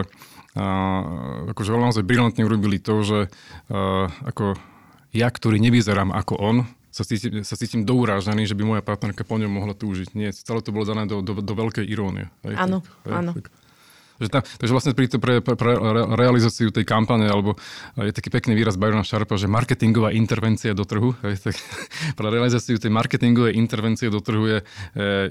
akože 1.52 1.70
naozaj 1.76 2.08
brilantne 2.08 2.48
urobili 2.48 2.80
to, 2.80 3.04
že 3.04 3.20
a, 3.68 4.08
ako 4.32 4.56
ja, 5.12 5.28
ktorý 5.28 5.60
nevyzerám 5.60 6.16
ako 6.16 6.40
on, 6.40 6.58
sa 6.92 7.08
cítim, 7.08 7.44
sa 7.44 7.56
cítim 7.56 7.88
dourážaný, 7.88 8.48
že 8.48 8.56
by 8.56 8.64
moja 8.68 8.84
partnerka 8.84 9.24
po 9.24 9.40
ňom 9.40 9.48
mohla 9.48 9.72
túžiť. 9.72 10.12
Nie, 10.12 10.36
celé 10.36 10.60
to 10.60 10.76
bolo 10.76 10.84
dané 10.84 11.08
do, 11.08 11.24
do, 11.24 11.40
do 11.40 11.54
veľkej 11.56 11.88
irónie. 11.88 12.28
Áno, 12.44 12.84
áno. 13.08 13.32
Že 14.22 14.30
tam, 14.30 14.42
takže 14.46 14.74
vlastne 14.78 14.94
pri, 14.94 15.10
pre, 15.18 15.34
pre, 15.42 15.54
pre 15.58 15.72
realizáciu 16.14 16.70
tej 16.70 16.86
kampane, 16.86 17.26
alebo 17.26 17.58
je 17.98 18.14
taký 18.14 18.30
pekný 18.30 18.54
výraz 18.54 18.78
Byrona 18.78 19.02
Sharpa, 19.02 19.34
že 19.34 19.50
marketingová 19.50 20.14
intervencia 20.14 20.78
do 20.78 20.86
trhu. 20.86 21.18
Je, 21.26 21.42
tak, 21.42 21.58
pre 22.18 22.28
realizáciu 22.30 22.78
tej 22.78 22.94
marketingovej 22.94 23.58
intervencie 23.58 24.14
do 24.14 24.22
trhu 24.22 24.46
je, 24.46 24.60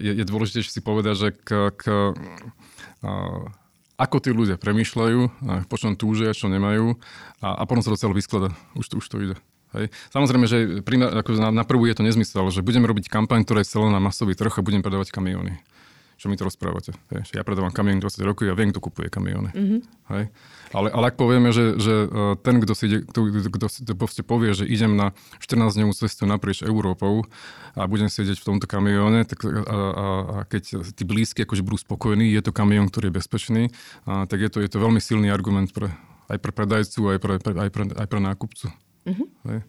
je, 0.03 0.13
je 0.19 0.25
dôležité 0.27 0.67
si 0.67 0.83
povedať, 0.83 1.15
že 1.15 1.29
k, 1.39 1.71
k, 1.79 1.83
a, 3.07 3.11
ako 3.95 4.17
tí 4.19 4.35
ľudia 4.35 4.59
premýšľajú, 4.59 5.21
po 5.71 5.77
čom 5.79 5.95
túžia, 5.95 6.35
čo 6.35 6.51
nemajú 6.51 6.99
a, 7.47 7.63
a 7.63 7.63
potom 7.71 7.87
sa 7.87 7.95
to 7.95 8.01
celé 8.01 8.19
vysklada. 8.19 8.51
Už 8.75 8.91
to, 8.91 8.99
už 8.99 9.07
to 9.07 9.17
ide. 9.23 9.37
Hej. 9.71 9.95
Samozrejme, 10.11 10.51
že 10.51 10.83
primár, 10.83 11.15
ako 11.15 11.39
na, 11.39 11.55
na 11.55 11.63
prvú 11.63 11.87
je 11.87 11.95
to 11.95 12.03
nezmysel, 12.03 12.51
že 12.51 12.67
budeme 12.67 12.91
robiť 12.91 13.07
kampaň, 13.07 13.47
ktorá 13.47 13.63
je 13.63 13.71
celá 13.71 13.87
na 13.87 14.03
masový 14.03 14.35
trh 14.35 14.51
a 14.51 14.67
budem 14.67 14.83
predávať 14.83 15.15
kamióny 15.15 15.63
čo 16.21 16.29
mi 16.29 16.37
to 16.37 16.45
rozprávate. 16.45 16.93
Hej. 17.17 17.33
Ja 17.33 17.41
predávam 17.41 17.73
kamión 17.73 17.97
20 17.97 18.29
rokov 18.29 18.45
ja 18.45 18.53
viem, 18.53 18.69
kto 18.69 18.85
kupuje 18.85 19.09
kamióny. 19.09 19.57
Mm-hmm. 19.57 19.81
Hej. 20.13 20.25
Ale, 20.77 20.93
ale 20.93 21.05
ak 21.09 21.17
povieme, 21.17 21.49
že, 21.49 21.81
že 21.81 22.05
e, 22.05 22.37
ten, 22.45 22.61
kto 22.61 22.77
si, 22.77 22.93
ide, 22.93 22.99
kto, 23.09 23.49
kto 23.49 23.67
si 23.73 23.81
to 23.89 23.97
povie, 24.29 24.53
že 24.53 24.69
idem 24.69 25.01
na 25.01 25.17
14-dňovú 25.41 25.97
cestu 25.97 26.29
naprieč 26.29 26.61
Európou 26.61 27.25
a 27.73 27.89
budem 27.89 28.13
sedieť 28.13 28.37
v 28.37 28.47
tomto 28.53 28.69
kamióne, 28.69 29.25
tak 29.25 29.41
a, 29.49 29.49
a, 29.49 29.81
a 30.29 30.37
keď 30.45 30.93
tí 30.93 31.09
blízky 31.09 31.49
akože 31.49 31.65
budú 31.65 31.81
spokojní, 31.81 32.29
je 32.37 32.45
to 32.45 32.53
kamión, 32.53 32.93
ktorý 32.93 33.09
je 33.09 33.17
bezpečný, 33.17 33.63
a, 34.05 34.29
tak 34.29 34.45
je 34.45 34.53
to, 34.53 34.61
je 34.61 34.69
to 34.69 34.77
veľmi 34.77 35.01
silný 35.01 35.33
argument 35.33 35.73
pre, 35.73 35.89
aj 36.29 36.37
pre 36.37 36.53
predajcu, 36.53 37.17
aj 37.17 37.19
pre, 37.19 37.35
pre, 37.41 37.53
aj 37.57 37.71
pre, 37.73 37.85
aj 37.97 38.07
pre 38.13 38.21
nákupcu. 38.21 38.69
Mm-hmm. 39.09 39.29
Hej. 39.49 39.61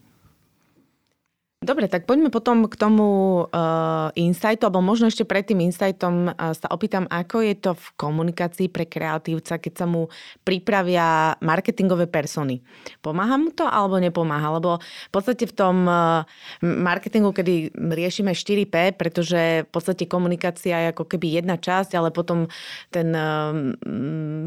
Dobre, 1.62 1.86
tak 1.86 2.10
poďme 2.10 2.26
potom 2.34 2.66
k 2.66 2.74
tomu 2.74 3.06
uh, 3.46 4.10
insightu, 4.18 4.66
alebo 4.66 4.82
možno 4.82 5.06
ešte 5.06 5.22
pred 5.22 5.46
tým 5.46 5.62
insightom 5.62 6.34
uh, 6.34 6.50
sa 6.58 6.66
opýtam, 6.74 7.06
ako 7.06 7.38
je 7.38 7.54
to 7.54 7.78
v 7.78 7.86
komunikácii 7.94 8.66
pre 8.66 8.82
kreatívca, 8.90 9.62
keď 9.62 9.72
sa 9.78 9.86
mu 9.86 10.10
pripravia 10.42 11.38
marketingové 11.38 12.10
persony. 12.10 12.66
Pomáha 12.98 13.38
mu 13.38 13.54
to 13.54 13.62
alebo 13.62 14.02
nepomáha? 14.02 14.58
Lebo 14.58 14.82
v 14.82 15.10
podstate 15.14 15.46
v 15.46 15.54
tom 15.54 15.86
uh, 15.86 16.26
marketingu, 16.66 17.30
kedy 17.30 17.70
riešime 17.78 18.34
4P, 18.34 18.98
pretože 18.98 19.62
v 19.62 19.70
podstate 19.70 20.10
komunikácia 20.10 20.74
je 20.82 20.90
ako 20.90 21.06
keby 21.14 21.38
jedna 21.38 21.62
časť, 21.62 21.94
ale 21.94 22.10
potom 22.10 22.50
ten 22.90 23.14
uh, 23.14 23.54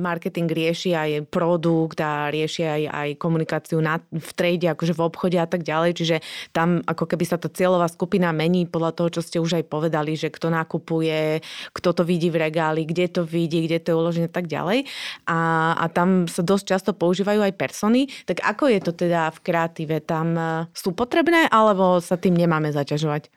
marketing 0.04 0.52
rieši 0.52 0.92
aj 0.92 1.32
produkt 1.32 1.96
a 2.04 2.28
rieši 2.28 2.62
aj, 2.68 2.82
aj 2.92 3.10
komunikáciu 3.24 3.80
na, 3.80 4.04
v 4.04 4.32
trade, 4.36 4.68
akože 4.68 4.92
v 4.92 5.00
obchode 5.00 5.40
a 5.40 5.48
tak 5.48 5.64
ďalej. 5.64 5.96
Čiže 5.96 6.16
tam 6.52 6.84
ako 6.84 7.05
ako 7.06 7.14
keby 7.14 7.26
sa 7.30 7.38
tá 7.38 7.54
cieľová 7.54 7.86
skupina 7.86 8.34
mení 8.34 8.66
podľa 8.66 8.98
toho, 8.98 9.10
čo 9.14 9.22
ste 9.22 9.38
už 9.38 9.62
aj 9.62 9.70
povedali, 9.70 10.18
že 10.18 10.34
kto 10.34 10.50
nakupuje, 10.50 11.46
kto 11.70 11.90
to 11.94 12.02
vidí 12.02 12.34
v 12.34 12.50
regáli, 12.50 12.82
kde 12.90 13.06
to 13.14 13.22
vidí, 13.22 13.62
kde 13.70 13.78
to 13.78 13.94
je 13.94 14.00
uložené 14.02 14.26
a 14.26 14.34
tak 14.34 14.50
ďalej. 14.50 14.90
A, 15.30 15.38
a 15.78 15.86
tam 15.94 16.26
sa 16.26 16.42
dosť 16.42 16.66
často 16.66 16.92
používajú 16.98 17.46
aj 17.46 17.54
persony. 17.54 18.10
Tak 18.26 18.42
ako 18.42 18.74
je 18.74 18.80
to 18.82 18.92
teda 18.98 19.30
v 19.30 19.40
kreatíve? 19.46 20.02
Tam 20.02 20.34
e, 20.34 20.66
sú 20.74 20.98
potrebné 20.98 21.46
alebo 21.54 22.02
sa 22.02 22.18
tým 22.18 22.34
nemáme 22.34 22.74
zaťažovať? 22.74 23.30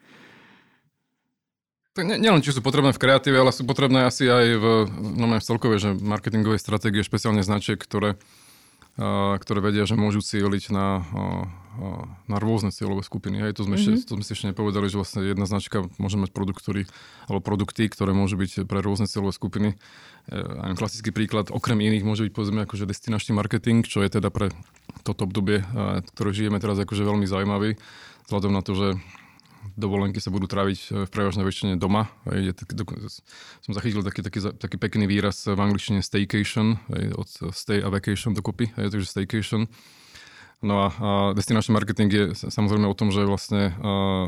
Nielen, 1.98 2.40
či 2.46 2.54
sú 2.54 2.62
potrebné 2.62 2.94
v 2.94 3.02
kreatíve, 3.02 3.36
ale 3.36 3.50
sú 3.50 3.66
potrebné 3.66 4.06
asi 4.06 4.30
aj 4.30 4.46
v, 4.54 4.64
no 5.18 5.26
v 5.34 5.42
celkovej, 5.42 5.78
že 5.82 5.90
marketingovej 5.98 6.62
stratégie, 6.62 7.02
špeciálne 7.02 7.42
značiek, 7.42 7.74
ktoré 7.74 8.16
ktoré 9.38 9.62
vedia, 9.62 9.86
že 9.86 9.94
môžu 9.94 10.18
cieliť 10.18 10.74
na, 10.74 11.06
na 12.26 12.36
rôzne 12.42 12.74
cieľové 12.74 13.06
skupiny. 13.06 13.38
Hej, 13.38 13.54
to 13.54 13.62
sme, 13.62 13.78
mm-hmm. 13.78 14.02
ešte, 14.02 14.10
to 14.10 14.18
sme 14.18 14.24
si 14.26 14.34
ešte 14.34 14.50
nepovedali, 14.50 14.90
že 14.90 14.98
vlastne 14.98 15.22
jedna 15.22 15.46
značka 15.46 15.86
môže 16.02 16.18
mať 16.18 16.34
produkt, 16.34 16.66
ktorý, 16.66 16.90
alebo 17.30 17.38
produkty, 17.38 17.86
ktoré 17.86 18.10
môžu 18.10 18.34
byť 18.34 18.66
pre 18.66 18.82
rôzne 18.82 19.06
cieľové 19.06 19.30
skupiny. 19.30 19.78
Aj 20.34 20.74
klasický 20.74 21.14
príklad, 21.14 21.54
okrem 21.54 21.78
iných 21.78 22.02
môže 22.02 22.26
byť 22.26 22.32
povedzme 22.34 22.66
akože 22.66 22.90
destinačný 22.90 23.38
marketing, 23.38 23.86
čo 23.86 24.02
je 24.02 24.10
teda 24.10 24.34
pre 24.34 24.50
toto 25.06 25.30
obdobie, 25.30 25.62
ktoré 26.12 26.34
žijeme 26.34 26.58
teraz 26.58 26.82
akože 26.82 27.06
veľmi 27.06 27.24
zaujímavý, 27.30 27.78
vzhľadom 28.26 28.50
na 28.50 28.66
to, 28.66 28.74
že 28.74 28.88
dovolenky 29.76 30.18
sa 30.22 30.30
budú 30.32 30.50
tráviť 30.50 30.78
e, 30.78 30.86
v 31.06 31.10
prevažnej 31.10 31.44
väčšine 31.44 31.72
doma. 31.78 32.10
Je 32.28 32.52
som 33.62 33.72
zachytil 33.72 34.02
taký, 34.02 34.22
taký, 34.24 34.40
taký 34.56 34.76
pekný 34.76 35.06
výraz 35.06 35.46
v 35.46 35.58
angličtine 35.58 36.02
staycation, 36.02 36.78
od 37.14 37.28
stay 37.54 37.82
a 37.82 37.88
vacation 37.88 38.34
dokopy, 38.34 38.72
takže 38.74 39.06
staycation. 39.06 39.70
No 40.58 40.82
a, 40.82 40.86
a 40.90 41.10
destinačný 41.38 41.70
marketing 41.70 42.10
je 42.10 42.24
samozrejme 42.34 42.90
o 42.90 42.98
tom, 42.98 43.14
že 43.14 43.22
vlastne 43.22 43.78
uh, 43.78 44.26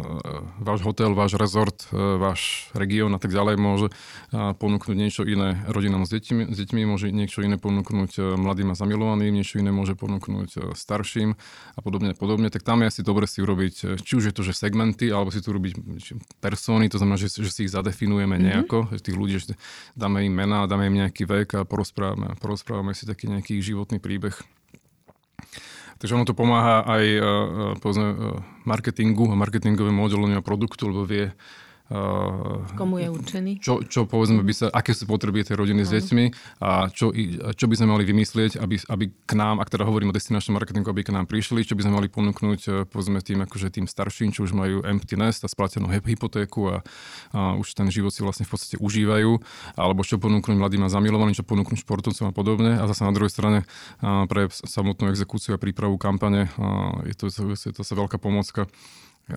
váš 0.62 0.86
hotel, 0.86 1.10
váš 1.10 1.34
rezort, 1.34 1.90
uh, 1.90 2.22
váš 2.22 2.70
región 2.70 3.10
a 3.10 3.18
tak 3.18 3.34
ďalej 3.34 3.58
môže 3.58 3.90
uh, 3.90 4.54
ponúknuť 4.54 4.94
niečo 4.94 5.26
iné 5.26 5.58
rodinám 5.66 6.06
s 6.06 6.14
deťmi, 6.14 6.54
s 6.54 6.56
deťmi, 6.62 6.86
môže 6.86 7.10
niečo 7.10 7.42
iné 7.42 7.58
ponúknuť 7.58 8.12
uh, 8.22 8.24
mladým 8.38 8.70
a 8.70 8.78
zamilovaným, 8.78 9.42
niečo 9.42 9.58
iné 9.58 9.74
môže 9.74 9.98
ponúknuť 9.98 10.50
uh, 10.54 10.62
starším 10.70 11.34
a 11.74 11.80
podobne 11.82 12.14
podobne. 12.14 12.46
Tak 12.46 12.62
tam 12.62 12.86
je 12.86 12.94
asi 12.94 13.02
dobre 13.02 13.26
si 13.26 13.42
urobiť, 13.42 13.98
či 13.98 14.12
už 14.14 14.30
je 14.30 14.34
to, 14.34 14.46
že 14.46 14.54
segmenty, 14.54 15.10
alebo 15.10 15.34
si 15.34 15.42
tu 15.42 15.50
urobiť 15.50 15.82
persóny, 16.38 16.86
to 16.86 17.02
znamená, 17.02 17.18
že, 17.18 17.26
že 17.26 17.50
si 17.50 17.66
ich 17.66 17.74
zadefinujeme 17.74 18.38
mm-hmm. 18.38 18.46
nejako, 18.54 18.78
že 18.94 19.02
tých 19.02 19.18
ľudí, 19.18 19.34
že 19.42 19.58
dáme 19.98 20.22
im 20.22 20.30
mená, 20.30 20.70
dáme 20.70 20.86
im 20.86 21.02
nejaký 21.02 21.26
vek 21.26 21.48
a 21.58 21.66
porozprávame, 21.66 22.38
porozprávame 22.38 22.94
si 22.94 23.02
taký 23.02 23.26
nejaký 23.26 23.58
životný 23.58 23.98
príbeh. 23.98 24.38
Takže 26.00 26.16
ono 26.16 26.24
to 26.24 26.32
pomáha 26.32 26.80
aj 26.88 27.04
uh, 27.20 27.24
povedzme, 27.76 28.08
uh, 28.08 28.40
marketingu 28.64 29.28
a 29.28 29.36
marketingovému 29.36 30.00
oddeleniu 30.00 30.40
produktu, 30.40 30.88
lebo 30.88 31.04
vie 31.04 31.36
Komu 32.78 33.02
je 33.02 33.08
určený? 33.10 33.58
Čo, 33.58 33.82
čo 33.82 34.06
povedzme 34.06 34.46
by 34.46 34.54
sa, 34.54 34.66
aké 34.70 34.94
sú 34.94 35.10
potreby 35.10 35.42
tej 35.42 35.58
rodiny 35.58 35.82
s 35.82 35.90
deťmi 35.90 36.24
a 36.62 36.86
čo, 36.86 37.10
čo 37.58 37.66
by 37.66 37.74
sme 37.74 37.98
mali 37.98 38.06
vymyslieť, 38.06 38.62
aby, 38.62 38.78
aby 38.86 39.04
k 39.10 39.32
nám, 39.34 39.58
ak 39.58 39.74
teda 39.74 39.82
hovorím 39.82 40.14
o 40.14 40.16
destinačnom 40.16 40.54
marketingu, 40.54 40.86
aby 40.86 41.02
k 41.02 41.10
nám 41.10 41.26
prišli, 41.26 41.66
čo 41.66 41.74
by 41.74 41.82
sme 41.82 41.98
mali 41.98 42.06
ponúknuť 42.06 42.60
e, 42.62 42.70
povedzme 42.86 43.18
tým, 43.26 43.42
akože 43.42 43.74
tým 43.74 43.90
starším, 43.90 44.30
čo 44.30 44.46
už 44.46 44.54
majú 44.54 44.86
empty 44.86 45.18
nest 45.18 45.42
a 45.42 45.50
splatenú 45.50 45.90
hypotéku 45.90 46.70
a, 46.70 46.76
a 47.34 47.58
už 47.58 47.74
ten 47.74 47.90
život 47.90 48.14
si 48.14 48.22
vlastne 48.22 48.46
v 48.46 48.54
podstate 48.54 48.78
užívajú, 48.78 49.42
alebo 49.74 50.06
čo 50.06 50.22
ponúknuť 50.22 50.56
mladým 50.62 50.86
a 50.86 50.92
zamilovaným, 50.94 51.34
čo 51.34 51.42
ponúknuť 51.42 51.82
športovcom 51.82 52.30
a 52.30 52.32
podobne. 52.32 52.78
A 52.78 52.86
zase 52.86 53.02
na 53.02 53.10
druhej 53.10 53.34
strane 53.34 53.66
a 53.98 54.30
pre 54.30 54.46
samotnú 54.50 55.10
exekúciu 55.10 55.58
a 55.58 55.62
prípravu 55.62 55.98
kampane 55.98 56.54
a 56.54 57.02
je 57.02 57.18
to, 57.18 57.26
je 57.26 57.74
to, 57.74 57.82
to 57.82 57.94
veľká 57.98 58.22
pomocka 58.22 58.70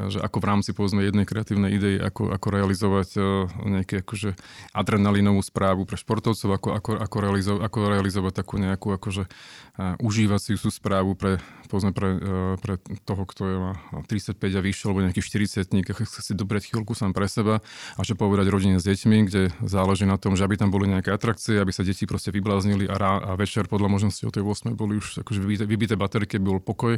že 0.09 0.19
ako 0.19 0.37
v 0.41 0.45
rámci 0.49 0.69
povedzme 0.73 1.05
jednej 1.05 1.25
kreatívnej 1.27 1.71
idei, 1.73 1.95
ako, 2.01 2.33
ako 2.33 2.47
realizovať 2.49 3.09
uh, 3.17 3.47
nejaké 3.63 4.01
akože 4.01 4.35
adrenalinovú 4.73 5.41
správu 5.45 5.85
pre 5.85 5.95
športovcov, 5.95 6.49
ako, 6.49 6.69
ako, 6.73 6.91
ako, 6.97 7.17
realizo- 7.21 7.61
ako 7.61 7.77
realizovať 7.89 8.33
takú 8.33 8.55
nejakú 8.57 8.93
akože 8.95 9.23
uh, 9.25 9.95
užívaciu 10.03 10.57
správu 10.57 11.13
pre, 11.13 11.37
povedzme 11.69 11.93
pre, 11.93 12.09
uh, 12.17 12.55
pre 12.57 12.81
toho, 13.05 13.23
kto 13.23 13.41
je 13.45 13.55
má 13.57 13.73
35 14.09 14.37
a 14.39 14.61
vyššie, 14.61 14.85
alebo 14.89 15.05
nejaký 15.05 15.21
40 15.21 15.65
chce 15.93 16.19
si 16.21 16.33
dobrať 16.33 16.73
chvíľku 16.73 16.93
sám 16.97 17.13
pre 17.15 17.25
seba 17.29 17.63
a 17.95 18.01
čo 18.01 18.17
povedať 18.17 18.49
rodine 18.49 18.77
s 18.77 18.85
deťmi, 18.85 19.17
kde 19.29 19.41
záleží 19.63 20.05
na 20.05 20.17
tom, 20.17 20.35
že 20.35 20.43
aby 20.45 20.59
tam 20.59 20.69
boli 20.69 20.89
nejaké 20.89 21.13
atrakcie, 21.13 21.57
aby 21.57 21.71
sa 21.71 21.85
deti 21.85 22.05
proste 22.09 22.29
vybláznili 22.33 22.89
a, 22.89 22.95
rá, 22.95 23.13
a 23.21 23.31
večer 23.37 23.69
podľa 23.69 23.89
možnosti 23.89 24.23
o 24.25 24.31
tej 24.33 24.43
8 24.45 24.73
boli 24.73 24.99
už 24.99 25.23
akože 25.23 25.39
vybité, 25.41 25.63
vybité 25.65 25.93
baterky, 25.95 26.37
bol 26.37 26.59
pokoj 26.59 26.97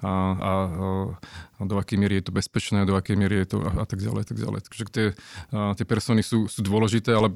a, 0.00 0.08
a, 0.08 0.52
a 1.51 1.51
do 1.64 1.78
akej 1.78 1.98
miery 1.98 2.20
je 2.20 2.30
to 2.30 2.32
bezpečné, 2.32 2.84
do 2.84 2.94
akej 2.94 3.16
miery 3.16 3.42
je 3.42 3.56
to 3.56 3.58
a, 3.62 3.82
a 3.82 3.84
tak 3.86 4.02
ďalej, 4.02 4.22
tak 4.28 4.38
ďalej. 4.38 4.60
Takže 4.66 4.82
tie, 4.90 5.06
a, 5.54 5.72
tie 5.78 5.86
persony 5.86 6.22
sú, 6.24 6.46
sú 6.46 6.60
dôležité, 6.62 7.14
ale 7.14 7.34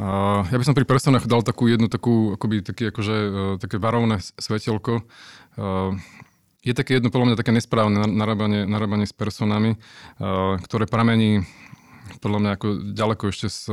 a 0.00 0.48
ja 0.48 0.56
by 0.56 0.64
som 0.64 0.72
pri 0.72 0.88
personách 0.88 1.28
dal 1.28 1.44
takú 1.44 1.68
jednu 1.68 1.92
takú, 1.92 2.32
akoby 2.32 2.64
taký, 2.64 2.88
akože, 2.88 3.16
uh, 3.16 3.54
také 3.60 3.76
varovné 3.76 4.16
svetelko. 4.40 5.04
Uh, 5.60 5.92
je 6.64 6.72
také 6.72 6.96
jedno, 6.96 7.12
podľa 7.12 7.32
mňa, 7.32 7.40
také 7.40 7.52
nesprávne 7.52 8.08
narábanie, 8.08 8.64
narábanie 8.64 9.04
s 9.04 9.12
personami, 9.12 9.76
uh, 9.76 10.56
ktoré 10.64 10.88
pramení 10.88 11.44
podľa 12.18 12.38
mňa 12.42 12.50
ako 12.58 12.68
ďaleko 12.96 13.24
ešte 13.30 13.46
s, 13.46 13.70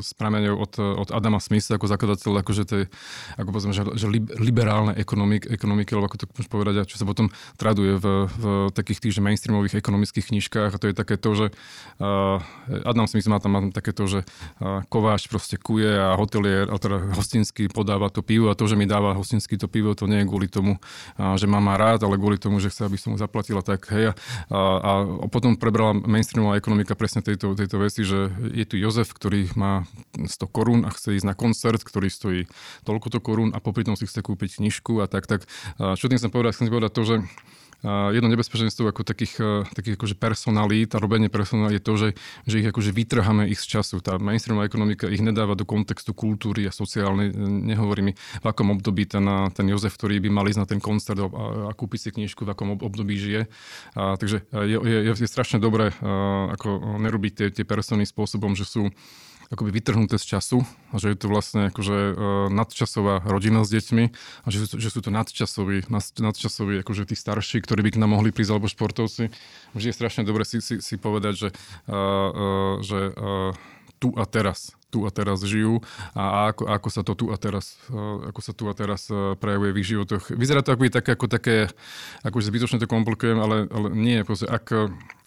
s 0.00 0.10
prameňou 0.16 0.56
od, 0.56 0.72
od 0.80 1.08
Adama 1.12 1.42
Smitha 1.42 1.76
ako 1.76 1.86
zakladateľ, 1.90 2.40
akože 2.40 2.64
tej, 2.64 2.82
ako 3.36 3.48
povedzme, 3.52 3.72
že, 3.76 3.84
že 3.98 4.06
liberálne 4.40 4.96
ekonomik, 4.96 5.44
ekonomiky, 5.44 5.92
alebo 5.92 6.08
ako 6.08 6.24
to 6.24 6.26
môžeš 6.32 6.48
povedať, 6.48 6.74
čo 6.88 6.96
sa 6.96 7.04
potom 7.04 7.28
traduje 7.60 8.00
v, 8.00 8.30
v 8.30 8.44
takých 8.72 9.04
tých 9.04 9.14
že 9.18 9.22
mainstreamových 9.22 9.76
ekonomických 9.78 10.32
knižkách 10.32 10.70
a 10.72 10.80
to 10.80 10.88
je 10.90 10.94
také 10.94 11.20
to, 11.20 11.30
že 11.34 11.46
uh, 11.50 12.40
Adam 12.86 13.04
Smith 13.04 13.28
má 13.28 13.42
tam, 13.42 13.52
má 13.52 13.60
tam 13.68 13.72
také 13.74 13.92
to, 13.92 14.08
že 14.08 14.20
uh, 14.24 14.86
kováč 14.88 15.28
proste 15.28 15.60
kuje 15.60 15.90
a 15.90 16.16
hotelier, 16.16 16.70
a 16.70 16.76
teda 16.80 17.12
hostinský 17.12 17.68
podáva 17.68 18.08
to 18.08 18.24
pivo 18.24 18.48
a 18.48 18.58
to, 18.58 18.64
že 18.64 18.78
mi 18.78 18.88
dáva 18.88 19.12
hostinský 19.12 19.60
to 19.60 19.68
pivo, 19.68 19.92
to 19.92 20.08
nie 20.08 20.22
je 20.22 20.26
kvôli 20.30 20.48
tomu, 20.48 20.78
uh, 20.78 21.34
že 21.34 21.50
má 21.50 21.58
ma 21.58 21.74
rád, 21.74 22.06
ale 22.06 22.20
kvôli 22.20 22.38
tomu, 22.38 22.62
že 22.62 22.70
chce, 22.70 22.86
aby 22.86 22.98
som 23.00 23.14
mu 23.14 23.18
zaplatila 23.18 23.64
tak, 23.64 23.88
hej. 23.90 24.12
A, 24.12 24.12
a, 24.54 24.92
a 25.24 25.26
potom 25.32 25.56
prebrala 25.56 25.96
mainstreamová 25.96 26.60
ekonomika 26.60 26.92
presne 26.94 27.24
tej 27.24 27.33
tejto, 27.34 27.58
tejto 27.58 27.76
veci, 27.82 28.06
že 28.06 28.30
je 28.54 28.64
tu 28.64 28.78
Jozef, 28.78 29.10
ktorý 29.10 29.50
má 29.58 29.82
100 30.14 30.30
korún 30.54 30.86
a 30.86 30.94
chce 30.94 31.18
ísť 31.18 31.26
na 31.26 31.34
koncert, 31.34 31.82
ktorý 31.82 32.06
stojí 32.06 32.46
toľkoto 32.86 33.18
korún 33.18 33.50
a 33.50 33.58
popri 33.58 33.82
tom 33.82 33.98
si 33.98 34.06
chce 34.06 34.22
kúpiť 34.22 34.62
knižku 34.62 35.02
a 35.02 35.10
tak, 35.10 35.26
tak 35.26 35.50
čo 35.76 36.06
tým 36.06 36.16
chcem 36.22 36.30
povedať? 36.30 36.56
Chcem 36.56 36.70
povedať 36.70 36.92
to, 36.94 37.02
že 37.02 37.16
jedno 37.84 38.32
nebezpečenstvo 38.32 38.88
ako 38.88 39.04
takých, 39.04 39.36
takých 39.76 40.00
akože 40.00 40.16
personalít 40.16 40.96
a 40.96 41.02
robenie 41.02 41.28
personalít 41.28 41.78
je 41.78 41.84
to, 41.84 41.94
že, 42.00 42.08
že 42.48 42.54
ich 42.64 42.68
akože 42.72 42.90
vytrháme 42.96 43.44
ich 43.52 43.60
z 43.60 43.78
času. 43.78 44.00
Tá 44.00 44.16
mainstreamová 44.16 44.64
ekonomika 44.64 45.04
ich 45.12 45.20
nedáva 45.20 45.52
do 45.52 45.68
kontextu 45.68 46.16
kultúry 46.16 46.64
a 46.64 46.72
sociálnej. 46.72 47.36
Nehovorí 47.44 48.00
mi, 48.00 48.12
v 48.16 48.46
akom 48.48 48.72
období 48.72 49.04
ten, 49.04 49.28
ten 49.52 49.66
Jozef, 49.68 49.94
ktorý 50.00 50.24
by 50.24 50.28
mal 50.32 50.48
ísť 50.48 50.60
na 50.64 50.68
ten 50.68 50.80
koncert 50.80 51.20
a, 51.20 51.28
a 51.68 51.72
kúpiť 51.76 52.00
si 52.00 52.08
knižku, 52.16 52.48
v 52.48 52.52
akom 52.56 52.80
období 52.80 53.20
žije. 53.20 53.52
A, 53.98 54.16
takže 54.16 54.48
je, 54.48 54.76
je, 54.80 55.12
je 55.12 55.28
strašne 55.28 55.60
dobré 55.60 55.92
ako 56.54 56.98
nerobiť 57.04 57.32
tie, 57.36 57.48
tie 57.52 57.64
persony 57.68 58.08
spôsobom, 58.08 58.56
že 58.56 58.64
sú 58.64 58.88
akoby 59.52 59.70
vytrhnuté 59.80 60.16
z 60.20 60.38
času 60.38 60.62
a 60.92 60.96
že 61.00 61.12
je 61.12 61.18
to 61.18 61.26
vlastne 61.28 61.72
akože 61.72 61.96
uh, 61.96 62.14
nadčasová 62.52 63.24
rodina 63.24 63.64
s 63.64 63.72
deťmi 63.72 64.04
a 64.44 64.46
že 64.48 64.64
že 64.64 64.88
sú 64.88 65.00
to 65.04 65.10
nadčasoví, 65.12 65.88
nadčasoví 65.90 66.80
akože 66.84 67.08
tí 67.08 67.16
starší, 67.16 67.60
ktorí 67.64 67.84
by 67.84 67.90
k 67.96 68.00
nám 68.00 68.16
mohli 68.16 68.32
prísť 68.32 68.52
alebo 68.56 68.70
športovci. 68.70 69.28
Vždy 69.76 69.88
je 69.90 69.96
strašne 69.96 70.22
dobre 70.24 70.48
si, 70.48 70.62
si, 70.64 70.80
si 70.80 70.94
povedať, 70.96 71.34
že, 71.34 71.48
uh, 71.88 71.92
uh, 71.92 72.74
že 72.80 73.12
uh, 73.12 73.52
tu 73.98 74.12
a 74.16 74.24
teraz 74.28 74.76
tu 74.94 75.02
a 75.02 75.10
teraz 75.10 75.42
žijú 75.42 75.82
a 76.14 76.54
ako, 76.54 76.70
ako 76.70 76.88
sa 76.94 77.02
to 77.02 77.18
tu 77.18 77.34
a 77.34 77.36
teraz, 77.36 77.74
e, 77.90 78.30
ako 78.30 78.40
sa 78.40 78.52
tu 78.54 78.70
a 78.70 78.74
teraz 78.78 79.10
e, 79.10 79.34
prejavuje 79.34 79.74
v 79.74 79.80
ich 79.82 79.90
životoch. 79.90 80.30
Vyzerá 80.30 80.62
to 80.62 80.70
ako 80.70 80.86
také, 80.86 81.10
ako 81.18 81.26
také, 81.26 81.56
ako 82.22 82.38
zbytočne 82.38 82.78
to 82.78 82.86
komplikujem, 82.86 83.42
ale, 83.42 83.66
ale 83.74 83.90
nie. 83.90 84.22
Proste, 84.22 84.46
ak, 84.46 84.70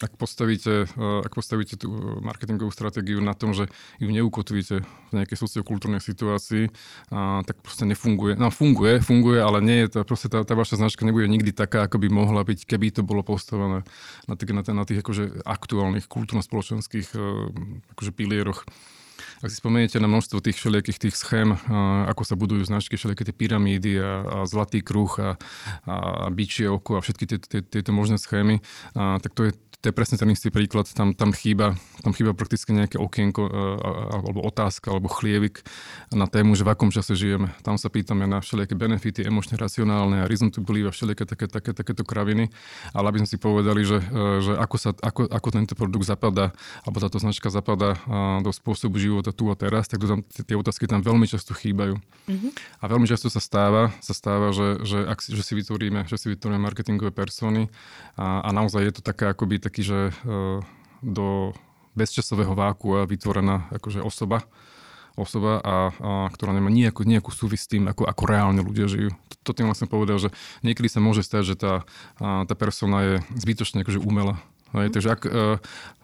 ak, 0.00 0.12
postavíte, 0.16 0.88
e, 0.88 1.04
ak 1.20 1.32
postavíte 1.36 1.76
tú 1.76 1.92
marketingovú 2.24 2.72
stratégiu 2.72 3.20
na 3.20 3.36
tom, 3.36 3.52
že 3.52 3.68
ju 4.00 4.08
neukotvíte 4.08 4.80
v 4.80 5.12
nejakej 5.12 5.36
sociokultúrnej 5.36 6.00
situácii, 6.00 6.72
a, 7.12 7.44
tak 7.44 7.60
proste 7.60 7.84
nefunguje. 7.84 8.40
No 8.40 8.48
funguje, 8.48 9.04
funguje, 9.04 9.44
ale 9.44 9.60
nie 9.60 9.84
je 9.84 10.00
to, 10.00 10.08
proste 10.08 10.32
tá, 10.32 10.40
tá 10.48 10.56
vaša 10.56 10.80
značka 10.80 11.04
nebude 11.04 11.28
nikdy 11.28 11.52
taká, 11.52 11.84
ako 11.84 12.00
by 12.00 12.08
mohla 12.08 12.40
byť, 12.40 12.64
keby 12.64 12.88
to 12.88 13.04
bolo 13.04 13.20
postavené 13.20 13.84
na, 14.24 14.34
tých, 14.38 14.52
na, 14.56 14.64
na 14.64 14.84
tých 14.88 15.04
akože 15.04 15.44
aktuálnych 15.44 16.08
kultúrno-spoločenských 16.08 17.12
akože 17.92 18.12
pilieroch. 18.14 18.64
Ak 19.38 19.54
si 19.54 19.62
spomeniete 19.62 20.02
na 20.02 20.10
množstvo 20.10 20.42
tých 20.42 20.58
všelijakých 20.58 20.98
tých 20.98 21.14
schém, 21.14 21.54
ako 22.10 22.22
sa 22.26 22.34
budujú 22.34 22.66
značky, 22.66 22.98
všelijaké 22.98 23.30
tie 23.30 23.36
pyramídy 23.36 23.92
a, 24.02 24.02
a 24.02 24.36
zlatý 24.50 24.82
kruh 24.82 25.10
a, 25.22 25.38
a 25.86 26.26
bičie 26.34 26.66
oko 26.66 26.98
a 26.98 27.04
všetky 27.04 27.38
tieto, 27.70 27.90
možné 27.94 28.18
schémy, 28.18 28.58
a, 28.98 29.22
tak 29.22 29.38
to 29.38 29.46
je 29.46 29.52
to 29.78 29.90
je 29.90 29.94
presne 29.94 30.18
ten 30.18 30.26
istý 30.34 30.50
príklad, 30.50 30.90
tam, 30.90 31.14
tam, 31.14 31.30
chýba, 31.30 31.78
tam 32.02 32.10
chýba 32.10 32.34
prakticky 32.34 32.74
nejaké 32.74 32.98
okienko 32.98 33.46
e, 33.46 33.50
alebo 34.10 34.42
otázka 34.42 34.90
alebo 34.90 35.06
chlievik 35.06 35.62
na 36.10 36.26
tému, 36.26 36.58
že 36.58 36.66
v 36.66 36.74
akom 36.74 36.90
čase 36.90 37.14
žijeme. 37.14 37.54
Tam 37.62 37.78
sa 37.78 37.86
pýtame 37.86 38.26
na 38.26 38.42
všelijaké 38.42 38.74
benefity, 38.74 39.22
emočne 39.22 39.54
racionálne 39.54 40.26
a 40.26 40.26
reason 40.26 40.50
to 40.50 40.66
believe 40.66 40.90
a 40.90 40.92
všelijaké 40.92 41.30
také, 41.30 41.46
také, 41.46 41.70
takéto 41.70 42.02
kraviny, 42.02 42.50
ale 42.90 43.06
aby 43.06 43.22
sme 43.22 43.28
si 43.30 43.38
povedali, 43.38 43.86
že, 43.86 44.02
e, 44.02 44.42
že 44.42 44.52
ako, 44.58 44.76
sa, 44.82 44.90
ako, 44.98 45.30
ako 45.30 45.48
tento 45.54 45.78
produkt 45.78 46.10
zapadá, 46.10 46.50
alebo 46.82 46.98
táto 46.98 47.22
značka 47.22 47.46
zapadá 47.46 48.02
do 48.42 48.50
spôsobu 48.50 48.98
života 48.98 49.30
tu 49.30 49.46
a 49.46 49.54
teraz, 49.54 49.86
tak 49.86 50.02
to 50.02 50.10
tam, 50.10 50.20
tie 50.26 50.58
otázky 50.58 50.90
tam 50.90 51.06
veľmi 51.06 51.30
často 51.30 51.54
chýbajú. 51.54 51.94
Mm-hmm. 52.26 52.50
A 52.82 52.84
veľmi 52.90 53.06
často 53.06 53.30
sa 53.30 53.38
stáva, 53.38 53.94
sa 54.02 54.10
stáva 54.10 54.50
že, 54.50 54.82
že, 54.82 54.98
ak, 55.06 55.22
že 55.22 55.42
si 55.44 55.54
vytvoríme, 55.54 56.10
že 56.10 56.18
si 56.18 56.26
vytvoríme 56.34 56.58
marketingové 56.58 57.14
persony 57.14 57.70
a, 58.18 58.42
a 58.42 58.48
naozaj 58.50 58.82
je 58.82 58.94
to 58.98 59.02
také 59.06 59.30
akoby 59.30 59.67
taký, 59.68 59.84
že 59.84 59.98
e, 60.08 60.12
do 61.04 61.52
bezčasového 61.92 62.56
váku 62.56 63.04
vytvorená 63.04 63.68
akože 63.74 64.00
osoba, 64.00 64.48
osoba, 65.18 65.60
a, 65.60 65.76
a 65.92 66.10
ktorá 66.32 66.54
nemá 66.54 66.70
nejakú, 66.70 67.02
nejakú 67.04 67.34
súvis 67.34 67.66
s 67.66 67.70
tým, 67.70 67.90
ako, 67.90 68.06
ako 68.06 68.22
reálne 68.24 68.62
ľudia 68.62 68.86
žijú. 68.86 69.10
To, 69.44 69.50
tým 69.50 69.66
vlastne 69.66 69.90
povedal, 69.90 70.16
že 70.22 70.30
niekedy 70.62 70.86
sa 70.86 71.02
môže 71.02 71.26
stať, 71.26 71.42
že 71.42 71.54
tá, 71.58 71.72
tá 72.22 72.54
persona 72.54 73.02
je 73.02 73.14
zbytočne 73.34 73.82
akože 73.82 73.98
umelá. 73.98 74.38
Takže 74.70 75.08
ak, 75.10 75.20
uh, 75.26 75.58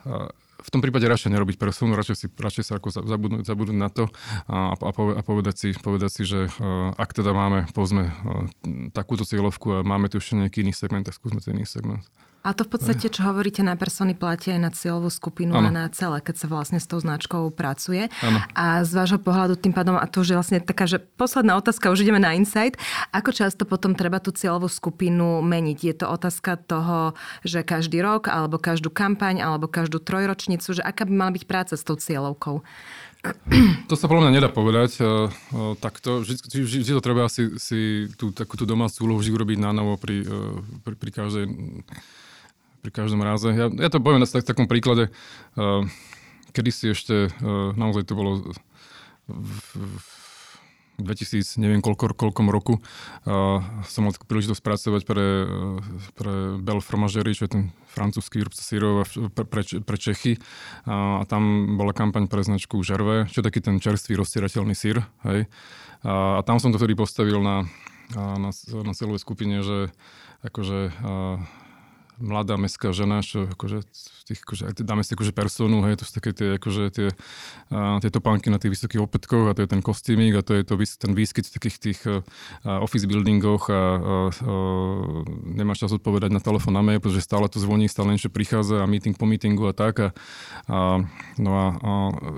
uh, 0.08 0.32
v 0.64 0.72
tom 0.72 0.80
prípade 0.80 1.04
radšej 1.04 1.28
nerobiť 1.28 1.56
personu, 1.60 1.92
radšej, 1.92 2.16
si, 2.16 2.26
radšej 2.32 2.64
sa 2.64 2.72
ako 2.80 2.88
zabudnúť, 3.04 3.44
zabudnúť 3.44 3.78
na 3.78 3.92
to 3.92 4.08
a, 4.48 4.72
a, 4.72 4.90
a 4.90 5.20
povedať, 5.20 5.54
si, 5.60 5.68
povedať 5.76 6.10
si, 6.10 6.22
že 6.24 6.48
uh, 6.48 6.96
ak 6.96 7.12
teda 7.12 7.36
máme, 7.36 7.68
povedzme, 7.76 8.08
uh, 8.08 8.48
takúto 8.96 9.28
cieľovku 9.28 9.76
a 9.76 9.78
máme 9.84 10.08
tu 10.08 10.16
ešte 10.16 10.40
nejaký 10.40 10.64
iný 10.64 10.72
segment, 10.72 11.04
tak 11.04 11.20
skúsme 11.20 11.44
ten 11.44 11.60
iný 11.60 11.68
segment. 11.68 12.00
A 12.44 12.52
to 12.52 12.68
v 12.68 12.76
podstate, 12.76 13.08
čo 13.08 13.24
hovoríte 13.24 13.64
na 13.64 13.72
persony, 13.72 14.12
platia 14.12 14.52
aj 14.52 14.60
na 14.60 14.68
cieľovú 14.68 15.08
skupinu 15.08 15.56
ano. 15.56 15.72
a 15.72 15.80
na 15.80 15.84
celé, 15.88 16.20
keď 16.20 16.44
sa 16.44 16.46
vlastne 16.52 16.76
s 16.76 16.84
tou 16.84 17.00
značkou 17.00 17.48
pracuje. 17.56 18.12
Ano. 18.20 18.36
A 18.52 18.84
z 18.84 18.92
vášho 18.92 19.16
pohľadu 19.16 19.56
tým 19.56 19.72
pádom, 19.72 19.96
a 19.96 20.04
to 20.04 20.20
už 20.20 20.28
je 20.28 20.36
vlastne 20.36 20.60
taká, 20.60 20.84
že 20.84 21.00
posledná 21.00 21.56
otázka, 21.56 21.88
už 21.88 22.04
ideme 22.04 22.20
na 22.20 22.36
insight, 22.36 22.76
ako 23.16 23.32
často 23.32 23.64
potom 23.64 23.96
treba 23.96 24.20
tú 24.20 24.28
cieľovú 24.28 24.68
skupinu 24.68 25.40
meniť? 25.40 25.78
Je 25.80 25.94
to 25.96 26.06
otázka 26.12 26.60
toho, 26.60 27.16
že 27.48 27.64
každý 27.64 28.04
rok, 28.04 28.28
alebo 28.28 28.60
každú 28.60 28.92
kampaň, 28.92 29.40
alebo 29.40 29.64
každú 29.64 29.96
trojročnicu, 30.54 30.68
že 30.78 30.82
aká 30.82 31.04
by 31.04 31.12
mala 31.12 31.32
byť 31.34 31.44
práca 31.44 31.74
s 31.74 31.82
tou 31.82 31.96
cieľovkou? 31.98 32.62
To 33.88 33.94
sa 33.96 34.04
podľa 34.04 34.28
mňa 34.28 34.36
nedá 34.36 34.48
povedať 34.52 35.00
uh, 35.00 35.32
uh, 35.32 35.72
takto. 35.80 36.20
Vždy, 36.20 36.60
vždy, 36.60 36.92
to 36.92 37.00
treba 37.00 37.24
si, 37.32 37.56
si 37.56 38.04
tú, 38.20 38.36
takú 38.36 38.60
tú 38.60 38.68
domácu 38.68 39.00
úlohu 39.08 39.24
vždy 39.24 39.32
urobiť 39.32 39.58
na 39.64 39.72
novo 39.72 39.96
pri, 39.96 40.28
uh, 40.28 40.60
pri, 40.84 40.94
pri 40.94 41.10
každej 41.10 41.44
pri 42.84 42.92
každom 42.92 43.24
ráze. 43.24 43.48
Ja, 43.48 43.72
ja 43.72 43.88
to 43.88 43.96
poviem 43.96 44.20
na 44.20 44.28
tak, 44.28 44.44
takom 44.44 44.68
príklade. 44.68 45.08
Kedy 46.52 46.68
si 46.68 46.92
ešte, 46.92 47.32
naozaj 47.80 48.04
to 48.04 48.12
bolo 48.12 48.44
v, 49.24 49.56
v 49.72 50.13
2000, 50.98 51.58
neviem 51.58 51.82
koľko, 51.82 52.14
koľkom 52.14 52.46
roku, 52.50 52.78
uh, 52.78 53.58
som 53.86 54.06
mal 54.06 54.14
takú 54.14 54.30
príležitosť 54.30 54.62
pracovať 54.62 55.02
pre, 55.02 55.26
uh, 55.42 55.80
pre 56.14 56.32
Bel 56.62 56.78
Fromagerie, 56.78 57.34
čo 57.34 57.50
je 57.50 57.54
ten 57.58 57.64
francúzsky 57.90 58.38
výrobca 58.38 58.62
sírov 58.62 59.02
pre, 59.34 59.44
pre, 59.46 59.62
pre 59.82 59.96
Čechy. 59.98 60.38
Uh, 60.86 61.20
a 61.20 61.24
tam 61.26 61.74
bola 61.74 61.90
kampaň 61.90 62.30
pre 62.30 62.46
značku 62.46 62.78
Žerve, 62.82 63.26
čo 63.30 63.42
je 63.42 63.46
taký 63.46 63.58
ten 63.58 63.82
čerstvý 63.82 64.22
rozstierateľný 64.22 64.74
sír. 64.78 65.02
Hej. 65.26 65.50
Uh, 66.06 66.38
a 66.38 66.40
tam 66.46 66.62
som 66.62 66.70
to 66.70 66.78
vtedy 66.78 66.94
postavil 66.94 67.42
na, 67.42 67.66
na, 68.14 68.50
na 68.54 68.92
celovej 68.94 69.18
skupine, 69.18 69.66
že 69.66 69.90
akože 70.44 70.92
uh, 70.92 71.63
mladá 72.18 72.54
mestská 72.54 72.94
žena, 72.94 73.22
čo 73.22 73.50
akože, 73.50 73.82
tých, 74.26 74.40
akože 74.46 74.62
dáme 74.86 75.02
si 75.02 75.14
akože 75.14 75.34
personu, 75.34 75.82
hej, 75.86 75.98
to 75.98 76.04
sú 76.06 76.12
také 76.18 76.30
tie, 76.30 76.48
akože 76.56 76.82
tie, 76.94 77.08
a, 77.74 77.98
tie 77.98 78.10
topánky 78.10 78.48
na 78.50 78.62
tých 78.62 78.78
vysokých 78.78 79.02
opätkoch 79.02 79.50
a 79.50 79.54
to 79.54 79.66
je 79.66 79.68
ten 79.70 79.82
kostýmik 79.82 80.38
a 80.38 80.42
to 80.46 80.54
je 80.54 80.62
to, 80.62 80.74
ten 80.78 81.12
výskyt 81.12 81.50
v 81.50 81.54
takých 81.58 81.76
tých 81.78 82.00
a, 82.06 82.22
office 82.82 83.06
buildingoch 83.10 83.66
a, 83.68 83.74
a, 83.74 83.80
a 83.80 84.54
nemáš 85.48 85.86
čas 85.86 85.94
odpovedať 85.94 86.30
na 86.30 86.42
telefón 86.42 86.78
na 86.78 86.82
mail, 86.82 87.02
pretože 87.02 87.26
stále 87.26 87.50
to 87.50 87.58
zvoní, 87.58 87.90
stále 87.90 88.14
niečo 88.14 88.30
prichádza 88.30 88.82
a 88.82 88.90
meeting 88.90 89.18
po 89.18 89.26
meetingu 89.26 89.70
a 89.70 89.74
tak 89.74 89.98
a, 90.00 90.08
a 90.70 91.02
no 91.38 91.50
a, 91.54 91.66
a, 91.74 91.92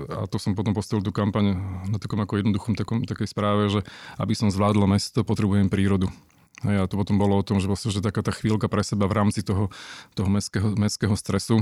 a, 0.09 0.21
to 0.29 0.41
som 0.41 0.57
potom 0.57 0.73
postavil 0.73 1.05
tú 1.05 1.13
kampaň 1.13 1.57
na 1.89 1.97
takom 2.01 2.21
ako 2.21 2.41
jednoduchom 2.41 2.73
takom, 2.73 3.05
takej 3.05 3.29
správe, 3.29 3.69
že 3.69 3.81
aby 4.17 4.33
som 4.33 4.49
zvládol 4.49 4.89
mesto, 4.89 5.21
potrebujem 5.21 5.69
prírodu. 5.69 6.09
A 6.65 6.89
to 6.89 6.97
potom 6.97 7.21
bolo 7.21 7.37
o 7.37 7.45
tom, 7.45 7.61
že 7.61 7.69
vlastne, 7.69 7.93
že 7.93 8.01
taká 8.01 8.25
tá 8.25 8.33
chvíľka 8.33 8.65
pre 8.65 8.81
seba 8.81 9.05
v 9.05 9.13
rámci 9.13 9.45
toho, 9.45 9.69
toho 10.17 10.25
mestského, 10.25 10.73
mestského 10.73 11.13
stresu. 11.13 11.61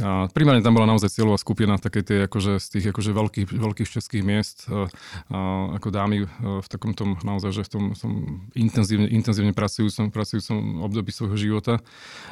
A 0.00 0.32
primárne 0.32 0.64
tam 0.64 0.72
bola 0.72 0.88
naozaj 0.88 1.12
cieľová 1.12 1.36
skupina 1.36 1.76
také 1.76 2.00
tie 2.00 2.24
akože 2.24 2.56
z 2.56 2.66
tých 2.72 2.86
akože 2.96 3.12
veľkých, 3.12 3.48
veľkých 3.52 3.88
českých 3.88 4.24
miest, 4.24 4.64
a, 4.72 4.88
a, 5.28 5.38
ako 5.76 5.88
dámy 5.92 6.24
v 6.40 6.68
takom 6.72 6.96
tom 6.96 7.20
naozaj, 7.20 7.52
že 7.52 7.62
v 7.68 7.70
tom, 7.70 7.84
tom 7.92 8.12
intenzívne, 8.56 9.12
intenzívne 9.12 9.52
pracujúcom, 9.52 10.08
pracujúcom 10.08 10.88
období 10.88 11.12
svojho 11.12 11.36
života. 11.36 11.84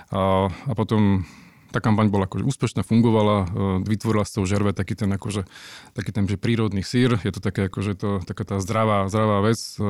A, 0.09 0.49
a 0.49 0.73
potom 0.73 1.29
tá 1.69 1.79
kampaň 1.85 2.09
bola 2.09 2.25
akože 2.25 2.45
úspešná, 2.49 2.81
fungovala, 2.85 3.37
e, 3.45 3.47
vytvorila 3.85 4.25
z 4.25 4.41
toho 4.41 4.45
žerve 4.49 4.71
taký 4.73 4.97
ten, 4.97 5.11
akože, 5.13 5.45
taký 5.93 6.11
ten 6.13 6.25
že 6.25 6.41
prírodný 6.41 6.81
sír, 6.81 7.21
je 7.21 7.33
to 7.33 7.41
také 7.45 7.69
akože 7.69 7.93
to, 7.97 8.11
taká 8.25 8.45
tá 8.45 8.57
zdravá, 8.61 9.09
zdravá 9.13 9.45
vec 9.45 9.61
e, 9.77 9.85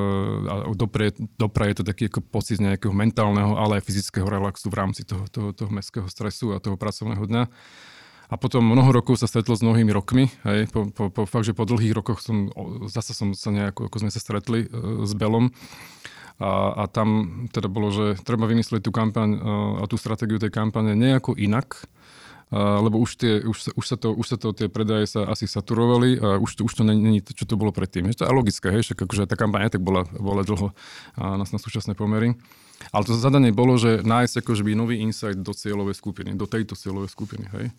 a 0.46 0.54
dopre, 0.74 1.14
dopre 1.38 1.70
je 1.70 1.76
to 1.78 1.84
taký 1.86 2.10
ako 2.10 2.20
pocit 2.26 2.58
nejakého 2.58 2.90
mentálneho, 2.90 3.54
ale 3.54 3.78
aj 3.78 3.86
fyzického 3.86 4.26
relaxu 4.26 4.70
v 4.70 4.78
rámci 4.78 5.06
toho, 5.06 5.24
toho, 5.30 5.54
toho 5.54 5.70
mestského 5.70 6.06
stresu 6.10 6.54
a 6.54 6.62
toho 6.62 6.74
pracovného 6.74 7.22
dňa. 7.22 7.44
A 8.28 8.36
potom 8.36 8.60
mnoho 8.60 8.92
rokov 8.92 9.16
sa 9.16 9.24
stretlo 9.24 9.56
s 9.56 9.64
mnohými 9.64 9.88
rokmi. 9.88 10.28
Hej, 10.44 10.68
po, 10.68 10.92
po, 10.92 11.08
po, 11.08 11.24
fakt, 11.24 11.48
že 11.48 11.56
po 11.56 11.64
dlhých 11.64 11.96
rokoch 11.96 12.20
som, 12.20 12.52
zase 12.84 13.16
som 13.16 13.32
sa 13.32 13.48
nejako, 13.48 13.88
ako 13.88 13.96
sme 14.04 14.12
sa 14.12 14.20
stretli 14.20 14.68
uh, 14.68 15.08
s 15.08 15.16
Belom. 15.16 15.48
A, 16.38 16.70
a 16.74 16.84
tam 16.86 17.50
teda 17.50 17.66
bolo, 17.66 17.90
že 17.90 18.14
treba 18.22 18.46
vymyslieť 18.46 18.86
tú 18.86 18.94
kampaň 18.94 19.42
a 19.82 19.84
tú 19.90 19.98
stratégiu 19.98 20.38
tej 20.38 20.54
kampane 20.54 20.94
nejako 20.94 21.34
inak, 21.34 21.82
lebo 22.54 22.96
už, 22.96 23.10
tie, 23.20 23.44
už, 23.44 23.58
sa, 23.58 23.70
už, 23.76 23.84
sa 23.84 23.96
to, 24.00 24.08
už 24.16 24.26
sa 24.30 24.36
to, 24.40 24.56
tie 24.56 24.72
predaje 24.72 25.04
sa 25.04 25.28
asi 25.28 25.44
saturovali 25.44 26.16
a 26.16 26.40
už 26.40 26.56
to, 26.56 26.60
už 26.64 26.80
to 26.80 26.82
není 26.86 27.20
čo 27.20 27.44
to 27.44 27.60
bolo 27.60 27.74
predtým. 27.74 28.08
Je 28.08 28.22
to 28.22 28.30
logické, 28.30 28.72
hej, 28.72 28.88
však 28.88 29.04
akože 29.04 29.28
tá 29.28 29.36
kampaň 29.36 29.68
tak 29.68 29.84
bola, 29.84 30.08
bola 30.16 30.40
dlho 30.46 30.72
na, 31.18 31.44
na 31.44 31.58
súčasné 31.60 31.92
pomery. 31.92 32.38
Ale 32.94 33.02
to 33.04 33.18
zadanie 33.18 33.50
bolo, 33.50 33.74
že 33.74 34.00
nájsť 34.06 34.40
akože 34.40 34.62
by 34.62 34.72
nový 34.78 35.02
insight 35.02 35.42
do 35.42 35.50
cieľovej 35.50 35.98
skupiny, 35.98 36.38
do 36.38 36.46
tejto 36.46 36.78
cieľovej 36.78 37.10
skupiny, 37.10 37.50
hej. 37.50 37.74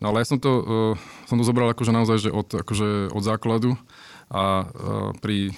No 0.00 0.10
ale 0.10 0.22
ja 0.22 0.30
som 0.30 0.38
to, 0.38 0.50
uh, 0.50 1.26
som 1.26 1.36
to 1.36 1.44
zobral 1.44 1.68
akože 1.74 1.90
naozaj, 1.90 2.18
že 2.26 2.30
od, 2.30 2.48
akože 2.54 3.12
od 3.12 3.22
základu 3.22 3.74
a 4.30 4.64
uh, 4.64 5.10
pri 5.18 5.52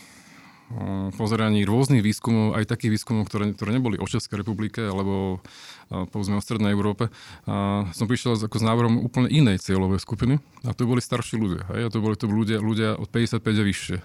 pozeraní 1.19 1.67
rôznych 1.67 2.03
výskumov, 2.03 2.55
aj 2.55 2.71
takých 2.71 2.95
výskumov, 2.95 3.27
ktoré, 3.27 3.51
ktoré 3.59 3.75
neboli 3.75 3.99
o 3.99 4.07
Českej 4.07 4.47
republike 4.47 4.87
alebo 4.87 5.43
povedzme 5.91 6.39
o 6.39 6.45
Strednej 6.45 6.71
Európe, 6.71 7.11
a 7.51 7.91
som 7.91 8.07
prišiel 8.07 8.39
ako 8.39 8.57
s 8.63 8.65
návrhom 8.65 9.03
úplne 9.03 9.27
inej 9.27 9.67
cieľovej 9.67 9.99
skupiny 9.99 10.39
a 10.63 10.71
to 10.71 10.87
boli 10.87 11.03
starší 11.03 11.43
ľudia. 11.43 11.67
Hej? 11.75 11.81
A 11.87 11.93
to 11.93 11.99
boli 11.99 12.15
to 12.15 12.31
ľudia, 12.31 12.63
ľudia 12.63 12.95
od 12.95 13.11
55 13.11 13.43
a 13.43 13.65
vyššie. 13.67 13.99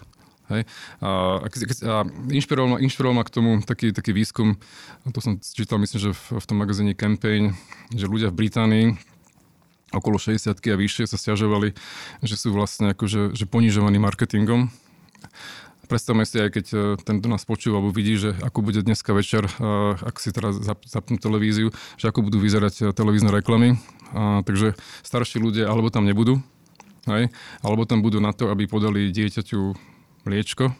Hej. 0.45 0.61
A, 1.01 1.41
a, 1.41 1.47
a 1.49 1.95
inšpiroval, 2.29 2.69
ma, 2.69 2.77
inšpiroval 2.77 3.17
ma 3.17 3.25
k 3.25 3.33
tomu 3.33 3.51
taký, 3.65 3.89
taký 3.93 4.13
výskum, 4.13 4.57
to 5.09 5.17
som 5.21 5.41
čítal 5.41 5.81
myslím, 5.81 6.09
že 6.09 6.11
v, 6.13 6.37
v 6.37 6.45
tom 6.45 6.57
magazíne 6.61 6.93
Campaign, 6.93 7.57
že 7.93 8.05
ľudia 8.05 8.29
v 8.29 8.45
Británii 8.45 8.85
okolo 9.93 10.21
60 10.21 10.53
a 10.53 10.77
vyššie 10.77 11.09
sa 11.09 11.17
stiažovali, 11.17 11.73
že 12.21 12.35
sú 12.37 12.53
vlastne 12.53 12.93
akože, 12.93 13.33
že 13.33 13.45
ponižovaní 13.49 13.97
marketingom 13.97 14.69
Predstavme 15.85 16.25
si 16.25 16.41
aj, 16.41 16.49
keď 16.49 16.65
e, 16.73 16.77
ten, 17.01 17.21
nás 17.25 17.45
počúva, 17.45 17.77
alebo 17.77 17.93
vidí, 17.93 18.17
že 18.17 18.33
ako 18.41 18.65
bude 18.65 18.81
dneska 18.81 19.13
večer, 19.13 19.45
e, 19.45 19.51
ak 19.95 20.17
si 20.17 20.33
teraz 20.33 20.57
zapnú 20.85 21.21
televíziu, 21.21 21.69
že 21.95 22.09
ako 22.09 22.25
budú 22.25 22.41
vyzerať 22.41 22.73
e, 22.81 22.83
televízne 22.91 23.29
reklamy. 23.29 23.77
takže 24.45 24.77
starší 25.01 25.41
ľudia 25.41 25.65
alebo 25.67 25.89
tam 25.89 26.05
nebudú, 26.05 26.39
hej, 27.09 27.33
alebo 27.65 27.83
tam 27.89 28.05
budú 28.05 28.21
na 28.21 28.31
to, 28.31 28.53
aby 28.53 28.69
podali 28.69 29.09
dieťaťu 29.09 29.73
mliečko, 30.25 30.73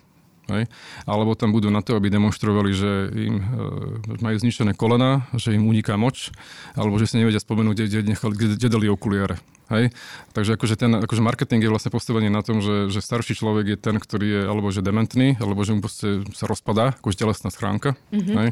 Hej? 0.50 0.70
Alebo 1.10 1.34
tam 1.34 1.50
budú 1.50 1.74
na 1.74 1.82
to, 1.82 1.98
aby 1.98 2.14
demonstrovali, 2.14 2.72
že 2.74 3.10
im 3.14 3.36
e, 3.42 4.22
majú 4.22 4.38
zničené 4.38 4.78
kolena, 4.78 5.26
že 5.34 5.58
im 5.58 5.66
uniká 5.66 5.98
moč, 5.98 6.30
alebo 6.78 7.02
že 7.02 7.10
si 7.10 7.18
nevedia 7.18 7.42
spomenúť, 7.42 7.74
kde, 7.74 7.86
kde, 7.90 8.00
nechali, 8.14 8.34
kde, 8.38 8.48
kde 8.58 8.68
dali 8.70 8.88
okuliare. 8.90 9.42
Hej? 9.74 9.90
Takže 10.38 10.62
akože 10.62 10.76
ten 10.78 10.92
akože 11.02 11.26
marketing 11.26 11.66
je 11.66 11.72
vlastne 11.74 11.90
postavený 11.90 12.30
na 12.30 12.46
tom, 12.46 12.62
že, 12.62 12.94
že 12.94 13.02
starší 13.02 13.34
človek 13.34 13.66
je 13.74 13.78
ten, 13.82 13.98
ktorý 13.98 14.28
je 14.30 14.42
alebo 14.46 14.70
že 14.70 14.86
dementný, 14.86 15.42
alebo 15.42 15.66
že 15.66 15.74
mu 15.74 15.82
proste 15.82 16.22
sa 16.38 16.46
rozpadá, 16.46 16.94
akože 17.02 17.18
telesná 17.18 17.50
schránka. 17.50 17.98
Mm-hmm. 18.14 18.36
Hej? 18.38 18.50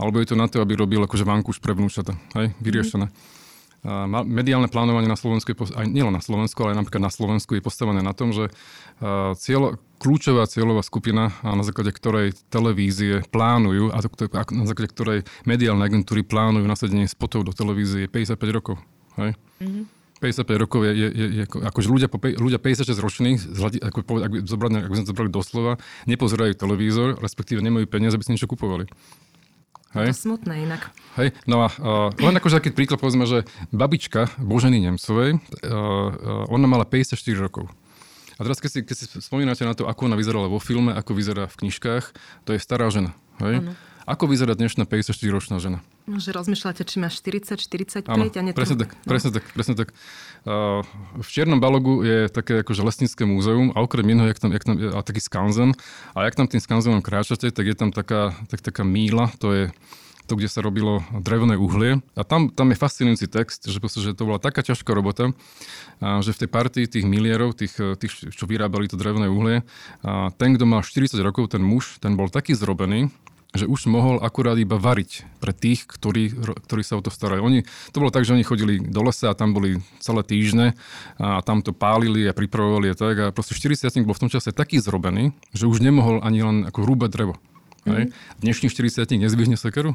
Alebo 0.00 0.24
je 0.24 0.28
to 0.32 0.36
na 0.40 0.48
to, 0.48 0.64
aby 0.64 0.72
robil 0.72 1.04
akože 1.04 1.28
vankúš 1.28 1.60
pre 1.60 1.76
vnúčata. 1.76 2.16
Hej? 2.32 2.56
Vyriešené. 2.64 3.12
Mm-hmm. 3.12 3.33
Mediálne 4.24 4.72
plánovanie 4.72 5.04
na 5.04 5.20
Slovensku, 5.20 5.52
aj 5.52 5.84
nielen 5.84 6.16
na 6.16 6.24
Slovensku, 6.24 6.56
ale 6.64 6.72
aj 6.72 6.80
napríklad 6.80 7.04
na 7.04 7.12
Slovensku 7.12 7.52
je 7.52 7.60
postavené 7.60 8.00
na 8.00 8.16
tom, 8.16 8.32
že 8.32 8.48
cieľ, 9.36 9.76
kľúčová 10.00 10.48
cieľová 10.48 10.80
skupina, 10.80 11.36
na 11.44 11.60
základe 11.60 11.92
ktorej 11.92 12.32
televízie 12.48 13.20
plánujú, 13.28 13.92
a 13.92 14.00
na 14.56 14.64
základe 14.64 14.88
ktorej 14.88 15.18
mediálne 15.44 15.84
agentúry 15.84 16.24
plánujú 16.24 16.64
nasadenie 16.64 17.04
spotov 17.04 17.44
do 17.44 17.52
televízie 17.52 18.08
je 18.08 18.08
55 18.08 18.56
rokov. 18.56 18.80
Hej? 19.20 19.36
Mm-hmm. 19.60 19.84
55 20.24 20.64
rokov 20.64 20.80
je, 20.88 20.92
je, 20.96 21.08
je, 21.12 21.26
je 21.36 21.44
akože 21.44 21.88
ľudia, 21.92 22.08
po, 22.08 22.16
ľudia 22.16 22.56
56 22.56 22.96
ročných, 22.96 23.38
ako, 23.84 23.98
ak 24.24 24.30
by, 24.32 24.38
zobrali, 24.48 24.72
ak 24.80 24.88
by 24.88 24.96
sme 24.96 25.04
to 25.04 25.12
zobrali 25.12 25.28
doslova, 25.28 25.72
nepozerajú 26.08 26.56
televízor, 26.56 27.20
respektíve 27.20 27.60
nemajú 27.60 27.84
peniaze, 27.84 28.16
aby 28.16 28.24
si 28.24 28.32
niečo 28.32 28.48
kupovali. 28.48 28.88
Hej? 29.94 30.10
To 30.10 30.34
smutné 30.34 30.66
inak. 30.66 30.90
Hej, 31.14 31.30
no 31.46 31.62
a 31.62 31.68
uh, 31.70 32.10
len 32.18 32.34
akože 32.34 32.58
taký 32.58 32.74
príklad, 32.74 32.98
povedzme, 32.98 33.24
že 33.30 33.46
babička 33.70 34.34
Boženy 34.42 34.82
Nemcovej, 34.82 35.38
uh, 35.38 35.40
uh, 35.70 36.52
ona 36.52 36.66
mala 36.66 36.82
54 36.82 37.14
rokov. 37.38 37.70
A 38.34 38.42
teraz, 38.42 38.58
keď 38.58 38.70
si, 38.70 38.80
keď 38.82 38.96
si 38.98 39.04
spomínate 39.22 39.62
na 39.62 39.78
to, 39.78 39.86
ako 39.86 40.10
ona 40.10 40.18
vyzerala 40.18 40.50
vo 40.50 40.58
filme, 40.58 40.90
ako 40.90 41.14
vyzerá 41.14 41.46
v 41.46 41.66
knižkách, 41.66 42.04
to 42.42 42.50
je 42.50 42.58
stará 42.58 42.90
žena. 42.90 43.14
Hej? 43.38 43.62
Ako 44.04 44.28
vyzerá 44.28 44.52
dnešná 44.52 44.84
54-ročná 44.84 45.56
žena. 45.60 45.80
No, 46.04 46.20
že 46.20 46.36
rozmýšľate, 46.36 46.84
či 46.84 47.00
máš 47.00 47.24
40, 47.24 47.56
45 47.56 48.08
ano, 48.12 48.28
a 48.28 48.42
netrú... 48.44 48.60
presne 48.60 48.76
tak, 48.76 48.90
no. 48.92 49.08
presne 49.08 49.30
tak, 49.32 49.44
presne 49.56 49.74
tak. 49.74 49.88
Uh, 50.44 50.84
v 51.16 51.28
Čiernom 51.28 51.60
Balogu 51.60 52.04
je 52.04 52.28
také 52.28 52.60
akože 52.60 52.84
lesnícke 52.84 53.24
múzeum 53.24 53.72
a 53.72 53.80
okrem 53.80 54.04
iného, 54.12 54.28
jak 54.28 54.36
tam, 54.36 54.52
jak 54.52 54.64
tam, 54.64 54.76
a 54.76 55.00
taký 55.00 55.24
skanzen 55.24 55.72
a 56.12 56.28
jak 56.28 56.36
tam 56.36 56.44
tým 56.44 56.60
skanzenom 56.60 57.00
kráčate, 57.00 57.48
tak 57.48 57.64
je 57.64 57.76
tam 57.76 57.88
taká, 57.88 58.36
tak, 58.52 58.60
taká 58.60 58.84
míla, 58.84 59.32
to 59.40 59.56
je 59.56 59.64
to, 60.24 60.40
kde 60.40 60.48
sa 60.48 60.64
robilo 60.64 61.04
drevené 61.12 61.60
uhlie. 61.60 62.00
A 62.16 62.24
tam, 62.24 62.48
tam 62.48 62.72
je 62.72 62.80
fascinujúci 62.80 63.28
text, 63.28 63.68
že, 63.68 63.76
proste, 63.76 64.00
že 64.00 64.16
to 64.16 64.24
bola 64.24 64.40
taká 64.40 64.64
ťažká 64.64 64.88
robota, 64.96 65.36
a 66.00 66.24
že 66.24 66.32
v 66.32 66.40
tej 66.44 66.48
partii 66.48 66.86
tých 66.88 67.04
milierov, 67.04 67.52
tých, 67.52 67.76
tých, 68.00 68.32
čo 68.32 68.44
vyrábali 68.48 68.88
to 68.88 68.96
drevené 68.96 69.28
uhlie, 69.28 69.60
a 70.00 70.32
ten, 70.32 70.56
kto 70.56 70.64
mal 70.64 70.80
40 70.80 71.20
rokov, 71.20 71.52
ten 71.52 71.60
muž, 71.60 72.00
ten 72.00 72.16
bol 72.16 72.32
taký 72.32 72.56
zrobený, 72.56 73.12
že 73.54 73.70
už 73.70 73.86
mohol 73.86 74.18
akurát 74.18 74.58
iba 74.58 74.74
variť 74.74 75.22
pre 75.38 75.54
tých, 75.54 75.86
ktorí, 75.86 76.34
ktorí 76.66 76.82
sa 76.82 76.98
o 76.98 77.02
to 77.02 77.14
starajú. 77.14 77.46
Oni, 77.46 77.62
to 77.94 78.02
bolo 78.02 78.10
tak, 78.10 78.26
že 78.26 78.34
oni 78.34 78.42
chodili 78.42 78.82
do 78.82 79.00
lesa 79.06 79.30
a 79.30 79.38
tam 79.38 79.54
boli 79.54 79.78
celé 80.02 80.26
týždne 80.26 80.74
a 81.22 81.38
tam 81.46 81.62
to 81.62 81.70
pálili 81.70 82.26
a 82.26 82.34
pripravovali 82.34 82.90
a 82.90 82.98
tak 82.98 83.14
a 83.22 83.26
proste 83.30 83.54
40 83.54 83.94
bol 84.02 84.18
v 84.18 84.22
tom 84.26 84.30
čase 84.30 84.50
taký 84.50 84.82
zrobený, 84.82 85.30
že 85.54 85.70
už 85.70 85.78
nemohol 85.78 86.18
ani 86.26 86.42
len 86.42 86.56
ako 86.66 86.82
rúbať 86.82 87.10
drevo. 87.14 87.34
Mm-hmm. 87.86 88.42
Dnešný 88.42 88.66
40 88.72 89.06
nezvihne 89.22 89.54
sekeru? 89.54 89.94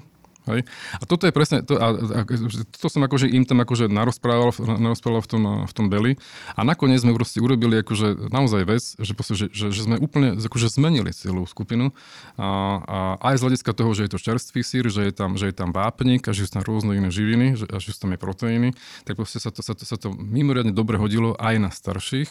Hej? 0.50 0.62
A 0.98 1.04
toto 1.06 1.30
je 1.30 1.34
presne, 1.34 1.62
to, 1.62 1.78
a, 1.78 1.94
a, 1.94 2.22
to 2.74 2.88
som 2.90 3.02
akože 3.06 3.30
im 3.30 3.46
tam 3.46 3.62
akože 3.62 3.86
narozprával, 3.88 4.52
narozprával 4.58 5.22
v 5.22 5.30
tom, 5.30 5.44
v 5.70 5.74
tom 5.74 5.86
Beli 5.88 6.18
a 6.58 6.66
nakoniec 6.66 7.06
sme 7.06 7.14
proste 7.14 7.40
urobili 7.40 7.86
akože 7.86 8.34
naozaj 8.34 8.62
vec, 8.66 8.84
že, 8.98 9.14
proste, 9.14 9.34
že, 9.38 9.46
že, 9.54 9.70
že 9.70 9.82
sme 9.86 10.02
úplne 10.02 10.38
akože 10.42 10.68
zmenili 10.74 11.14
celú 11.14 11.46
skupinu 11.46 11.94
a, 12.36 12.48
a 12.84 12.98
aj 13.32 13.36
z 13.40 13.44
hľadiska 13.46 13.72
toho, 13.78 13.92
že 13.94 14.10
je 14.10 14.12
to 14.12 14.20
čerstvý 14.20 14.62
sír, 14.66 14.86
že 14.90 15.06
je 15.10 15.14
tam, 15.14 15.38
že 15.38 15.54
je 15.54 15.56
tam 15.56 15.70
vápnik 15.70 16.26
a 16.26 16.34
že 16.34 16.50
sú 16.50 16.58
tam 16.58 16.66
rôzne 16.66 16.98
iné 16.98 17.14
živiny 17.14 17.56
že, 17.56 17.66
a 17.70 17.78
že 17.78 17.94
sú 17.94 18.10
tam 18.10 18.18
aj 18.18 18.20
proteíny, 18.22 18.74
tak 19.06 19.16
proste 19.16 19.38
sa 19.38 19.54
to, 19.54 19.62
sa 19.62 19.78
to, 19.78 19.84
sa 19.86 19.96
to 19.96 20.10
mimoriadne 20.14 20.74
dobre 20.74 20.98
hodilo 20.98 21.38
aj 21.38 21.56
na 21.62 21.70
starších 21.70 22.30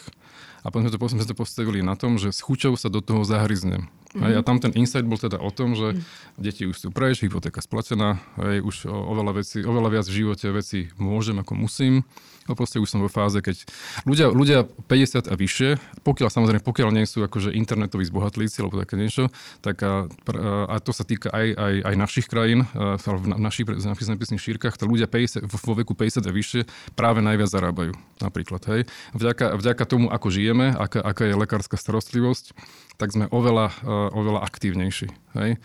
a 0.66 0.74
potom 0.74 0.90
sme 0.90 0.92
to, 0.92 0.98
sme 0.98 1.24
to 1.24 1.34
postavili 1.38 1.80
na 1.80 1.94
tom, 1.94 2.18
že 2.18 2.34
s 2.34 2.42
chuťou 2.42 2.74
sa 2.74 2.90
do 2.90 2.98
toho 2.98 3.22
zahryznem. 3.22 3.86
Mm-hmm. 4.16 4.40
A 4.40 4.42
tam 4.46 4.56
ten 4.56 4.72
insight 4.72 5.04
bol 5.04 5.20
teda 5.20 5.36
o 5.36 5.52
tom, 5.52 5.76
že 5.76 5.92
mm-hmm. 5.92 6.40
deti 6.40 6.64
už 6.64 6.76
sú 6.80 6.88
preč, 6.88 7.20
hypotéka 7.20 7.60
splatená, 7.60 8.16
aj 8.40 8.64
už 8.64 8.76
oveľa, 8.88 9.44
veci, 9.44 9.60
oveľa 9.60 9.88
viac 9.92 10.06
v 10.08 10.16
živote 10.24 10.46
veci 10.48 10.88
môžem 10.96 11.36
ako 11.44 11.52
musím. 11.52 12.08
No 12.48 12.56
proste 12.56 12.80
už 12.80 12.88
som 12.88 13.04
vo 13.04 13.12
fáze, 13.12 13.38
keď 13.38 13.68
ľudia, 14.08 14.26
ľudia 14.32 14.58
50 14.88 15.28
a 15.28 15.34
vyššie, 15.36 15.70
pokiaľ 16.02 16.28
samozrejme, 16.32 16.64
pokiaľ 16.64 16.88
nie 16.96 17.04
sú 17.04 17.20
akože 17.20 17.52
internetoví 17.52 18.08
zbohatlíci 18.08 18.64
alebo 18.64 18.80
také 18.80 18.96
niečo, 18.96 19.28
tak 19.60 19.84
a, 19.84 20.08
a 20.66 20.74
to 20.80 20.96
sa 20.96 21.04
týka 21.04 21.28
aj, 21.28 21.46
aj, 21.52 21.74
aj 21.84 21.94
našich 21.94 22.26
krajín, 22.26 22.64
v 22.72 23.24
našich 23.36 23.68
zemepisných 23.78 24.40
šírkach, 24.40 24.80
to 24.80 24.88
ľudia 24.88 25.04
50, 25.04 25.44
vo 25.44 25.72
veku 25.76 25.92
50 25.92 26.24
a 26.24 26.32
vyššie 26.32 26.60
práve 26.96 27.20
najviac 27.20 27.52
zarábajú. 27.52 27.92
Napríklad, 28.18 28.64
hej. 28.72 28.80
Vďaka, 29.12 29.54
vďaka 29.60 29.84
tomu, 29.84 30.08
ako 30.08 30.32
žijeme, 30.32 30.72
aká, 30.74 31.04
aká 31.04 31.28
je 31.28 31.36
lekárska 31.36 31.76
starostlivosť, 31.76 32.56
tak 32.98 33.14
sme 33.14 33.30
oveľa, 33.30 33.70
oveľa 34.10 34.42
aktívnejší. 34.42 35.12
Hej. 35.38 35.62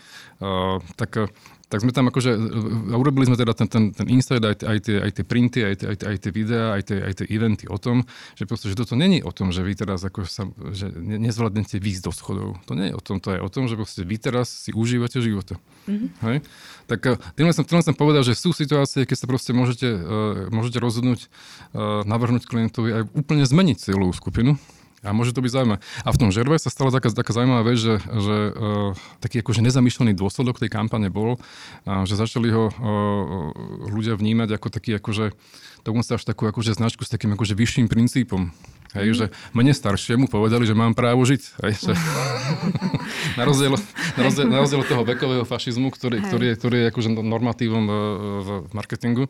Tak 0.94 1.34
tak 1.74 1.82
sme 1.82 1.90
tam 1.90 2.06
akože, 2.06 2.30
e, 2.38 2.94
urobili 2.94 3.26
sme 3.26 3.34
teda 3.34 3.50
ten, 3.50 3.66
ten, 3.66 3.90
ten 3.90 4.06
inside, 4.06 4.46
aj, 4.46 4.62
aj, 4.62 4.78
tie, 4.78 4.96
aj 5.02 5.10
tie 5.10 5.24
printy, 5.26 5.60
aj 5.66 5.74
aj, 5.82 5.96
aj 6.06 6.16
tie 6.22 6.30
videá, 6.30 6.78
aj 6.78 6.82
tie, 6.86 6.98
aj 7.02 7.14
tie 7.18 7.26
eventy 7.34 7.66
o 7.66 7.74
tom, 7.82 8.06
že 8.38 8.46
proste, 8.46 8.70
že 8.70 8.78
toto 8.78 8.94
není 8.94 9.26
o 9.26 9.34
tom, 9.34 9.50
že 9.50 9.66
vy 9.66 9.74
teraz 9.74 10.06
ako 10.06 10.22
sa, 10.22 10.46
že 10.70 10.86
nezvládnete 10.94 11.82
výjsť 11.82 12.02
do 12.06 12.12
schodov. 12.14 12.48
To 12.70 12.78
nie 12.78 12.94
je 12.94 12.94
o 12.94 13.02
tom, 13.02 13.18
to 13.18 13.34
je 13.34 13.42
o 13.42 13.50
tom, 13.50 13.66
že 13.66 13.74
proste 13.74 14.06
vy 14.06 14.22
teraz 14.22 14.46
si 14.46 14.70
užívate 14.70 15.18
života. 15.18 15.58
Mm-hmm. 15.90 16.08
Hej? 16.30 16.36
Tak 16.86 17.00
e, 17.02 17.18
tým 17.34 17.50
som, 17.50 17.66
tým 17.66 17.82
som 17.82 17.98
povedal, 17.98 18.22
že 18.22 18.38
sú 18.38 18.54
situácie, 18.54 19.02
keď 19.02 19.16
sa 19.18 19.26
proste 19.26 19.50
môžete, 19.50 19.88
uh, 19.90 20.46
môžete 20.54 20.78
rozhodnúť, 20.78 21.26
uh, 21.74 22.06
navrhnúť 22.06 22.46
klientovi 22.46 22.94
aj 22.94 23.02
úplne 23.18 23.42
zmeniť 23.42 23.90
celú 23.90 24.14
skupinu 24.14 24.54
a 25.04 25.12
môže 25.12 25.36
to 25.36 25.44
byť 25.44 25.52
zaujímavé. 25.52 25.78
A 26.02 26.08
v 26.08 26.18
tom 26.18 26.32
žerve 26.32 26.56
sa 26.56 26.72
stala 26.72 26.88
taká, 26.88 27.12
taká 27.12 27.36
zaujímavá 27.36 27.62
vec, 27.68 27.76
že, 27.76 28.00
že 28.00 28.36
uh, 28.50 28.96
taký 29.20 29.44
akože 29.44 29.60
nezamýšľaný 29.60 30.16
dôsledok 30.16 30.56
tej 30.56 30.72
kampane 30.72 31.12
bol, 31.12 31.36
uh, 31.36 32.08
že 32.08 32.16
začali 32.16 32.48
ho 32.48 32.72
uh, 32.72 32.74
ľudia 33.92 34.16
vnímať 34.16 34.56
ako 34.56 34.72
taký 34.72 34.96
akože, 34.96 35.36
dokonca 35.84 36.16
až 36.16 36.24
takú 36.24 36.48
akože 36.48 36.72
značku 36.72 37.04
s 37.04 37.12
takým 37.12 37.36
akože 37.36 37.52
vyšším 37.52 37.86
princípom. 37.92 38.48
Hej, 38.94 39.06
mm. 39.10 39.16
že 39.18 39.26
mne 39.52 39.74
staršiemu 39.74 40.30
povedali, 40.30 40.64
že 40.64 40.72
mám 40.72 40.94
právo 40.94 41.26
žiť. 41.26 41.42
Hej, 41.66 41.74
že 41.82 41.92
na, 43.38 43.42
rozdiel, 43.42 43.74
na, 44.14 44.22
rozdiel, 44.22 44.46
na 44.48 44.58
rozdiel 44.62 44.82
toho 44.86 45.02
vekového 45.02 45.42
fašizmu, 45.42 45.90
ktorý, 45.90 46.22
ktorý, 46.22 46.44
je, 46.50 46.54
ktorý 46.62 46.76
je 46.78 46.86
akože 46.94 47.08
normatívom 47.10 47.84
v, 47.90 47.92
v 48.40 48.48
marketingu, 48.70 49.26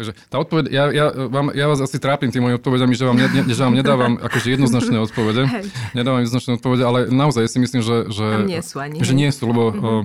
Takže 0.00 0.16
tá 0.32 0.40
odpoveď, 0.40 0.64
ja, 0.72 0.84
ja, 0.88 1.06
vám, 1.28 1.52
ja 1.52 1.68
vás 1.68 1.76
asi 1.84 2.00
trápim 2.00 2.32
tými 2.32 2.56
odpovediami, 2.56 2.96
že 2.96 3.04
vám, 3.04 3.20
ne, 3.20 3.28
ne, 3.28 3.44
že 3.52 3.60
vám 3.60 3.76
nedávam 3.76 4.16
akože 4.16 4.48
jednoznačné 4.56 4.96
odpovede. 5.12 5.44
Nedávam 5.92 6.24
jednoznačné 6.24 6.56
odpovede, 6.56 6.88
ale 6.88 6.98
naozaj 7.12 7.44
si 7.52 7.60
myslím, 7.60 7.84
že, 7.84 8.08
že, 8.08 8.26
nie 8.48 8.64
sú 8.64 8.80
ani. 8.80 8.96
že 9.04 9.12
nie 9.12 9.28
sú, 9.28 9.52
lebo 9.52 9.68
mm-hmm. 9.68 10.02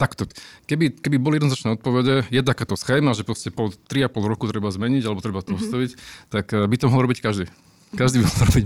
takto, 0.00 0.24
keby, 0.64 0.96
keby 0.96 1.20
boli 1.20 1.44
jednoznačné 1.44 1.76
odpovede, 1.76 2.24
je 2.32 2.40
takáto 2.40 2.72
schéma, 2.72 3.12
že 3.12 3.28
proste 3.28 3.52
po 3.52 3.68
3,5 3.68 4.32
roku 4.32 4.48
treba 4.48 4.72
zmeniť, 4.72 5.04
alebo 5.04 5.20
treba 5.20 5.44
to 5.44 5.60
mm-hmm. 5.60 5.92
tak 6.32 6.48
eh, 6.56 6.64
by 6.64 6.76
to 6.80 6.88
mohol 6.88 7.04
robiť 7.04 7.20
každý. 7.20 7.52
Každý 7.92 8.16
by 8.20 8.24
mal 8.24 8.38
robiť 8.48 8.64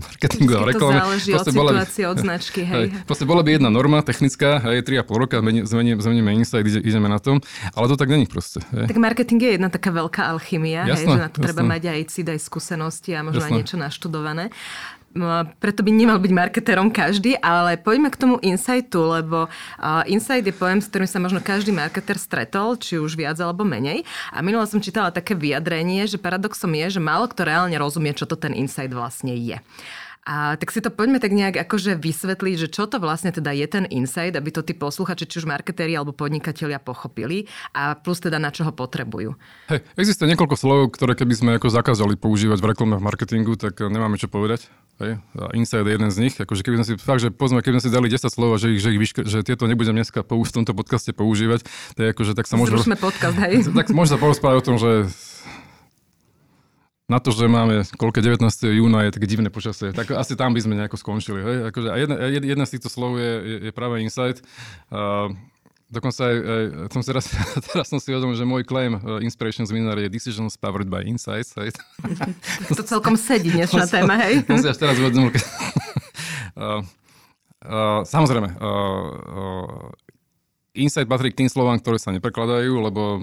a 0.54 0.62
reklame. 0.62 0.98
To 0.98 1.02
záleží 1.02 1.30
od 1.34 1.46
situácie, 1.50 2.04
by, 2.06 2.10
od 2.14 2.16
značky. 2.22 2.60
Hej. 2.62 2.94
hej. 2.94 3.04
Proste 3.10 3.26
bola 3.26 3.42
by 3.42 3.58
jedna 3.58 3.70
norma 3.74 3.98
technická, 4.06 4.62
hej, 4.62 4.86
3,5 4.86 5.22
roka, 5.22 5.36
zmeníme, 5.42 5.98
zmeníme 5.98 6.30
Insta, 6.38 6.62
ide, 6.62 6.78
ideme 6.78 7.10
na 7.10 7.18
tom, 7.18 7.42
ale 7.74 7.90
to 7.90 7.98
tak 7.98 8.06
není 8.06 8.30
proste. 8.30 8.62
Hej. 8.70 8.86
Tak 8.86 8.98
marketing 9.02 9.42
je 9.42 9.50
jedna 9.58 9.68
taká 9.68 9.90
veľká 9.90 10.30
alchymia, 10.30 10.86
jasné, 10.86 11.10
hej, 11.10 11.16
že 11.18 11.22
na 11.26 11.30
to 11.30 11.38
jasné. 11.42 11.46
treba 11.50 11.62
mať 11.66 11.82
aj 11.90 12.00
cid, 12.06 12.26
aj 12.30 12.38
skúsenosti 12.38 13.10
a 13.18 13.26
možno 13.26 13.42
jasné. 13.42 13.50
aj 13.50 13.58
niečo 13.58 13.76
naštudované 13.82 14.44
preto 15.58 15.80
by 15.80 15.90
nemal 15.90 16.20
byť 16.20 16.32
marketérom 16.32 16.92
každý, 16.92 17.34
ale 17.40 17.80
poďme 17.80 18.12
k 18.12 18.20
tomu 18.20 18.36
insightu, 18.44 19.00
lebo 19.00 19.48
insight 20.06 20.44
je 20.44 20.52
pojem, 20.52 20.78
s 20.78 20.88
ktorým 20.92 21.08
sa 21.08 21.18
možno 21.18 21.40
každý 21.40 21.72
marketer 21.72 22.20
stretol, 22.20 22.76
či 22.76 23.00
už 23.00 23.16
viac 23.16 23.40
alebo 23.40 23.64
menej. 23.64 24.04
A 24.30 24.44
minule 24.44 24.68
som 24.68 24.78
čítala 24.78 25.08
také 25.10 25.32
vyjadrenie, 25.32 26.04
že 26.04 26.20
paradoxom 26.20 26.70
je, 26.76 26.96
že 26.96 27.00
málo 27.00 27.26
kto 27.26 27.48
reálne 27.48 27.76
rozumie, 27.80 28.12
čo 28.12 28.28
to 28.28 28.36
ten 28.36 28.52
insight 28.52 28.92
vlastne 28.92 29.32
je. 29.34 29.58
A 30.26 30.58
tak 30.58 30.74
si 30.74 30.82
to 30.82 30.90
poďme 30.90 31.22
tak 31.22 31.30
nejak 31.30 31.54
akože 31.54 31.94
vysvetliť, 32.02 32.54
že 32.58 32.68
čo 32.68 32.90
to 32.90 32.98
vlastne 32.98 33.30
teda 33.30 33.54
je 33.54 33.66
ten 33.70 33.86
insight, 33.94 34.34
aby 34.34 34.50
to 34.50 34.66
tí 34.66 34.74
posluchači, 34.74 35.22
či 35.22 35.38
už 35.38 35.46
marketéri 35.46 35.94
alebo 35.94 36.10
podnikatelia 36.10 36.82
pochopili 36.82 37.46
a 37.70 37.94
plus 37.94 38.18
teda 38.18 38.42
na 38.42 38.50
čo 38.50 38.66
ho 38.66 38.74
potrebujú. 38.74 39.38
Hej, 39.70 39.86
existuje 39.94 40.26
niekoľko 40.34 40.58
slov, 40.58 40.90
ktoré 40.98 41.14
keby 41.14 41.34
sme 41.38 41.50
ako 41.62 41.70
zakázali 41.70 42.18
používať 42.18 42.58
v 42.58 42.66
reklame 42.74 42.98
v 42.98 43.06
marketingu, 43.06 43.54
tak 43.54 43.78
nemáme 43.78 44.18
čo 44.18 44.26
povedať. 44.26 44.66
Hej. 44.98 45.22
A 45.36 45.52
Insight 45.54 45.86
je 45.86 45.92
jeden 45.94 46.10
z 46.10 46.18
nich. 46.18 46.34
Akože 46.34 46.64
keby 46.66 46.82
sme 46.82 46.86
si, 46.88 46.92
fakt, 46.98 47.20
že 47.20 47.28
pozme, 47.28 47.60
keby 47.60 47.78
sme 47.78 47.84
si 47.86 47.90
dali 47.92 48.08
10 48.10 48.26
slov 48.26 48.56
a 48.56 48.58
že, 48.58 48.74
ich, 48.74 48.80
že, 48.80 48.96
ich 48.96 49.00
vyška, 49.00 49.28
že 49.28 49.44
tieto 49.44 49.68
nebudem 49.68 49.94
dneska 49.94 50.24
po, 50.24 50.40
v 50.40 50.50
tomto 50.50 50.72
podcaste 50.72 51.12
používať, 51.12 51.68
je 52.00 52.10
akože 52.16 52.32
tak 52.32 52.48
sa 52.48 52.56
môže... 52.56 52.74
Zrušme 52.74 52.96
podcast, 52.98 53.36
hej. 53.46 53.62
Tak 53.78 53.92
môže 53.92 54.16
sa 54.16 54.18
porozprávať 54.18 54.56
o 54.58 54.64
tom, 54.64 54.76
že 54.80 55.06
na 57.06 57.22
to, 57.22 57.30
že 57.30 57.46
máme 57.46 57.86
koľko 57.94 58.18
19. 58.18 58.42
júna 58.74 59.06
je 59.06 59.14
také 59.14 59.30
divné 59.30 59.46
počasie, 59.46 59.94
tak 59.94 60.10
asi 60.10 60.34
tam 60.34 60.50
by 60.50 60.60
sme 60.62 60.74
nejako 60.74 60.98
skončili. 60.98 61.38
Hej? 61.38 61.56
Akože, 61.70 61.88
a 61.94 61.96
jedna, 62.02 62.16
jedna 62.42 62.64
z 62.66 62.78
týchto 62.78 62.90
slov 62.90 63.22
je, 63.22 63.32
je, 63.46 63.56
je 63.70 63.72
práve 63.72 64.02
insight. 64.02 64.42
Uh, 64.90 65.30
Dokonca 65.86 66.18
aj, 66.18 66.34
aj 66.34 66.62
som 66.90 66.98
si 66.98 67.08
teraz, 67.14 67.24
teraz 67.70 67.86
som 67.86 68.02
si 68.02 68.10
uvedomil, 68.10 68.34
že 68.34 68.42
môj 68.42 68.66
claim 68.66 68.98
uh, 68.98 69.22
Inspiration 69.22 69.62
Winner 69.70 69.94
je 69.94 70.10
Decisions 70.10 70.58
Powered 70.58 70.90
by 70.90 71.06
Insights. 71.06 71.54
Hej. 71.54 71.70
to 72.74 72.82
celkom 72.82 73.14
sedí 73.14 73.54
dnešná 73.54 73.86
téma, 73.86 74.18
hej? 74.26 74.42
Som 74.50 74.58
si 74.58 74.66
až 74.66 74.78
teraz 74.82 74.98
uvedomil. 74.98 75.30
Keď, 75.30 75.42
uh, 76.58 76.82
uh, 77.70 78.02
samozrejme, 78.02 78.58
uh, 78.58 79.06
uh, 79.30 79.86
Insight 80.74 81.06
patrí 81.06 81.30
k 81.30 81.46
tým 81.46 81.50
slovám, 81.54 81.78
ktoré 81.78 82.02
sa 82.02 82.10
neprekladajú, 82.10 82.82
lebo... 82.82 83.22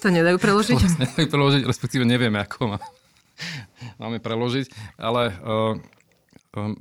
To 0.00 0.06
nedajú 0.06 0.38
preložiť? 0.38 0.78
nedajú 1.02 1.26
preložiť, 1.26 1.62
respektíve 1.66 2.06
nevieme, 2.06 2.38
ako 2.38 2.70
má, 2.70 2.78
máme 4.02 4.18
preložiť, 4.18 4.70
ale 5.00 5.32
uh, 5.42 5.74
um, 6.56 6.76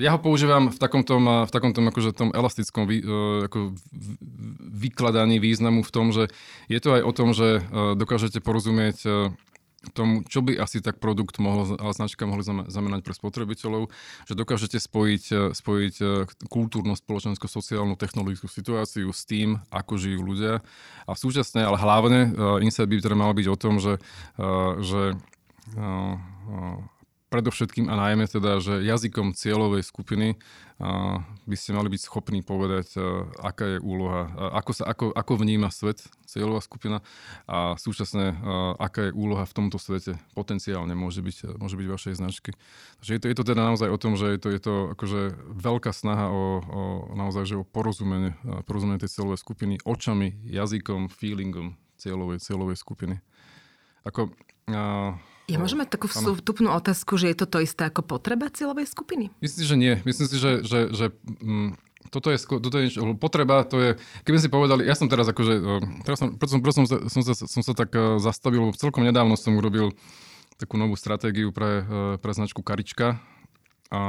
ja 0.00 0.16
ho 0.16 0.20
používam 0.20 0.72
v 0.72 0.78
takom 0.80 1.04
tom, 1.04 1.44
v 1.44 1.52
takom 1.52 1.76
tom, 1.76 1.84
akože 1.92 2.16
tom 2.16 2.32
elastickom 2.32 2.88
vy, 2.88 3.04
ako 3.44 3.76
vykladaní 4.72 5.36
významu 5.36 5.84
v 5.84 5.92
tom, 5.92 6.16
že 6.16 6.32
je 6.72 6.80
to 6.80 6.96
aj 6.96 7.02
o 7.04 7.12
tom, 7.12 7.36
že 7.36 7.60
dokážete 8.00 8.40
porozumieť 8.40 9.04
tomu, 9.90 10.22
čo 10.22 10.46
by 10.46 10.62
asi 10.62 10.78
tak 10.78 11.02
produkt 11.02 11.42
mohol, 11.42 11.74
ale 11.74 11.90
značka 11.90 12.22
mohli 12.22 12.46
znamenať 12.46 13.02
pre 13.02 13.18
spotrebiteľov, 13.18 13.90
že 14.30 14.38
dokážete 14.38 14.78
spojiť, 14.78 15.52
spojiť 15.58 15.94
kultúrnu, 16.46 16.94
spoločenskú, 16.94 17.50
sociálnu, 17.50 17.98
technologickú 17.98 18.46
situáciu 18.46 19.10
s 19.10 19.26
tým, 19.26 19.58
ako 19.74 19.98
žijú 19.98 20.22
ľudia. 20.22 20.62
A 21.02 21.18
súčasne, 21.18 21.66
ale 21.66 21.82
hlavne, 21.82 22.30
insight 22.62 22.86
by 22.86 23.02
teda 23.02 23.18
mal 23.18 23.34
byť 23.34 23.46
o 23.50 23.56
tom, 23.58 23.82
že, 23.82 23.98
že 24.86 25.18
predovšetkým 27.32 27.88
a 27.88 27.96
najmä 27.96 28.28
teda, 28.28 28.60
že 28.60 28.84
jazykom 28.84 29.32
cieľovej 29.32 29.88
skupiny 29.88 30.36
by 31.48 31.56
ste 31.56 31.72
mali 31.72 31.88
byť 31.88 32.02
schopní 32.04 32.44
povedať, 32.44 33.00
aká 33.40 33.76
je 33.76 33.78
úloha, 33.80 34.28
ako, 34.52 34.72
sa, 34.76 34.84
ako, 34.92 35.16
ako 35.16 35.32
vníma 35.40 35.72
svet 35.72 36.04
cieľová 36.28 36.60
skupina 36.60 37.00
a 37.48 37.80
súčasne 37.80 38.36
aká 38.76 39.08
je 39.08 39.16
úloha 39.16 39.48
v 39.48 39.56
tomto 39.56 39.80
svete 39.80 40.20
potenciálne 40.36 40.92
môže 40.92 41.24
byť, 41.24 41.56
môže 41.56 41.80
byť 41.80 41.86
vašej 41.88 42.14
značky. 42.20 42.52
Takže 43.00 43.12
je 43.16 43.20
to, 43.24 43.26
je 43.32 43.36
to 43.40 43.44
teda 43.48 43.62
naozaj 43.64 43.88
o 43.88 43.96
tom, 43.96 44.12
že 44.20 44.36
je 44.36 44.40
to, 44.42 44.48
je 44.52 44.60
to 44.60 44.74
akože 44.92 45.20
veľká 45.56 45.94
snaha 45.94 46.28
o, 46.28 46.60
o 46.60 46.82
naozaj 47.16 47.48
že 47.48 47.56
o 47.56 47.64
porozumenie, 47.64 48.36
porozumenie 48.68 49.00
tej 49.00 49.08
cieľovej 49.08 49.40
skupiny 49.40 49.80
očami, 49.88 50.36
jazykom, 50.44 51.08
feelingom 51.08 51.80
cieľovej, 51.96 52.44
cieľovej 52.44 52.76
skupiny. 52.76 53.16
Ako, 54.02 54.34
a, 54.68 55.14
ja 55.50 55.58
môžem 55.58 55.82
mať 55.82 55.98
takú 55.98 56.06
vstupnú 56.06 56.70
otázku, 56.70 57.18
že 57.18 57.34
je 57.34 57.36
to 57.42 57.46
to 57.50 57.58
isté 57.66 57.90
ako 57.90 58.06
potreba 58.06 58.46
cieľovej 58.46 58.86
skupiny? 58.86 59.34
Myslím 59.42 59.58
si, 59.58 59.66
že 59.66 59.76
nie. 59.76 59.94
Myslím 60.06 60.26
si, 60.30 60.36
že, 60.38 60.52
že, 60.62 60.80
že 60.94 61.06
mm, 61.42 61.74
toto 62.10 62.28
je, 62.30 62.38
toto 62.38 62.76
je 62.78 62.84
niečo, 62.86 63.00
potreba, 63.16 63.64
to 63.64 63.76
je, 63.78 63.90
keby 64.26 64.38
si 64.38 64.52
povedali, 64.52 64.84
ja 64.84 64.92
som 64.92 65.06
teraz 65.06 65.26
akože, 65.30 65.54
teraz 66.02 66.18
som, 66.18 66.34
preto 66.36 66.50
som, 66.52 66.60
preto 66.60 66.76
som, 66.82 66.84
som, 66.86 67.22
sa, 67.24 67.34
som 67.34 67.62
sa 67.62 67.72
tak 67.72 67.90
e, 67.94 68.18
zastavil, 68.20 68.74
celkom 68.74 69.06
nedávno 69.06 69.38
som 69.38 69.54
urobil 69.54 69.94
takú 70.60 70.76
novú 70.76 70.98
stratégiu 70.98 71.50
pre, 71.50 71.82
e, 71.82 71.94
pre 72.20 72.32
značku 72.34 72.60
Karička 72.60 73.18
a, 73.88 73.98
a 73.98 74.02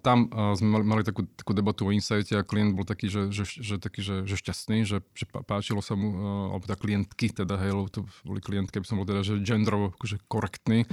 tam 0.00 0.32
sme 0.56 0.68
mali, 0.68 0.84
mali 0.84 1.02
takú, 1.04 1.28
takú 1.36 1.52
debatu 1.52 1.84
o 1.84 1.92
insighte 1.92 2.40
a 2.40 2.46
klient 2.46 2.72
bol 2.72 2.88
taký, 2.88 3.12
že, 3.12 3.28
že, 3.28 3.44
že, 3.44 3.76
taký, 3.76 4.00
že, 4.00 4.24
že 4.24 4.34
šťastný, 4.40 4.88
že, 4.88 5.04
že 5.12 5.24
páčilo 5.28 5.84
sa 5.84 5.92
mu, 5.92 6.08
alebo 6.56 6.64
tá 6.64 6.72
klientky, 6.72 7.28
teda 7.28 7.60
hej, 7.60 7.76
to 7.92 8.08
boli 8.24 8.40
klientky, 8.40 8.80
aby 8.80 8.88
som 8.88 8.96
bol 8.96 9.04
teda, 9.04 9.20
že 9.20 9.44
genderovo 9.44 9.92
akože 10.00 10.24
korektný, 10.24 10.88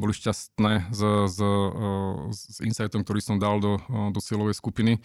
boli 0.00 0.16
šťastné 0.16 0.88
s, 0.88 1.00
s, 1.28 1.38
s 2.32 2.58
insightom, 2.64 3.04
ktorý 3.04 3.20
som 3.20 3.36
dal 3.36 3.60
do, 3.60 3.76
do 4.12 4.20
cieľovej 4.24 4.56
skupiny 4.56 4.96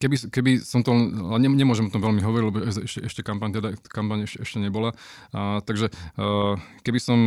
keby, 0.00 0.16
keby 0.30 0.50
som 0.60 0.82
to, 0.82 0.92
ale 0.92 1.38
ne, 1.40 1.50
nemôžem 1.50 1.86
o 1.88 1.92
tom 1.92 2.02
veľmi 2.02 2.20
hovoriť, 2.20 2.44
lebo 2.44 2.58
ešte, 2.84 3.00
ešte 3.06 3.20
kampaň, 3.22 3.62
teda, 3.62 3.68
kampaň 3.86 4.26
ešte, 4.26 4.42
ešte 4.42 4.58
nebola. 4.58 4.92
A, 5.32 5.62
takže 5.62 5.92
a, 6.18 6.58
keby 6.82 6.98
som 6.98 7.18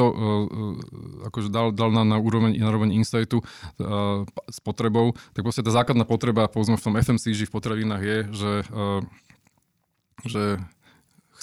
to 0.00 0.06
uh, 0.08 0.16
akože 1.28 1.52
dal, 1.52 1.76
dal 1.76 1.92
na, 1.92 2.08
na, 2.08 2.16
úroveň, 2.16 2.56
na 2.56 2.72
úroveň 2.72 2.96
insightu 2.96 3.44
uh, 3.44 4.24
s 4.48 4.58
potrebou, 4.64 5.12
tak 5.36 5.44
proste 5.44 5.60
tá 5.60 5.68
základná 5.68 6.08
potreba, 6.08 6.48
povedzme 6.48 6.80
v 6.80 6.84
tom 6.88 6.96
FMCG 6.96 7.44
v 7.44 7.52
potravinách 7.52 8.02
je, 8.02 8.18
že, 8.32 8.52
uh, 8.72 9.04
že 10.24 10.42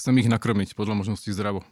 chcem 0.02 0.14
ich 0.18 0.26
nakrmiť 0.26 0.74
podľa 0.74 0.98
možností 0.98 1.30
zdravo. 1.30 1.62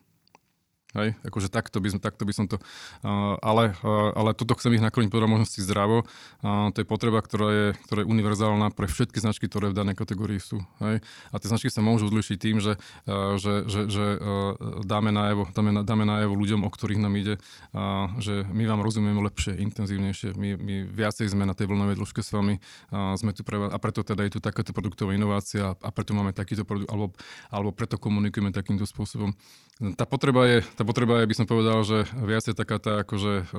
Hej, 0.96 1.12
akože 1.28 1.52
takto 1.52 1.76
by, 1.76 1.92
takto 2.00 2.24
by 2.24 2.32
som 2.32 2.48
to... 2.48 2.56
Uh, 3.04 3.36
ale, 3.44 3.76
uh, 3.84 4.16
ale 4.16 4.32
toto 4.32 4.56
chcem 4.56 4.80
ich 4.80 4.80
nakloniť 4.80 5.12
podľa 5.12 5.28
možnosti 5.28 5.60
zdravo. 5.60 6.08
Uh, 6.40 6.72
to 6.72 6.80
je 6.80 6.86
potreba, 6.88 7.20
ktorá 7.20 7.48
je, 7.52 7.66
ktorá 7.84 8.00
je 8.00 8.08
univerzálna 8.08 8.72
pre 8.72 8.88
všetky 8.88 9.20
značky, 9.20 9.44
ktoré 9.44 9.68
v 9.68 9.76
danej 9.76 9.92
kategórii 9.92 10.40
sú. 10.40 10.64
Hej. 10.80 11.04
A 11.04 11.34
tie 11.36 11.52
značky 11.52 11.68
sa 11.68 11.84
môžu 11.84 12.08
odlišiť 12.08 12.36
tým, 12.40 12.64
že, 12.64 12.80
uh, 13.04 13.36
že, 13.36 13.68
že, 13.68 13.92
že 13.92 14.04
uh, 14.16 14.56
dáme, 14.88 15.12
najavo, 15.12 15.52
dáme, 15.52 15.84
dáme 15.84 16.08
najavo 16.08 16.32
ľuďom, 16.32 16.64
o 16.64 16.70
ktorých 16.72 17.04
nám 17.04 17.12
ide, 17.20 17.36
uh, 17.76 18.08
že 18.16 18.48
my 18.48 18.64
vám 18.64 18.80
rozumieme 18.80 19.20
lepšie, 19.20 19.52
intenzívnejšie, 19.52 20.32
my, 20.32 20.56
my 20.56 20.74
viacej 20.96 21.28
sme 21.28 21.44
na 21.44 21.52
tej 21.52 21.68
vlnovej 21.68 22.00
dĺžke 22.00 22.24
s 22.24 22.32
vami, 22.32 22.56
uh, 22.56 23.12
sme 23.20 23.36
tu 23.36 23.44
pre 23.44 23.60
vás, 23.60 23.68
a 23.68 23.76
preto 23.76 24.00
teda 24.00 24.24
je 24.24 24.32
tu 24.32 24.40
takáto 24.40 24.72
produktová 24.72 25.12
inovácia 25.12 25.76
a 25.76 25.88
preto 25.92 26.16
máme 26.16 26.32
takýto 26.32 26.64
produkt, 26.64 26.88
alebo, 26.88 27.12
alebo 27.52 27.68
preto 27.76 28.00
komunikujeme 28.00 28.48
takýmto 28.48 28.88
spôsobom. 28.88 29.36
Tá 29.92 30.08
potreba 30.08 30.48
je, 30.48 30.64
tá 30.72 30.85
potreba 30.86 31.20
je, 31.20 31.28
by 31.28 31.36
som 31.36 31.46
povedal, 31.50 31.82
že 31.82 32.06
viac 32.16 32.46
je 32.46 32.54
taká 32.54 32.78
tá, 32.78 33.02
akože 33.02 33.50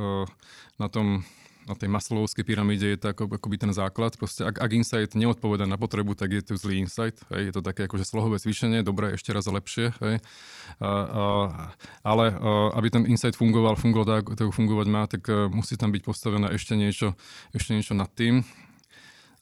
na 0.80 0.88
tom 0.88 1.28
na 1.67 1.75
tej 1.75 1.91
maslovskej 1.91 2.47
pyramíde 2.47 2.88
je 2.95 2.97
to 2.97 3.11
ako, 3.11 3.28
akoby 3.28 3.59
ten 3.59 3.71
základ. 3.75 4.15
Proste, 4.15 4.47
ak, 4.47 4.55
ak 4.55 4.71
insight 4.71 5.11
neodpoveda 5.19 5.67
na 5.67 5.75
potrebu, 5.75 6.15
tak 6.15 6.32
je 6.32 6.41
to 6.41 6.55
zlý 6.55 6.80
insight. 6.80 7.19
Hej. 7.28 7.51
Je 7.51 7.53
to 7.59 7.61
také 7.61 7.91
akože 7.91 8.07
slohové 8.07 8.39
zvýšenie, 8.39 8.88
dobré, 8.88 9.19
ešte 9.19 9.36
raz 9.36 9.51
lepšie. 9.51 9.91
Hej. 9.99 10.23
A, 10.80 10.88
a, 10.88 11.23
ale 12.07 12.25
a, 12.32 12.71
aby 12.80 12.88
ten 12.88 13.03
insight 13.03 13.36
fungoval, 13.36 13.75
fungoval 13.75 14.23
tak, 14.23 14.39
ako 14.39 14.55
fungovať 14.55 14.88
má, 14.88 15.03
tak 15.11 15.28
a, 15.28 15.51
musí 15.51 15.75
tam 15.75 15.91
byť 15.91 16.01
postavené 16.07 16.47
ešte 16.55 16.80
niečo, 16.80 17.19
ešte 17.51 17.75
niečo 17.75 17.91
nad 17.91 18.07
tým. 18.15 18.47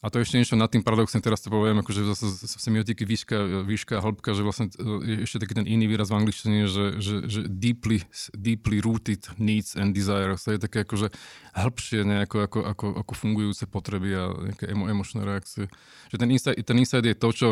A 0.06 0.10
to 0.14 0.22
ešte 0.22 0.38
niečo 0.38 0.54
nad 0.54 0.70
tým 0.70 0.86
paradoxne, 0.86 1.18
teraz 1.18 1.42
to 1.42 1.50
poviem, 1.50 1.82
akože 1.82 2.06
zase 2.06 2.30
z 2.30 2.62
semiotiky 2.62 3.02
výška, 3.02 3.66
výška 3.66 3.98
hĺbka, 3.98 4.38
že 4.38 4.46
vlastne 4.46 4.70
e, 4.70 5.02
je 5.02 5.14
ešte 5.26 5.42
taký 5.42 5.58
ten 5.58 5.66
iný 5.66 5.90
výraz 5.90 6.14
v 6.14 6.22
angličtine, 6.22 6.70
že, 6.70 7.02
že, 7.02 7.26
že 7.26 7.40
deeply, 7.50 8.06
deeply 8.30 8.78
rooted 8.78 9.26
needs 9.42 9.74
and 9.74 9.98
desires. 9.98 10.46
To 10.46 10.54
je 10.54 10.62
také 10.62 10.86
akože 10.86 11.10
hĺbšie 11.58 12.06
nejako 12.06 12.46
ako, 12.46 12.58
ako, 12.70 12.86
ako 13.02 13.12
fungujúce 13.18 13.66
potreby 13.66 14.14
a 14.14 14.30
nejaké 14.46 14.70
emo, 14.70 14.86
emočné 14.86 15.26
reakcie. 15.26 15.66
Že 16.14 16.16
ten 16.22 16.30
insight, 16.30 16.56
ten 16.62 16.78
insight 16.78 17.02
je 17.02 17.18
to, 17.18 17.28
čo 17.34 17.48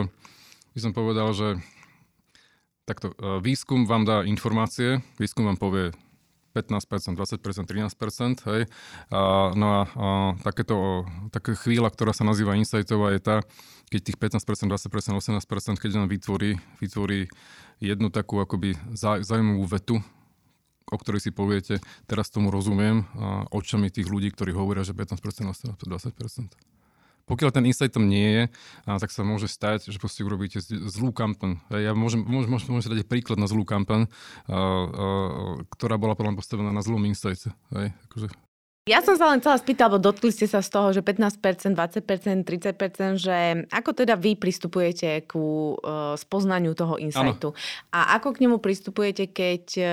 by 0.75 0.79
som 0.79 0.95
povedal, 0.95 1.35
že 1.35 1.59
takto, 2.87 3.19
e, 3.19 3.43
výskum 3.43 3.83
vám 3.83 4.07
dá 4.07 4.23
informácie, 4.23 5.03
výskum 5.19 5.43
vám 5.43 5.59
povie 5.59 5.91
15%, 6.55 7.19
20%, 7.19 7.67
13%. 7.67 8.47
Hej. 8.47 8.63
A, 9.11 9.51
no 9.59 9.67
a, 9.67 9.81
a 9.85 10.09
takéto, 10.47 11.03
taká 11.35 11.59
chvíľa, 11.59 11.91
ktorá 11.91 12.15
sa 12.15 12.23
nazýva 12.23 12.55
insightová 12.55 13.11
je 13.13 13.21
tá, 13.21 13.37
keď 13.91 14.01
tých 14.15 14.19
15%, 14.23 14.71
20%, 14.71 15.19
18%, 15.19 15.83
keď 15.83 15.91
nám 15.99 16.07
vytvorí, 16.07 16.57
vytvorí 16.79 17.27
jednu 17.83 18.09
takú 18.15 18.39
akoby 18.39 18.79
zaujímavú 18.97 19.67
vetu, 19.67 19.99
o 20.87 20.97
ktorej 20.97 21.27
si 21.27 21.31
poviete, 21.35 21.83
teraz 22.07 22.31
tomu 22.31 22.55
rozumiem, 22.55 23.03
a 23.19 23.51
očami 23.51 23.91
tých 23.91 24.07
ľudí, 24.07 24.31
ktorí 24.31 24.55
hovoria, 24.55 24.87
že 24.87 24.95
15%, 24.95 25.19
20%. 25.19 26.74
Pokiaľ 27.25 27.51
ten 27.57 27.64
insight 27.64 27.93
tam 27.93 28.07
nie 28.07 28.29
je, 28.29 28.43
a, 28.85 29.01
tak 29.01 29.09
sa 29.09 29.25
môže 29.25 29.49
stať, 29.49 29.89
že 29.89 29.97
proste 29.97 30.25
urobíte 30.25 30.61
zlú 30.64 31.11
kampaň. 31.11 31.61
Ja 31.72 31.97
môžem, 31.97 32.20
môžem, 32.20 32.53
môžem, 32.68 32.93
dať 32.93 33.09
príklad 33.09 33.41
na 33.41 33.49
zlú 33.49 33.64
kampaň, 33.64 34.05
a, 34.05 34.53
a, 34.53 34.57
ktorá 35.72 35.97
bola 35.97 36.12
podľa 36.12 36.37
postavená 36.37 36.70
na 36.70 36.85
zlom 36.85 37.05
insighte. 37.09 37.57
Hej, 37.72 37.97
akože 38.11 38.29
ja 38.85 39.01
som 39.01 39.16
sa 39.16 39.33
len 39.33 39.41
chcela 39.41 39.57
spýtať, 39.57 39.89
alebo 39.89 39.97
dotkli 39.97 40.29
ste 40.29 40.45
sa 40.45 40.61
z 40.61 40.68
toho, 40.68 40.93
že 40.93 41.01
15%, 41.01 41.72
20%, 41.72 42.45
30%, 42.45 43.16
že 43.16 43.64
ako 43.72 43.97
teda 43.97 44.12
vy 44.12 44.37
pristupujete 44.37 45.25
ku 45.25 45.72
uh, 45.81 46.12
spoznaniu 46.20 46.77
toho 46.77 47.01
insightu? 47.01 47.57
Ano. 47.57 47.97
A 47.97 48.20
ako 48.20 48.37
k 48.37 48.45
nemu 48.45 48.61
pristupujete, 48.61 49.33
keď 49.33 49.64
uh, 49.81 49.89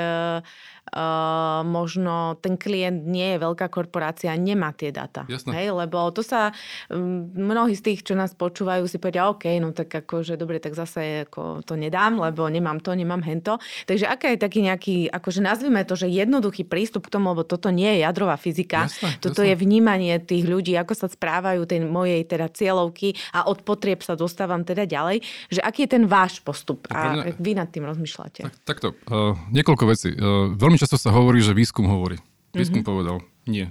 uh, 0.92 1.64
možno 1.64 2.36
ten 2.44 2.60
klient 2.60 3.08
nie 3.08 3.36
je 3.36 3.38
veľká 3.40 3.72
korporácia, 3.72 4.36
nemá 4.36 4.76
tie 4.76 4.92
data. 4.92 5.24
Jasne. 5.32 5.56
Hej, 5.56 5.72
lebo 5.72 6.12
to 6.12 6.20
sa 6.22 6.52
um, 6.92 7.32
mnohí 7.32 7.74
z 7.76 7.92
tých, 7.92 8.00
čo 8.04 8.14
nás 8.14 8.36
počúvajú, 8.36 8.84
si 8.86 9.00
povedia, 9.00 9.32
OK, 9.32 9.48
no 9.64 9.72
tak 9.72 9.88
akože 9.88 10.36
dobre, 10.36 10.60
tak 10.60 10.76
zase 10.76 11.28
ako 11.28 11.64
to 11.64 11.80
nedám, 11.80 12.20
lebo 12.20 12.44
nemám 12.52 12.84
to, 12.84 12.92
nemám 12.92 13.24
hento. 13.24 13.58
Takže 13.88 14.06
aká 14.08 14.36
je 14.36 14.40
taký 14.40 14.60
nejaký, 14.68 14.96
akože 15.08 15.40
nazvime 15.40 15.88
to, 15.88 15.96
že 15.96 16.12
jednoduchý 16.12 16.68
prístup 16.68 17.08
k 17.08 17.14
tomu, 17.16 17.32
lebo 17.32 17.48
toto 17.48 17.72
nie 17.72 17.88
je 17.98 18.04
jadrová 18.04 18.36
fyzika, 18.36 18.92
jasne, 18.92 19.16
toto 19.24 19.42
jasne. 19.42 19.56
je 19.56 19.56
vnímanie 19.56 20.14
tých 20.20 20.44
ľudí, 20.44 20.76
ako 20.76 20.94
sa 20.94 21.08
správajú 21.08 21.64
tej 21.64 21.88
mojej 21.88 22.22
teda 22.28 22.52
cieľovky 22.52 23.16
a 23.32 23.48
od 23.48 23.64
potrieb 23.64 24.04
sa 24.04 24.20
dostávam 24.20 24.68
teda 24.68 24.84
ďalej, 24.84 25.24
že 25.48 25.64
aký 25.64 25.88
je 25.88 25.92
ten 25.96 26.04
váš 26.06 26.44
postup 26.44 26.90
a 26.92 27.14
mňa, 27.16 27.24
vy 27.38 27.52
nad 27.56 27.70
tým 27.70 27.86
rozmýšľate. 27.88 28.42
Tak, 28.48 28.54
takto, 28.66 28.88
uh, 29.08 29.38
niekoľko 29.54 29.84
vecí. 29.88 30.10
Uh, 30.14 30.52
veľmi 30.58 30.81
často 30.82 30.98
sa 30.98 31.14
hovorí, 31.14 31.46
že 31.46 31.54
výskum 31.54 31.86
hovorí. 31.86 32.18
Výskum 32.58 32.82
mm-hmm. 32.82 32.90
povedal, 32.90 33.18
nie. 33.46 33.70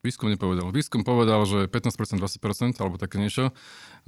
Výskum 0.00 0.32
nepovedal. 0.32 0.72
Výskum 0.72 1.04
povedal, 1.04 1.44
že 1.44 1.68
15%, 1.68 2.18
20% 2.18 2.82
alebo 2.82 2.96
také 2.96 3.20
niečo. 3.20 3.52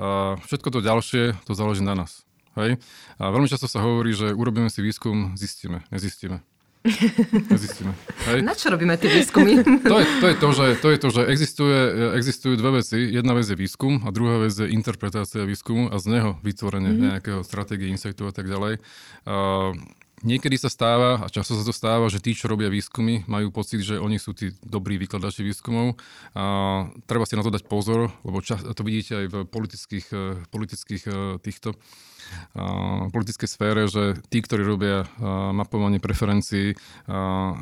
A 0.01 0.41
všetko 0.41 0.73
to 0.73 0.81
ďalšie, 0.81 1.37
to 1.45 1.53
záleží 1.53 1.85
na 1.85 1.93
nás. 1.93 2.25
Hej? 2.57 2.81
A 3.21 3.29
veľmi 3.29 3.47
často 3.47 3.69
sa 3.69 3.85
hovorí, 3.85 4.17
že 4.17 4.33
urobíme 4.33 4.73
si 4.73 4.81
výskum, 4.81 5.37
zistíme, 5.37 5.85
nezistíme. 5.93 6.41
Nezistíme. 7.55 7.95
Hej. 8.27 8.43
Na 8.43 8.59
čo 8.59 8.67
robíme 8.75 8.99
tie 8.99 9.07
výskumy? 9.07 9.63
To 9.91 10.03
je 10.03 10.07
to, 10.19 10.27
je 10.27 10.35
to 10.35 10.49
že, 10.51 10.67
to, 10.83 10.89
je 10.91 10.99
to, 10.99 11.09
že 11.15 11.23
existuje, 11.31 11.79
existujú 12.19 12.59
dve 12.59 12.83
veci. 12.83 12.99
Jedna 12.99 13.39
vec 13.39 13.47
je 13.47 13.55
výskum 13.55 14.03
a 14.03 14.11
druhá 14.11 14.43
vec 14.43 14.51
je 14.51 14.67
interpretácia 14.67 15.47
výskumu 15.47 15.95
a 15.95 15.97
z 16.03 16.19
neho 16.19 16.31
vytvorenie 16.43 16.91
mm-hmm. 16.91 17.07
nejakého 17.15 17.41
stratégie, 17.47 17.87
insightu 17.87 18.27
a 18.27 18.35
tak 18.35 18.51
ďalej. 18.51 18.83
A 19.31 19.35
Niekedy 20.23 20.55
sa 20.55 20.71
stáva, 20.71 21.19
a 21.19 21.27
často 21.27 21.59
sa 21.59 21.67
to 21.67 21.75
stáva, 21.75 22.07
že 22.07 22.23
tí, 22.23 22.31
čo 22.31 22.47
robia 22.47 22.71
výskumy, 22.71 23.27
majú 23.27 23.51
pocit, 23.51 23.83
že 23.83 23.99
oni 23.99 24.23
sú 24.23 24.31
tí 24.31 24.55
dobrí 24.63 24.95
vykladači 24.95 25.43
výskumov. 25.43 25.99
A 26.39 26.87
treba 27.11 27.27
si 27.27 27.35
na 27.35 27.43
to 27.43 27.51
dať 27.51 27.67
pozor, 27.67 28.15
lebo 28.23 28.39
čas, 28.39 28.63
to 28.63 28.83
vidíte 28.87 29.19
aj 29.19 29.27
v 29.27 29.37
politických, 29.51 30.07
eh, 30.15 30.39
politických 30.47 31.03
eh, 31.11 31.15
týchto 31.43 31.75
politickej 33.11 33.49
sfére, 33.51 33.91
že 33.91 34.15
tí, 34.31 34.39
ktorí 34.39 34.63
robia 34.63 35.11
mapovanie 35.51 35.99
preferencií, 35.99 36.79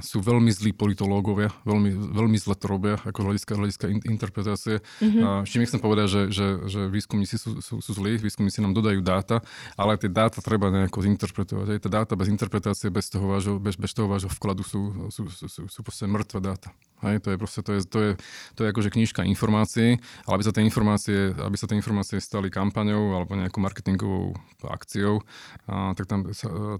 sú 0.04 0.18
veľmi 0.20 0.52
zlí 0.52 0.76
politológovia, 0.76 1.48
veľmi, 1.64 2.12
veľmi 2.12 2.36
zle 2.36 2.52
to 2.60 2.68
robia 2.68 3.00
ako 3.08 3.24
hľadiska, 3.24 3.56
hľadiska 3.56 3.86
interpretácie. 4.04 4.84
Mm-hmm. 5.00 5.48
Čím 5.48 5.64
chcem 5.64 5.80
povedať, 5.80 6.06
že, 6.12 6.22
že, 6.28 6.46
že 6.68 6.80
výskumníci 6.92 7.40
sú, 7.40 7.64
sú, 7.64 7.80
sú 7.80 7.90
zlí, 7.96 8.20
výskumníci 8.20 8.60
nám 8.60 8.76
dodajú 8.76 9.00
dáta, 9.00 9.40
ale 9.80 9.96
tie 9.96 10.12
dáta 10.12 10.44
treba 10.44 10.68
nejako 10.68 11.08
zinterpretovať. 11.08 11.66
Aj 11.72 11.80
tá 11.80 11.88
dáta 11.88 12.12
bez, 12.20 12.28
inter, 12.28 12.50
interpretácie 12.50 12.90
bez 12.90 13.06
toho 13.06 13.30
vášho, 13.30 13.62
bez, 13.62 13.78
bez 13.78 13.94
toho 13.94 14.10
vášho 14.10 14.26
vkladu 14.26 14.66
sú, 14.66 15.10
sú, 15.14 15.30
sú, 15.30 15.46
sú, 15.46 15.62
sú 15.70 15.80
proste 15.86 16.10
mŕtve 16.10 16.42
dáta. 16.42 16.74
Hej, 17.00 17.24
to 17.24 17.28
je 17.32 17.36
proste, 17.40 17.60
to 17.64 17.70
je, 17.76 17.80
to 17.88 17.98
je, 17.98 18.10
to 18.56 18.60
je 18.64 18.68
akože 18.68 18.92
knižka 18.92 19.24
informácií, 19.24 19.96
ale 20.28 20.32
aby 20.36 20.44
sa 20.44 20.52
tie 20.52 20.64
informácie, 20.64 21.32
aby 21.32 21.56
sa 21.56 21.64
tie 21.64 21.76
informácie 21.80 22.20
stali 22.20 22.52
kampaňou 22.52 23.16
alebo 23.16 23.40
nejakou 23.40 23.64
marketingovou 23.64 24.36
akciou, 24.68 25.24
a, 25.64 25.96
tak 25.96 26.04
tam 26.04 26.28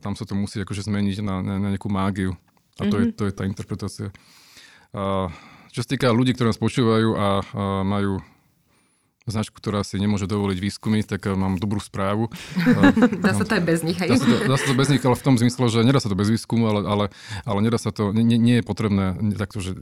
tam 0.01 0.13
sa 0.13 0.25
to 0.29 0.37
musí 0.37 0.61
akože 0.61 0.85
zmeniť 0.85 1.25
na, 1.25 1.41
na, 1.41 1.55
na 1.57 1.69
nejakú 1.73 1.89
mágiu. 1.89 2.37
A 2.81 2.89
to, 2.89 2.97
mm-hmm. 2.97 3.01
je, 3.01 3.07
mhm. 3.09 3.17
to 3.17 3.23
je 3.29 3.33
tá 3.33 3.43
interpretácia. 3.49 4.09
A, 4.93 5.33
čo 5.71 5.81
sa 5.81 5.89
týka 5.89 6.11
ľudí, 6.11 6.35
ktorí 6.35 6.51
nás 6.51 6.61
počúvajú 6.61 7.09
a, 7.15 7.27
a 7.41 7.63
majú 7.87 8.21
značku, 9.31 9.57
ktorá 9.63 9.87
si 9.87 9.97
nemôže 9.97 10.27
dovoliť 10.27 10.59
výskumy, 10.59 11.07
tak 11.07 11.31
eh, 11.31 11.33
mám 11.33 11.57
dobrú 11.57 11.79
správu. 11.79 12.29
dá 13.25 13.33
sa 13.33 13.47
to 13.47 13.57
aj 13.57 13.63
bez 13.65 13.81
nich, 13.87 13.97
hej? 13.97 14.11
Dá 14.11 14.19
sa 14.19 14.27
to, 14.27 14.37
dá 14.45 14.57
sa 14.59 14.67
to 14.67 14.75
bez 14.77 14.89
nich, 14.91 15.03
ale 15.07 15.17
v 15.17 15.25
tom 15.25 15.37
zmysle, 15.39 15.65
že 15.71 15.87
nedá 15.87 16.03
sa 16.03 16.11
to 16.11 16.19
bez 16.19 16.29
výskumu, 16.29 16.67
ale, 16.67 16.81
ale, 16.85 17.05
ale 17.47 17.59
nedá 17.63 17.79
sa 17.79 17.95
to, 17.95 18.11
nie, 18.13 18.37
nie 18.37 18.61
je 18.61 18.65
potrebné 18.67 19.17
takto, 19.39 19.63
že 19.63 19.79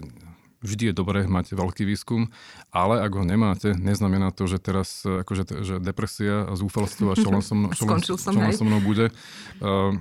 vždy 0.62 0.90
je 0.90 0.94
dobré 0.94 1.26
mať 1.26 1.54
veľký 1.54 1.86
výskum, 1.86 2.30
ale 2.74 3.02
ak 3.02 3.12
ho 3.14 3.24
nemáte, 3.24 3.74
neznamená 3.78 4.34
to, 4.34 4.50
že 4.50 4.58
teraz 4.58 5.02
eh, 5.06 5.22
akože, 5.22 5.64
že 5.64 5.74
depresia 5.78 6.46
a 6.48 6.52
zúfalstvo 6.58 7.12
a 7.12 7.18
čo 7.18 7.28
len 7.30 7.42
so 7.42 7.54
mnou, 7.54 7.70
čo 7.78 7.84
len, 7.86 8.00
čo 8.02 8.14
len 8.18 8.54
so 8.54 8.64
mnou 8.66 8.80
bude. 8.82 9.10
Uh, 9.58 9.98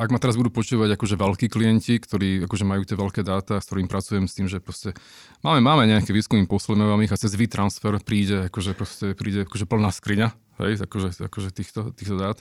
ak 0.00 0.08
ma 0.08 0.16
teraz 0.16 0.40
budú 0.40 0.48
počúvať 0.48 0.96
akože 0.96 1.20
veľkí 1.20 1.52
klienti, 1.52 2.00
ktorí 2.00 2.48
akože 2.48 2.64
majú 2.64 2.82
tie 2.88 2.96
veľké 2.96 3.20
dáta, 3.20 3.60
s 3.60 3.68
ktorým 3.68 3.84
pracujem 3.84 4.24
s 4.24 4.32
tým, 4.32 4.48
že 4.48 4.56
proste 4.56 4.96
máme, 5.44 5.60
máme 5.60 5.84
nejaké 5.84 6.16
výskumy, 6.16 6.48
posleme 6.48 6.88
vám 6.88 7.04
ich 7.04 7.12
a 7.12 7.20
cez 7.20 7.36
transfer 7.52 7.92
príde 8.00 8.48
akože 8.48 8.72
proste 8.72 9.06
príde 9.12 9.44
akože 9.44 9.68
plná 9.68 9.92
skriňa 9.92 10.32
hej, 10.68 10.78
akože, 10.80 11.26
akože 11.26 11.48
týchto, 11.50 11.80
týchto 11.94 12.16
dát, 12.18 12.38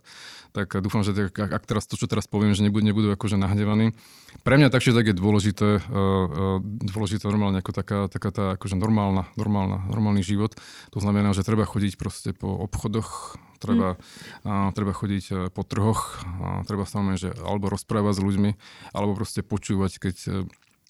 tak 0.51 0.71
dúfam, 0.83 1.01
že 1.01 1.15
ak, 1.15 1.37
ak 1.61 1.63
teraz 1.65 1.87
to, 1.87 1.95
čo 1.95 2.05
teraz 2.05 2.27
poviem, 2.27 2.53
že 2.53 2.61
nebudú, 2.65 2.83
nebudú 2.85 3.07
akože 3.13 3.39
nahnevaní. 3.39 3.95
Pre 4.41 4.55
mňa 4.55 4.71
takže 4.71 4.95
tak 4.95 5.11
je 5.11 5.15
dôležité, 5.15 5.79
uh, 5.79 5.81
uh, 5.81 6.57
dôležité 6.63 7.27
normálne 7.27 7.59
ako 7.59 7.71
taká, 7.71 7.99
taká 8.07 8.29
tá 8.31 8.45
akože 8.55 8.79
normálna, 8.79 9.27
normálna, 9.35 9.83
normálny 9.91 10.23
život. 10.23 10.55
To 10.95 10.99
znamená, 10.99 11.35
že 11.35 11.45
treba 11.45 11.67
chodiť 11.67 11.99
proste 11.99 12.31
po 12.31 12.49
obchodoch, 12.61 13.35
treba, 13.59 13.95
mm. 13.95 14.47
uh, 14.47 14.69
treba 14.71 14.91
chodiť 14.95 15.25
uh, 15.31 15.37
po 15.51 15.61
trhoch, 15.67 16.23
uh, 16.23 16.63
treba 16.65 16.87
samozrejme, 16.87 17.19
že 17.19 17.29
alebo 17.43 17.69
rozprávať 17.69 18.19
s 18.19 18.21
ľuďmi, 18.23 18.51
alebo 18.95 19.17
proste 19.17 19.43
počúvať, 19.43 19.91
keď 19.97 20.15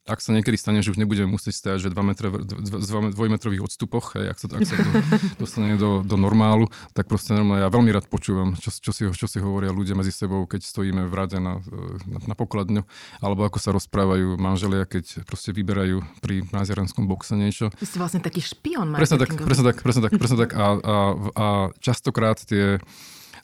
ak 0.10 0.18
sa 0.18 0.34
niekedy 0.34 0.58
stane, 0.58 0.82
že 0.82 0.90
už 0.90 0.98
nebudeme 0.98 1.30
musieť 1.30 1.54
stať, 1.62 1.78
že 1.86 1.90
2 1.94 2.02
metre, 2.02 2.34
v 2.34 3.14
dvojmetrových 3.14 3.62
odstupoch, 3.70 4.18
hej, 4.18 4.34
ak 4.34 4.38
sa, 4.42 4.48
ak 4.50 4.66
sa 4.66 4.74
to 4.82 4.92
dostane 5.46 5.78
do, 5.78 6.02
do 6.02 6.18
normálu, 6.18 6.66
tak 6.98 7.06
proste 7.06 7.38
normálne, 7.38 7.62
ja 7.62 7.70
veľmi 7.70 7.94
rád 7.94 8.10
počúvam, 8.10 8.58
čo, 8.58 8.74
čo, 8.74 8.90
si, 8.90 9.06
čo 9.06 9.28
si 9.30 9.38
hovoria 9.38 9.70
ľudia 9.70 9.94
medzi 9.94 10.10
sebou, 10.10 10.50
keď 10.50 10.66
stojíme 10.66 11.06
v 11.06 11.14
rade 11.14 11.38
na, 11.38 11.62
na, 12.10 12.20
na 12.34 12.36
pokladňu, 12.36 12.82
alebo 13.22 13.46
ako 13.46 13.58
sa 13.62 13.70
rozprávajú 13.78 14.42
manželia, 14.42 14.90
keď 14.90 15.22
proste 15.30 15.54
vyberajú 15.54 16.02
pri 16.18 16.50
nazierenskom 16.50 17.06
boxe 17.06 17.38
niečo. 17.38 17.70
Vy 17.78 17.86
ste 17.86 18.02
vlastne 18.02 18.26
taký 18.26 18.42
špion 18.42 18.90
presne 18.98 19.22
tak, 19.22 19.38
presne 19.38 19.66
tak, 19.70 19.78
presne 19.86 20.02
tak, 20.02 20.14
presne 20.18 20.38
tak. 20.38 20.52
A, 20.58 20.66
a, 20.82 20.96
a 21.38 21.46
častokrát 21.78 22.42
tie 22.42 22.82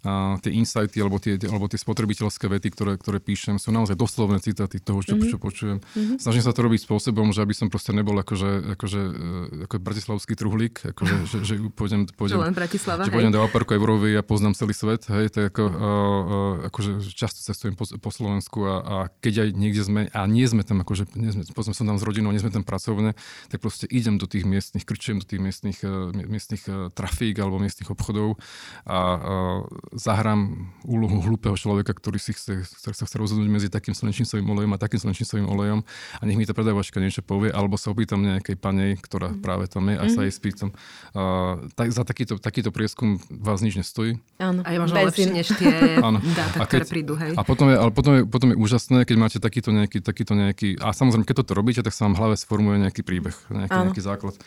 a 0.08 0.40
tie 0.40 0.56
insighty 0.56 1.04
alebo 1.04 1.20
tie, 1.20 1.36
alebo 1.36 1.68
tie 1.68 1.76
spotrebiteľské 1.76 2.48
vety, 2.48 2.72
ktoré, 2.72 2.96
ktoré 2.96 3.20
píšem, 3.20 3.60
sú 3.60 3.76
naozaj 3.76 4.00
doslovné 4.00 4.40
citáty 4.40 4.80
toho, 4.80 5.04
čo, 5.04 5.20
mm-hmm. 5.20 5.32
čo 5.36 5.38
počujem. 5.38 5.78
Mm-hmm. 5.84 6.18
Snažím 6.24 6.44
sa 6.48 6.56
to 6.56 6.64
robiť 6.64 6.88
spôsobom, 6.88 7.36
že 7.36 7.44
aby 7.44 7.52
som 7.52 7.68
proste 7.68 7.92
nebol 7.92 8.16
akože, 8.16 8.80
akože 8.80 9.02
e, 9.04 9.66
ako 9.68 9.76
bratislavský 9.84 10.34
truhlík, 10.40 10.96
akože, 10.96 11.16
že, 11.32 11.38
že 11.44 11.54
pôjdem, 11.76 12.08
pôjdem, 12.16 12.40
len 12.40 12.56
Bratislava, 12.56 13.04
že 13.04 13.12
pôjdem 13.12 13.36
do 13.36 13.44
Alparku 13.44 13.76
Euróvy 13.76 14.16
a 14.16 14.24
poznám 14.24 14.56
celý 14.56 14.72
svet. 14.72 15.04
Hej, 15.12 15.36
to 15.36 15.52
ako, 15.52 15.64
uh, 15.68 15.76
uh, 15.76 16.70
akože 16.72 17.04
často 17.12 17.44
cestujem 17.44 17.76
po, 17.76 17.84
po 17.84 18.10
Slovensku 18.10 18.64
a, 18.64 18.76
a 18.80 18.96
keď 19.20 19.44
aj 19.44 19.50
niekde 19.60 19.84
sme, 19.84 20.02
a 20.08 20.22
nie 20.24 20.48
sme 20.48 20.64
tam, 20.64 20.80
akože 20.88 21.20
nie 21.20 21.36
sme, 21.36 21.44
povedzme 21.52 21.76
som 21.76 21.84
tam 21.84 22.00
s 22.00 22.08
rodinou, 22.08 22.32
nie 22.32 22.40
sme 22.40 22.56
tam 22.56 22.64
pracovne, 22.64 23.20
tak 23.52 23.60
proste 23.60 23.92
idem 23.92 24.16
do 24.16 24.24
tých 24.24 24.48
miestnych, 24.48 24.88
krčujem 24.88 25.20
do 25.20 25.28
tých 25.28 25.44
miestnych, 25.44 25.84
miestnych 26.16 26.64
trafík 26.96 27.36
alebo 27.44 27.60
miestnych 27.60 27.92
obchodov 27.92 28.40
a 28.88 28.98
uh, 29.18 29.97
zahrám 29.98 30.72
úlohu 30.86 31.20
hlúpeho 31.26 31.58
človeka, 31.58 31.92
ktorý 31.92 32.22
si 32.22 32.32
chce, 32.32 32.64
ktorý 32.64 32.96
sa 32.96 33.06
chce 33.10 33.18
rozhodnúť 33.18 33.50
medzi 33.50 33.68
takým 33.68 33.98
slnečnicovým 33.98 34.46
olejom 34.46 34.72
a 34.74 34.78
takým 34.78 35.02
slnečnicovým 35.02 35.48
olejom 35.50 35.80
a 36.18 36.22
nech 36.24 36.38
mi 36.38 36.46
tá 36.46 36.54
predávačka 36.54 37.02
niečo 37.02 37.26
povie, 37.26 37.50
alebo 37.50 37.76
sa 37.76 37.92
opýtam 37.92 38.22
nejakej 38.22 38.56
panej, 38.56 39.02
ktorá 39.02 39.34
mm. 39.34 39.42
práve 39.42 39.66
tam 39.68 39.90
je 39.90 39.96
a 39.98 40.04
mm. 40.06 40.12
sa 40.14 40.20
mhm. 40.22 40.26
jej 40.30 40.34
spýtam. 40.34 40.70
Uh, 41.12 41.68
tak, 41.74 41.90
za 41.92 42.06
takýto, 42.06 42.38
takýto 42.38 42.70
prieskum 42.70 43.18
vás 43.28 43.60
nič 43.66 43.76
nestojí. 43.82 44.22
Áno. 44.38 44.62
A 44.64 44.70
je 44.72 44.80
možno 44.80 44.96
lepšie 45.02 45.28
než 45.34 45.48
tie 45.58 45.98
dáta, 46.38 46.64
ktoré 46.70 46.86
prídu. 46.86 47.14
Hej. 47.18 47.34
A 47.36 47.42
potom 47.42 47.68
je, 47.68 47.76
ale 47.76 47.92
potom 47.92 48.14
je, 48.16 48.22
potom 48.24 48.48
je 48.54 48.58
úžasné, 48.58 49.04
keď 49.04 49.18
máte 49.18 49.38
takýto 49.42 49.74
nejaký, 49.74 50.00
takýto 50.00 50.38
nejaký, 50.38 50.78
a 50.78 50.94
samozrejme, 50.94 51.26
keď 51.26 51.44
toto 51.44 51.58
robíte, 51.58 51.82
tak 51.82 51.92
sa 51.92 52.06
vám 52.06 52.14
v 52.14 52.20
hlave 52.22 52.36
sformuje 52.38 52.78
nejaký 52.86 53.02
príbeh, 53.02 53.36
nejaký, 53.50 53.78
nejaký 53.90 54.02
základ. 54.06 54.38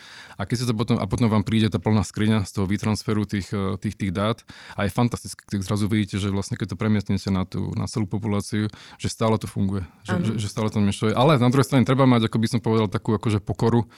A 0.41 0.49
keď 0.49 0.57
si 0.57 0.65
to 0.65 0.73
potom, 0.73 0.97
a 0.97 1.05
potom 1.05 1.29
vám 1.29 1.45
príde 1.45 1.69
tá 1.69 1.77
plná 1.77 2.01
skriňa 2.01 2.49
z 2.49 2.51
toho 2.57 2.65
výtransferu 2.65 3.29
tých, 3.29 3.53
eh, 3.53 3.77
tých, 3.77 3.95
tých 4.01 4.13
dát 4.15 4.41
a 4.73 4.89
je 4.89 4.91
fantastické, 4.91 5.40
keď 5.49 5.61
zrazu 5.65 5.87
vidíte, 5.89 6.21
že 6.21 6.29
vlastne 6.29 6.59
keď 6.59 6.75
to 6.75 6.81
premietnete 6.81 7.31
na, 7.33 7.49
tú, 7.49 7.73
na 7.79 7.89
celú 7.89 8.05
populáciu, 8.05 8.69
že 9.01 9.09
stále 9.09 9.39
to 9.41 9.49
funguje, 9.49 9.87
že, 10.05 10.21
že, 10.21 10.33
že 10.37 10.49
stále 10.53 10.69
to 10.69 10.83
miešuje. 10.83 11.17
Ale 11.17 11.41
na 11.41 11.49
druhej 11.49 11.67
strane 11.67 11.89
treba 11.89 12.05
mať, 12.05 12.29
ako 12.29 12.37
by 12.39 12.47
som 12.51 12.61
povedal, 12.61 12.87
takú 12.91 13.17
akože 13.17 13.41
pokoru. 13.41 13.89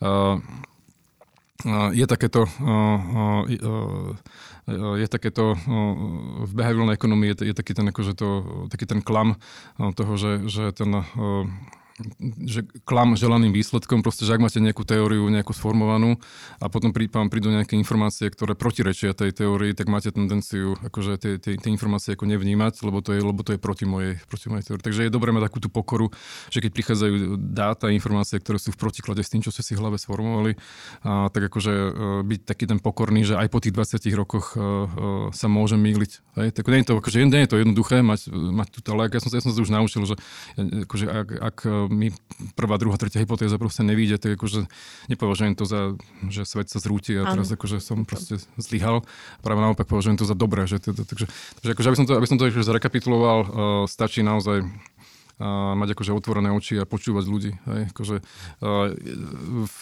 Uh, 0.00 0.40
je 1.96 2.04
takéto, 2.04 2.44
je 5.00 5.06
takéto 5.08 5.56
v 6.44 6.52
behaviorálnej 6.52 6.96
ekonomii 7.00 7.32
je, 7.32 7.36
je 7.48 7.54
taký 7.56 7.72
ten, 7.72 7.88
akože 7.88 8.12
to, 8.12 8.28
taký 8.68 8.84
ten 8.84 9.00
klam 9.00 9.40
toho, 9.80 10.12
že, 10.20 10.44
že 10.52 10.68
ten 10.76 10.92
že 12.44 12.68
klam 12.84 13.16
želaným 13.16 13.56
výsledkom, 13.56 14.04
proste, 14.04 14.28
že 14.28 14.36
ak 14.36 14.44
máte 14.44 14.60
nejakú 14.60 14.84
teóriu 14.84 15.24
nejakú 15.32 15.56
sformovanú 15.56 16.20
a 16.60 16.68
potom 16.68 16.92
prí, 16.92 17.08
prídu 17.08 17.48
nejaké 17.48 17.72
informácie, 17.80 18.28
ktoré 18.28 18.52
protirečia 18.52 19.16
tej 19.16 19.32
teórii, 19.32 19.72
tak 19.72 19.88
máte 19.88 20.12
tendenciu 20.12 20.76
akože 20.84 21.16
tie, 21.16 21.32
tie, 21.40 21.56
tie 21.56 21.70
informácie 21.72 22.12
ako 22.12 22.28
nevnímať, 22.28 22.84
lebo 22.84 23.00
to 23.00 23.16
je, 23.16 23.20
lebo 23.24 23.40
to 23.40 23.56
je 23.56 23.60
proti 23.60 23.88
mojej, 23.88 24.20
proti 24.28 24.52
mojej 24.52 24.68
teórii. 24.68 24.84
Takže 24.84 25.00
je 25.08 25.10
dobré 25.12 25.32
mať 25.32 25.48
takú 25.48 25.58
tú 25.64 25.72
pokoru, 25.72 26.12
že 26.52 26.60
keď 26.60 26.70
prichádzajú 26.76 27.14
dáta, 27.40 27.88
informácie, 27.88 28.36
ktoré 28.44 28.60
sú 28.60 28.76
v 28.76 28.80
protiklade 28.80 29.24
s 29.24 29.32
tým, 29.32 29.40
čo 29.40 29.48
ste 29.48 29.64
si 29.64 29.72
v 29.72 29.80
hlave 29.80 29.96
sformovali, 29.96 30.60
a, 31.00 31.32
tak 31.32 31.48
akože 31.48 31.72
e, 31.72 31.90
byť 32.28 32.40
taký 32.44 32.64
ten 32.68 32.76
pokorný, 32.76 33.24
že 33.24 33.40
aj 33.40 33.48
po 33.48 33.64
tých 33.64 33.72
20 33.72 34.04
rokoch 34.12 34.52
a, 34.52 34.60
e, 34.60 34.60
a, 34.60 34.68
e, 35.32 35.36
sa 35.36 35.48
môžem 35.48 35.80
myliť. 35.80 36.12
Tak 36.52 36.68
nie 36.68 36.84
je 36.84 36.92
to, 36.92 37.00
akože, 37.00 37.24
nie 37.24 37.42
je 37.48 37.50
to 37.50 37.56
jednoduché 37.56 38.04
mať, 38.04 38.28
mať 38.28 38.68
túto, 38.68 38.92
ale 38.92 39.08
ja 39.08 39.20
som, 39.24 39.32
ja 39.32 39.40
som 39.40 39.56
sa 39.56 39.64
už 39.64 39.72
naučil, 39.72 40.04
že 40.04 40.20
akože, 40.60 41.06
ak, 41.08 41.28
ak 41.40 41.56
mi 41.88 42.12
prvá, 42.54 42.76
druhá, 42.76 43.00
tretia 43.00 43.22
hypotéza 43.24 43.56
proste 43.56 43.82
nevíde, 43.82 44.20
tak 44.20 44.36
akože 44.36 44.68
nepovažujem 45.08 45.54
to 45.56 45.64
za, 45.64 45.96
že 46.28 46.44
svet 46.44 46.68
sa 46.68 46.78
zrúti 46.78 47.16
a 47.16 47.26
teraz 47.26 47.48
akože 47.50 47.80
som 47.80 48.04
proste 48.04 48.38
zlyhal. 48.60 49.02
Práve 49.40 49.60
naopak 49.64 49.88
považujem 49.88 50.20
to 50.20 50.28
za 50.28 50.36
dobré. 50.36 50.68
Že 50.68 50.78
to, 50.82 50.90
takže, 51.06 51.26
takže 51.62 51.70
akože, 51.72 51.88
aby 51.88 51.98
som 51.98 52.06
to, 52.06 52.12
aby 52.14 52.26
som 52.28 52.36
to 52.38 52.44
akože 52.50 52.66
zrekapituloval, 52.68 53.38
uh, 53.40 53.48
stačí 53.88 54.20
naozaj 54.20 54.62
uh, 54.62 55.74
mať 55.74 55.96
akože 55.96 56.12
otvorené 56.12 56.52
oči 56.52 56.78
a 56.78 56.84
počúvať 56.84 57.24
ľudí. 57.24 57.52
Hej? 57.66 57.80
Akože, 57.90 58.16
uh, 58.62 58.92
v, 59.64 59.76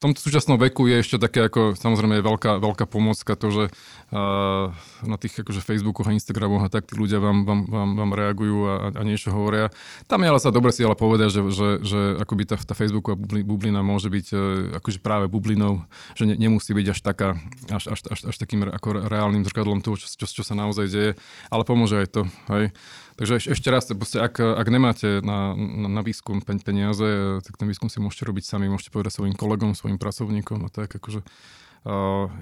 tomto 0.00 0.18
súčasnom 0.18 0.58
veku 0.58 0.90
je 0.90 0.96
ešte 1.02 1.16
také 1.22 1.46
ako, 1.46 1.78
samozrejme 1.78 2.18
je 2.18 2.24
veľká, 2.24 2.58
veľká 2.58 2.84
pomocka 2.88 3.38
to, 3.38 3.48
že 3.52 3.64
uh, 3.68 4.74
na 5.06 5.16
tých 5.20 5.44
akože 5.44 5.60
Facebookoch 5.62 6.08
a 6.08 6.16
Instagramoch 6.16 6.66
a 6.66 6.72
tak 6.72 6.90
tí 6.90 6.98
ľudia 6.98 7.22
vám, 7.22 7.46
vám, 7.46 7.60
vám, 7.68 7.90
vám 7.94 8.10
reagujú 8.14 8.58
a, 8.66 8.74
a 8.90 9.02
niečo 9.06 9.30
hovoria. 9.30 9.70
Tam 10.10 10.20
je 10.24 10.28
ale 10.32 10.40
sa 10.42 10.50
dobre 10.50 10.74
si 10.74 10.82
ale 10.82 10.98
povedať, 10.98 11.28
že, 11.30 11.40
že, 11.52 11.68
že 11.84 12.00
akoby 12.20 12.42
tá, 12.48 12.56
tá 12.58 12.74
Facebooková 12.74 13.16
bublina 13.20 13.80
môže 13.86 14.10
byť 14.10 14.26
uh, 14.32 14.40
akože 14.82 14.98
práve 14.98 15.26
bublinou, 15.30 15.86
že 16.18 16.26
ne, 16.26 16.34
nemusí 16.34 16.74
byť 16.74 16.86
až 16.90 16.98
taká, 17.00 17.28
až, 17.70 17.94
až, 17.94 18.00
až, 18.10 18.20
až 18.30 18.36
takým 18.36 18.66
ako 18.66 19.06
reálnym 19.06 19.46
zrkadlom 19.46 19.80
toho, 19.84 20.00
čo, 20.00 20.10
čo, 20.10 20.26
čo 20.26 20.42
sa 20.42 20.56
naozaj 20.56 20.86
deje, 20.90 21.10
ale 21.48 21.62
pomôže 21.62 22.00
aj 22.00 22.08
to. 22.10 22.22
Hej. 22.50 22.74
Takže 23.14 23.46
ešte 23.46 23.70
raz, 23.70 23.86
proste, 23.94 24.18
ak, 24.18 24.42
ak 24.42 24.66
nemáte 24.74 25.22
na, 25.22 25.54
na, 25.54 25.86
na 25.86 26.02
výskum 26.02 26.42
peniaze, 26.42 27.38
tak 27.46 27.54
ten 27.54 27.70
výskum 27.70 27.86
si 27.86 28.02
môžete 28.02 28.26
robiť 28.26 28.42
sami, 28.42 28.66
môžete 28.66 28.90
povedať 28.90 29.14
svojim 29.14 29.38
kolegom, 29.38 29.78
svojim 29.84 30.00
pracovníkom 30.00 30.64
a 30.64 30.72
tak. 30.72 30.96
Akože, 30.96 31.20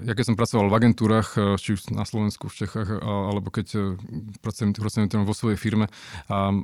ja 0.07 0.13
keď 0.15 0.23
som 0.31 0.39
pracoval 0.39 0.71
v 0.71 0.77
agentúrach, 0.79 1.35
či 1.59 1.75
už 1.75 1.91
na 1.91 2.07
Slovensku, 2.07 2.47
v 2.47 2.63
Čechách, 2.63 3.03
alebo 3.03 3.51
keď 3.51 3.99
pracujem, 4.39 4.71
pracujem 4.71 5.27
vo 5.27 5.35
svojej 5.35 5.59
firme 5.59 5.91
a 6.31 6.55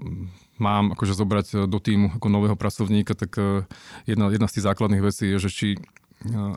mám 0.55 0.95
akože 0.95 1.19
zobrať 1.19 1.67
do 1.67 1.79
týmu 1.83 2.15
ako 2.15 2.27
nového 2.31 2.55
pracovníka, 2.55 3.19
tak 3.19 3.35
jedna, 4.07 4.31
jedna 4.31 4.47
z 4.47 4.55
tých 4.55 4.67
základných 4.71 5.03
vecí 5.03 5.27
je, 5.27 5.37
že 5.43 5.51
či 5.51 5.67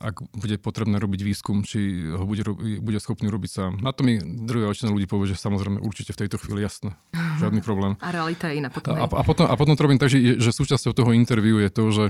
ak 0.03 0.27
bude 0.35 0.59
potrebné 0.59 0.99
robiť 0.99 1.21
výskum, 1.23 1.63
či 1.63 2.11
ho 2.11 2.27
bude, 2.27 2.43
bude 2.83 2.99
schopný 2.99 3.31
robiť 3.31 3.51
sám. 3.51 3.73
Na 3.79 3.95
to 3.95 4.03
mi 4.03 4.19
druhá 4.19 4.67
väčšina 4.67 4.91
ľudí 4.91 5.07
povie, 5.07 5.31
že 5.31 5.39
samozrejme 5.39 5.79
určite 5.79 6.11
v 6.11 6.27
tejto 6.27 6.43
chvíli 6.43 6.67
jasné. 6.67 6.99
Žiadny 7.43 7.63
problém. 7.63 7.95
A 8.03 8.11
realita 8.11 8.51
je 8.51 8.59
iná 8.59 8.75
potom. 8.75 8.99
A, 8.99 9.07
a, 9.07 9.23
potom, 9.23 9.47
a 9.47 9.55
potom 9.55 9.79
to 9.79 9.83
robím 9.87 10.03
tak, 10.03 10.11
že, 10.11 10.43
že 10.43 10.51
súčasťou 10.51 10.91
toho 10.91 11.15
interviu 11.15 11.63
je 11.63 11.71
to, 11.71 11.85
že 11.95 12.05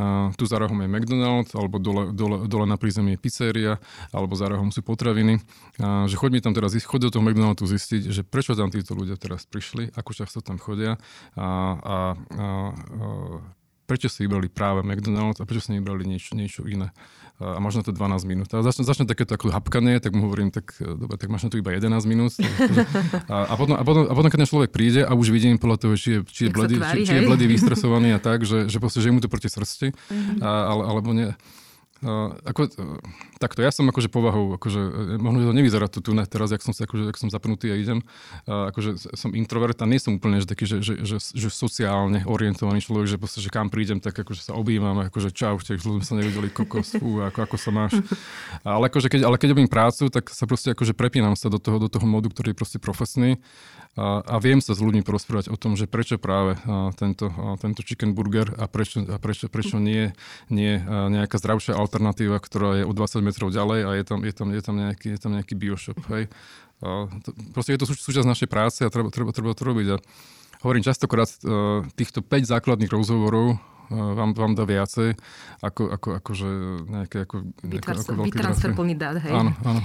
a, 0.00 0.32
tu 0.40 0.48
za 0.48 0.56
rohom 0.56 0.80
je 0.80 0.88
McDonald's, 0.88 1.52
alebo 1.52 1.76
dole, 1.76 2.16
dole, 2.16 2.48
dole 2.48 2.64
na 2.64 2.80
prízemí 2.80 3.16
je 3.16 3.20
pizzeria, 3.20 3.76
alebo 4.16 4.32
za 4.32 4.48
rohom 4.48 4.72
sú 4.72 4.80
potraviny. 4.80 5.44
A, 5.76 6.08
že 6.08 6.16
choď 6.16 6.30
mi 6.32 6.40
tam 6.40 6.56
teraz, 6.56 6.72
choď 6.80 7.12
do 7.12 7.20
toho 7.20 7.24
McDonald'su 7.28 7.68
zistiť, 7.68 8.08
že 8.08 8.24
prečo 8.24 8.56
tam 8.56 8.72
títo 8.72 8.96
ľudia 8.96 9.20
teraz 9.20 9.44
prišli, 9.44 9.92
ako 9.92 10.16
často 10.16 10.40
tam 10.40 10.56
chodia 10.56 10.96
a, 11.36 11.44
a, 11.44 11.44
a, 11.44 11.96
a 12.32 12.46
prečo 13.86 14.10
si 14.10 14.26
vybrali 14.26 14.50
práve 14.50 14.82
McDonald's 14.82 15.38
a 15.38 15.46
prečo 15.46 15.70
si 15.70 15.78
nevybrali 15.78 16.02
niečo, 16.04 16.34
niečo 16.34 16.66
iné. 16.66 16.90
A 17.36 17.60
možno 17.60 17.84
to 17.84 17.92
12 17.92 18.24
minút. 18.24 18.48
A 18.56 18.64
začne, 18.64 18.88
začne 18.88 19.04
takéto 19.04 19.36
ako 19.36 19.52
hapkanie, 19.52 20.00
tak 20.00 20.16
mu 20.16 20.24
hovorím, 20.24 20.48
tak 20.48 20.72
e, 20.80 20.88
dobre, 20.96 21.20
tak 21.20 21.28
máš 21.28 21.44
na 21.44 21.50
to 21.52 21.60
iba 21.60 21.68
11 21.68 21.92
minút. 22.08 22.32
A, 23.28 23.52
a, 23.52 23.54
potom, 23.58 23.76
a, 23.76 23.84
potom, 23.84 24.08
a 24.08 24.14
potom, 24.14 24.30
keď 24.32 24.48
človek 24.48 24.70
príde 24.72 25.02
a 25.04 25.12
už 25.12 25.34
vidím 25.34 25.60
podľa 25.60 25.78
toho, 25.82 25.94
či 25.98 26.08
je, 26.16 26.20
či 26.24 26.40
je, 26.46 26.50
bledý, 26.54 26.80
tvári, 26.80 27.04
či, 27.04 27.12
či 27.12 27.14
je 27.18 27.22
bledý, 27.26 27.44
vystresovaný 27.54 28.16
a 28.16 28.20
tak, 28.22 28.46
že, 28.48 28.70
že, 28.70 28.78
proste, 28.80 29.04
že 29.04 29.10
je 29.10 29.14
mu 29.14 29.20
to 29.20 29.28
proti 29.28 29.50
srsti, 29.50 29.92
mm-hmm. 29.92 30.40
a, 30.40 30.50
ale, 30.72 30.82
alebo 30.88 31.10
nie. 31.12 31.34
Uh, 32.04 32.36
ako, 32.44 32.68
uh, 32.68 33.00
takto, 33.40 33.64
ja 33.64 33.72
som 33.72 33.88
akože 33.88 34.12
povahou, 34.12 34.52
akože, 34.60 35.16
možno 35.16 35.48
to 35.48 35.56
nevyzerá 35.56 35.88
tu, 35.88 36.04
tu 36.04 36.12
ne, 36.12 36.28
teraz, 36.28 36.52
jak 36.52 36.60
som, 36.60 36.76
akože, 36.76 37.08
jak 37.08 37.16
som 37.16 37.32
zapnutý 37.32 37.72
a 37.72 37.76
idem, 37.80 38.04
uh, 38.44 38.68
akože 38.68 39.16
som 39.16 39.32
introvert 39.32 39.80
a 39.80 39.88
nie 39.88 39.96
som 39.96 40.20
úplne 40.20 40.44
že 40.44 40.44
taký, 40.44 40.68
že, 40.68 40.84
že, 40.84 41.00
že, 41.00 41.16
že 41.16 41.48
sociálne 41.48 42.20
orientovaný 42.28 42.84
človek, 42.84 43.08
že, 43.08 43.16
proste, 43.16 43.40
že 43.40 43.48
kam 43.48 43.72
prídem, 43.72 43.96
tak 44.04 44.12
akože 44.12 44.44
sa 44.44 44.52
objímam, 44.52 45.08
akože 45.08 45.32
čau, 45.32 45.56
tiež 45.56 45.80
sme 45.80 46.04
sa 46.04 46.20
nevideli, 46.20 46.52
kokos, 46.52 47.00
fú, 47.00 47.24
ako, 47.24 47.48
ako 47.48 47.56
sa 47.56 47.70
máš. 47.72 47.96
Ale, 48.60 48.92
akože 48.92 49.08
keď, 49.08 49.20
ale 49.24 49.40
keď 49.40 49.56
robím 49.56 49.70
prácu, 49.72 50.12
tak 50.12 50.28
sa 50.28 50.44
proste 50.44 50.76
akože 50.76 50.92
prepínam 50.92 51.32
sa 51.32 51.48
do 51.48 51.56
toho, 51.56 51.80
do 51.80 51.88
toho 51.88 52.04
modu, 52.04 52.28
ktorý 52.28 52.52
je 52.52 52.58
proste 52.60 52.76
profesný 52.76 53.40
a, 53.96 54.20
a 54.20 54.36
viem 54.36 54.60
sa 54.60 54.76
s 54.76 54.84
ľuďmi 54.84 55.00
porozprávať 55.00 55.48
o 55.48 55.56
tom, 55.56 55.72
že 55.72 55.88
prečo 55.88 56.20
práve 56.20 56.60
tento, 57.00 57.32
tento 57.64 57.80
chicken 57.80 58.12
burger 58.12 58.52
a 58.60 58.68
prečo, 58.68 59.00
a 59.08 59.16
prečo, 59.16 59.48
prečo 59.48 59.80
nie, 59.80 60.12
nie 60.52 60.76
nejaká 60.84 61.40
zdravšia 61.40 61.72
alternatíva, 61.72 61.94
ktorá 62.40 62.82
je 62.82 62.84
o 62.84 62.92
20 62.92 63.20
metrov 63.24 63.48
ďalej 63.52 63.80
a 63.86 63.90
je 63.96 64.04
tam, 64.04 64.18
je 64.22 64.32
tam, 64.34 64.48
je 64.52 64.62
tam, 64.62 64.74
nejaký, 64.76 65.06
je 65.14 65.20
tam 65.20 65.32
nejaký 65.36 65.54
bioshop. 65.56 65.98
Hej. 66.12 66.28
A, 66.84 67.08
to, 67.24 67.30
proste 67.56 67.76
je 67.76 67.80
to 67.80 67.86
sú, 67.88 67.94
súčasť 67.96 68.28
našej 68.28 68.48
práce 68.50 68.80
a 68.84 68.92
treba, 68.92 69.08
treba, 69.08 69.32
treba 69.32 69.56
to 69.56 69.64
robiť. 69.64 69.86
A 69.94 69.96
hovorím 70.64 70.84
častokrát, 70.84 71.28
a, 71.28 71.84
týchto 71.96 72.20
5 72.20 72.52
základných 72.52 72.92
rozhovorov 72.92 73.60
vám, 73.90 74.34
vám 74.34 74.52
dá 74.58 74.66
viacej, 74.66 75.14
ako, 75.62 75.94
ako, 75.94 76.08
ako 76.18 76.30
že 76.34 76.48
nejaké 76.90 77.16
ako, 77.22 77.36
nejaké, 77.62 77.88
ako 77.94 78.12
veľký 78.18 78.38
transfer 78.38 78.70
plný 78.74 78.94
dát, 78.98 79.22
hej. 79.22 79.30
Áno, 79.30 79.54
áno. 79.62 79.80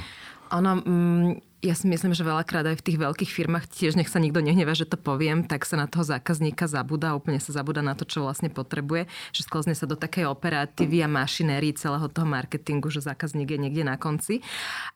Ono, 0.51 0.71
mm, 0.83 1.31
ja 1.61 1.77
si 1.77 1.85
myslím, 1.85 2.17
že 2.17 2.25
veľakrát 2.25 2.65
aj 2.65 2.81
v 2.81 2.85
tých 2.89 2.97
veľkých 2.97 3.31
firmách 3.31 3.69
tiež 3.69 3.93
nech 3.93 4.09
sa 4.09 4.17
nikto 4.17 4.41
nehneva, 4.41 4.73
že 4.73 4.89
to 4.89 4.97
poviem, 4.97 5.45
tak 5.45 5.61
sa 5.69 5.77
na 5.77 5.85
toho 5.85 6.01
zákazníka 6.01 6.65
zabúda, 6.65 7.13
úplne 7.13 7.37
sa 7.37 7.53
zabúda 7.53 7.85
na 7.85 7.93
to, 7.93 8.01
čo 8.01 8.25
vlastne 8.25 8.49
potrebuje, 8.49 9.05
že 9.29 9.45
sklzne 9.45 9.77
sa 9.77 9.85
do 9.85 9.93
takej 9.93 10.25
operatívy 10.25 11.05
a 11.05 11.07
mašinérii 11.07 11.77
celého 11.77 12.09
toho 12.09 12.25
marketingu, 12.25 12.89
že 12.89 13.05
zákazník 13.05 13.45
je 13.53 13.59
niekde 13.61 13.85
na 13.85 13.95
konci. 14.01 14.41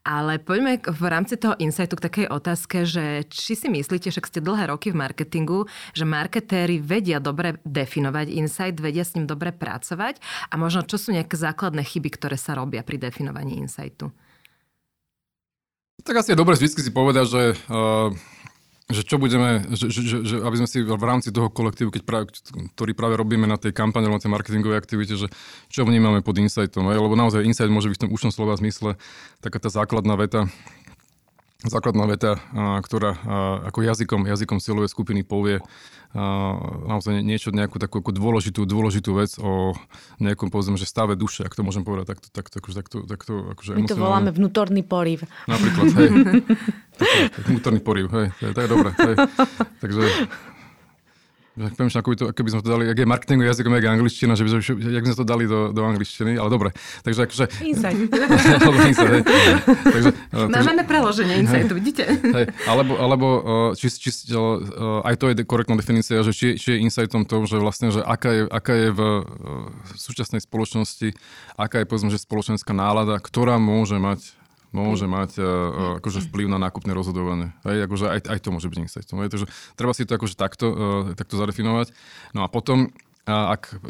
Ale 0.02 0.42
poďme 0.42 0.82
v 0.82 1.04
rámci 1.06 1.38
toho 1.38 1.54
insightu 1.62 2.02
k 2.02 2.06
takej 2.10 2.28
otázke, 2.34 2.84
že 2.90 3.30
či 3.30 3.54
si 3.54 3.70
myslíte, 3.70 4.10
že 4.10 4.26
ste 4.26 4.42
dlhé 4.42 4.74
roky 4.74 4.90
v 4.90 4.98
marketingu, 5.06 5.70
že 5.94 6.04
marketéri 6.04 6.82
vedia 6.82 7.22
dobre 7.22 7.62
definovať 7.62 8.28
insight, 8.34 8.82
vedia 8.82 9.06
s 9.06 9.14
ním 9.14 9.30
dobre 9.30 9.54
pracovať 9.54 10.18
a 10.50 10.58
možno 10.58 10.82
čo 10.82 10.98
sú 10.98 11.14
nejaké 11.14 11.38
základné 11.38 11.86
chyby, 11.86 12.10
ktoré 12.10 12.42
sa 12.42 12.58
robia 12.58 12.82
pri 12.82 12.98
definovaní 12.98 13.62
insightu? 13.62 14.10
Tak 16.06 16.22
asi 16.22 16.32
je 16.32 16.40
dobre 16.40 16.54
vždy 16.54 16.70
si 16.70 16.94
povedať, 16.94 17.26
že, 17.26 17.44
uh, 17.66 18.14
že 18.94 19.02
čo 19.02 19.18
budeme, 19.18 19.66
že, 19.74 19.90
že, 19.90 20.22
že, 20.22 20.36
aby 20.38 20.56
sme 20.62 20.70
si 20.70 20.86
v 20.86 21.02
rámci 21.02 21.34
toho 21.34 21.50
kolektívu, 21.50 21.90
keď 21.90 22.02
práve, 22.06 22.30
ktorý 22.78 22.94
práve 22.94 23.18
robíme 23.18 23.50
na 23.50 23.58
tej 23.58 23.74
kampane, 23.74 24.06
na 24.06 24.22
tej 24.22 24.30
marketingovej 24.30 24.78
aktivite, 24.78 25.18
že 25.18 25.34
čo 25.74 25.82
vnímame 25.82 26.22
pod 26.22 26.38
insightom. 26.38 26.86
Lebo 26.86 27.18
naozaj 27.18 27.42
insight 27.42 27.74
môže 27.74 27.90
byť 27.90 27.98
v 27.98 28.04
tom 28.06 28.14
ušnom 28.14 28.30
slova 28.30 28.54
zmysle 28.54 29.02
taká 29.42 29.58
tá 29.58 29.74
základná 29.74 30.14
veta, 30.14 30.46
základná 31.64 32.04
veta, 32.10 32.36
ktorá 32.84 33.16
ako 33.72 33.80
jazykom, 33.86 34.28
jazykom 34.28 34.60
silovej 34.60 34.92
skupiny 34.92 35.24
povie 35.24 35.64
naozaj 36.88 37.20
niečo, 37.20 37.52
nejakú 37.52 37.76
takú 37.76 38.00
ako 38.00 38.16
dôležitú, 38.16 38.64
dôležitú 38.64 39.12
vec 39.20 39.36
o 39.36 39.76
nejakom, 40.24 40.48
povedzme, 40.48 40.80
že 40.80 40.88
stave 40.88 41.20
duše, 41.20 41.44
ak 41.44 41.52
to 41.52 41.62
môžem 41.68 41.84
povedať 41.84 42.16
takto, 42.16 42.28
takto, 42.32 42.56
takto, 42.64 42.72
takto, 42.72 42.98
takto 43.04 43.34
akože 43.52 43.72
My 43.76 43.84
to 43.84 44.00
voláme 44.00 44.32
vnútorný 44.32 44.88
poriv. 44.88 45.28
Napríklad, 45.44 45.92
hej. 46.00 46.10
tak, 47.36 47.44
vnútorný 47.52 47.84
poriv, 47.84 48.08
hej, 48.16 48.28
to 48.40 48.44
je, 48.48 48.52
to 48.56 48.60
je 48.64 48.70
dobré. 48.72 48.90
Hej. 48.96 49.16
Takže 49.84 50.04
Premýšľam, 51.56 52.02
ako 52.04 52.10
by, 52.12 52.18
to, 52.20 52.26
ako 52.36 52.42
by 52.44 52.50
sme 52.52 52.62
to 52.62 52.70
dali, 52.70 52.84
ak 52.92 52.98
je 53.00 53.08
marketingový 53.08 53.48
jazyk, 53.48 53.66
jak 53.72 53.88
angličtina, 53.88 54.34
že 54.36 54.44
by 54.44 54.50
jak 54.92 55.04
by 55.04 55.08
sme 55.08 55.20
to 55.24 55.28
dali 55.28 55.44
do, 55.48 55.72
do 55.72 55.82
angličtiny, 55.88 56.36
ale 56.36 56.52
dobre. 56.52 56.76
Takže 57.08 57.32
akože... 57.32 57.46
Insight. 57.64 57.96
alebo 58.60 58.80
insight, 58.84 59.12
hej. 59.16 59.24
Takže, 59.88 60.10
takže, 60.36 60.68
Máme 60.68 60.84
preloženie 60.84 61.48
insightu, 61.48 61.80
vidíte? 61.80 62.12
Hej, 62.12 62.52
alebo, 62.68 63.00
alebo 63.00 63.28
či, 63.72 63.88
či, 63.88 64.12
či, 64.12 64.36
aj 65.08 65.16
to 65.16 65.32
je 65.32 65.48
korektná 65.48 65.80
definícia, 65.80 66.20
že 66.28 66.36
či, 66.36 66.60
či 66.60 66.76
je 66.76 66.84
insightom 66.84 67.24
to, 67.24 67.48
že 67.48 67.56
vlastne, 67.56 67.88
že 67.88 68.04
aká 68.04 68.36
je, 68.36 68.44
aká 68.52 68.74
je 68.76 68.90
v, 68.92 69.00
v 69.24 69.90
súčasnej 69.96 70.44
spoločnosti, 70.44 71.16
aká 71.56 71.82
je 71.82 71.86
povedzme, 71.88 72.12
že 72.12 72.20
spoločenská 72.20 72.76
nálada, 72.76 73.16
ktorá 73.24 73.56
môže 73.64 73.96
mať 73.96 74.36
môže 74.76 75.08
mať 75.08 75.40
uh, 75.40 75.98
akože 76.04 76.28
vplyv 76.28 76.52
na 76.52 76.60
nákupné 76.60 76.92
rozhodovanie. 76.92 77.56
Hej, 77.64 77.88
akože 77.88 78.06
aj, 78.12 78.20
aj 78.28 78.40
to 78.44 78.50
môže 78.52 78.68
byť 78.68 78.80
insightom. 78.84 79.24
Takže 79.24 79.48
treba 79.80 79.96
si 79.96 80.04
to 80.04 80.20
akože 80.20 80.36
takto, 80.36 80.66
uh, 80.68 80.78
takto 81.16 81.40
zadefinovať. 81.40 81.96
No 82.36 82.44
a 82.44 82.52
potom 82.52 82.92
a 83.26 83.58
ak 83.58 83.82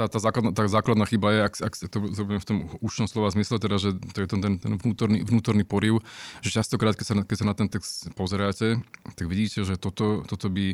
tá, 0.00 0.08
tá, 0.08 0.16
základná, 0.16 0.48
tá 0.56 0.64
základná 0.64 1.04
chyba 1.04 1.28
je, 1.28 1.40
ak, 1.44 1.54
ak 1.60 1.72
to 1.92 1.98
zrobíme 2.08 2.40
v 2.40 2.48
tom 2.48 2.58
účnom 2.80 3.04
slova 3.04 3.28
zmysle, 3.28 3.60
teda, 3.60 3.76
že 3.76 3.92
to 4.16 4.24
je 4.24 4.28
ten, 4.32 4.40
ten 4.56 4.72
vnútorný, 4.80 5.20
vnútorný 5.28 5.60
poriv, 5.68 6.00
že 6.40 6.56
častokrát, 6.56 6.96
keď 6.96 7.04
sa, 7.04 7.14
keď 7.20 7.36
sa 7.36 7.46
na 7.52 7.52
ten 7.52 7.68
text 7.68 8.08
pozeráte, 8.16 8.80
tak 9.12 9.28
vidíte, 9.28 9.60
že 9.60 9.76
toto, 9.76 10.24
toto 10.24 10.48
by 10.48 10.72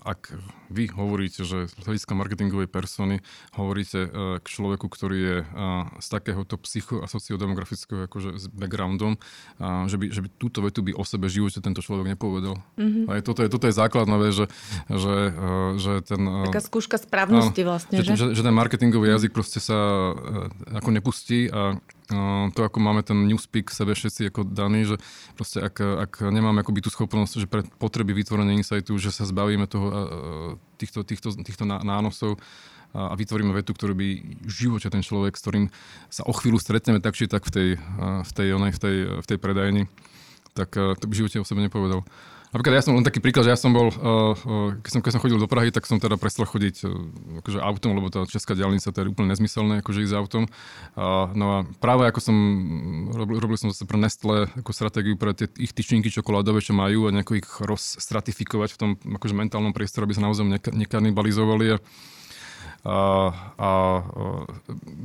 ak 0.00 0.30
vy 0.70 0.86
hovoríte, 0.90 1.42
že 1.42 1.66
z 1.66 1.74
hľadiska 1.82 2.14
marketingovej 2.14 2.70
persony 2.70 3.20
hovoríte 3.58 4.06
e, 4.06 4.08
k 4.38 4.46
človeku, 4.46 4.86
ktorý 4.86 5.18
je 5.18 5.36
z 6.00 6.06
takéhoto 6.08 6.54
psycho- 6.62 7.02
a 7.02 7.06
sociodemografického 7.10 8.06
akože 8.06 8.38
s 8.38 8.46
backgroundom, 8.50 9.18
že 9.90 9.96
by, 9.98 10.06
že 10.10 10.20
by 10.24 10.28
túto 10.38 10.62
vetu 10.62 10.80
by 10.86 10.94
o 10.94 11.02
sebe 11.02 11.26
živote 11.26 11.58
tento 11.58 11.82
človek 11.82 12.14
nepovedal. 12.14 12.62
Mm-hmm. 12.78 13.04
A 13.10 13.20
toto 13.20 13.42
je, 13.42 13.48
toto 13.50 13.66
je 13.66 13.74
základná 13.74 14.16
vec, 14.18 14.32
že, 14.34 14.46
že, 14.88 15.16
e, 15.30 15.50
že 15.78 15.92
ten... 16.06 16.22
E, 16.22 16.48
Taká 16.50 16.62
skúška 16.62 16.96
správnosti 16.98 17.62
vlastne, 17.66 18.02
že? 18.02 18.14
Že, 18.14 18.26
že 18.38 18.42
ten 18.42 18.54
marketingový 18.54 19.10
jazyk 19.10 19.34
proste 19.34 19.58
sa 19.58 20.14
ako 20.70 20.90
nepustí 20.94 21.50
a 21.50 21.78
to, 22.52 22.60
ako 22.60 22.78
máme 22.84 23.00
ten 23.00 23.16
newspeak 23.24 23.72
sebe 23.72 23.96
všetci 23.96 24.28
ako 24.28 24.44
daný, 24.44 24.84
že 24.84 24.96
proste 25.40 25.64
ak, 25.64 25.80
ak 25.80 26.12
nemáme 26.28 26.60
akoby 26.60 26.84
tú 26.84 26.92
schopnosť, 26.92 27.32
že 27.40 27.48
pre 27.48 27.64
potreby 27.80 28.12
vytvorenia 28.12 28.60
insightu, 28.60 28.92
že 29.00 29.08
sa 29.08 29.24
zbavíme 29.24 29.64
toho, 29.64 29.88
týchto, 30.76 31.00
týchto, 31.00 31.32
týchto 31.40 31.64
nánosov 31.64 32.36
a 32.94 33.16
vytvoríme 33.16 33.56
vetu, 33.56 33.72
ktorú 33.72 33.96
by 33.96 34.08
v 34.44 34.52
živote 34.52 34.92
ten 34.92 35.00
človek, 35.00 35.34
s 35.34 35.42
ktorým 35.42 35.66
sa 36.12 36.28
o 36.28 36.32
chvíľu 36.36 36.60
stretneme 36.60 37.00
tak 37.00 37.16
či 37.16 37.26
tak 37.26 37.42
v 37.48 37.50
tej, 37.50 37.68
v 38.20 38.32
tej, 38.36 38.48
onej, 38.52 38.72
v 38.76 38.78
tej, 38.78 38.96
v 39.18 39.26
tej 39.26 39.38
predajni, 39.40 39.82
tak 40.52 40.76
to 40.76 41.04
by 41.08 41.12
v 41.16 41.20
živote 41.24 41.40
o 41.40 41.48
sebe 41.48 41.64
nepovedal. 41.64 42.04
Napríklad 42.54 42.78
ja 42.78 42.86
som 42.86 42.94
len 42.94 43.02
taký 43.02 43.18
príklad, 43.18 43.50
že 43.50 43.50
ja 43.50 43.58
som 43.58 43.74
bol, 43.74 43.90
uh, 43.90 43.98
uh, 43.98 44.78
keď, 44.78 44.90
som, 44.94 45.00
keď 45.02 45.12
som 45.18 45.22
chodil 45.26 45.42
do 45.42 45.50
Prahy, 45.50 45.74
tak 45.74 45.90
som 45.90 45.98
teda 45.98 46.14
prestal 46.14 46.46
chodiť 46.46 46.86
uh, 46.86 47.42
akože 47.42 47.58
autom, 47.58 47.98
lebo 47.98 48.14
tá 48.14 48.22
česká 48.30 48.54
diálnica 48.54 48.94
to 48.94 49.02
je 49.02 49.10
úplne 49.10 49.34
nezmyselné, 49.34 49.82
akože 49.82 50.06
ísť 50.06 50.14
autom. 50.14 50.46
No 51.34 51.46
a 51.50 51.58
práve 51.82 52.06
ako 52.06 52.20
som, 52.22 52.36
robil, 53.10 53.42
robil 53.42 53.58
som 53.58 53.74
zase 53.74 53.90
pre 53.90 53.98
Nestle 53.98 54.46
ako 54.54 54.70
stratégiu 54.70 55.18
pre 55.18 55.34
tie 55.34 55.50
ich 55.58 55.74
tyčinky 55.74 56.14
čokoládové, 56.14 56.62
čo 56.62 56.78
majú 56.78 57.10
a 57.10 57.14
nejako 57.14 57.42
ich 57.42 57.48
rozstratifikovať 57.58 58.70
v 58.70 58.78
tom 58.78 58.90
akože 59.02 59.34
mentálnom 59.34 59.74
priestore, 59.74 60.06
aby 60.06 60.14
sa 60.14 60.22
naozaj 60.22 60.70
nekanibalizovali. 60.70 61.74
A 61.74 61.82
a, 62.84 62.92
a, 62.92 63.30
a 63.56 63.70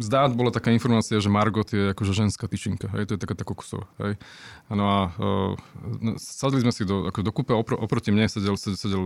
zdá 0.03 0.27
bola 0.27 0.51
taká 0.51 0.75
informácia, 0.75 1.15
že 1.15 1.31
Margot 1.31 1.67
je 1.71 1.95
akože 1.95 2.11
ženská 2.11 2.51
tyčinka, 2.51 2.91
hej, 2.91 3.07
to 3.07 3.15
je 3.15 3.23
taká 3.23 3.39
tá 3.39 3.47
kokosová, 3.47 3.87
hej. 4.03 4.19
No 4.67 4.83
a 4.83 4.97
uh, 5.15 6.19
sadli 6.19 6.59
sme 6.59 6.75
si 6.75 6.83
do, 6.83 7.07
ako 7.07 7.23
do 7.23 7.31
kúpe, 7.31 7.55
opr- 7.55 7.79
oproti 7.79 8.11
mne 8.11 8.27
sedel, 8.27 8.59
sedel, 8.59 8.75
sedel 8.75 9.03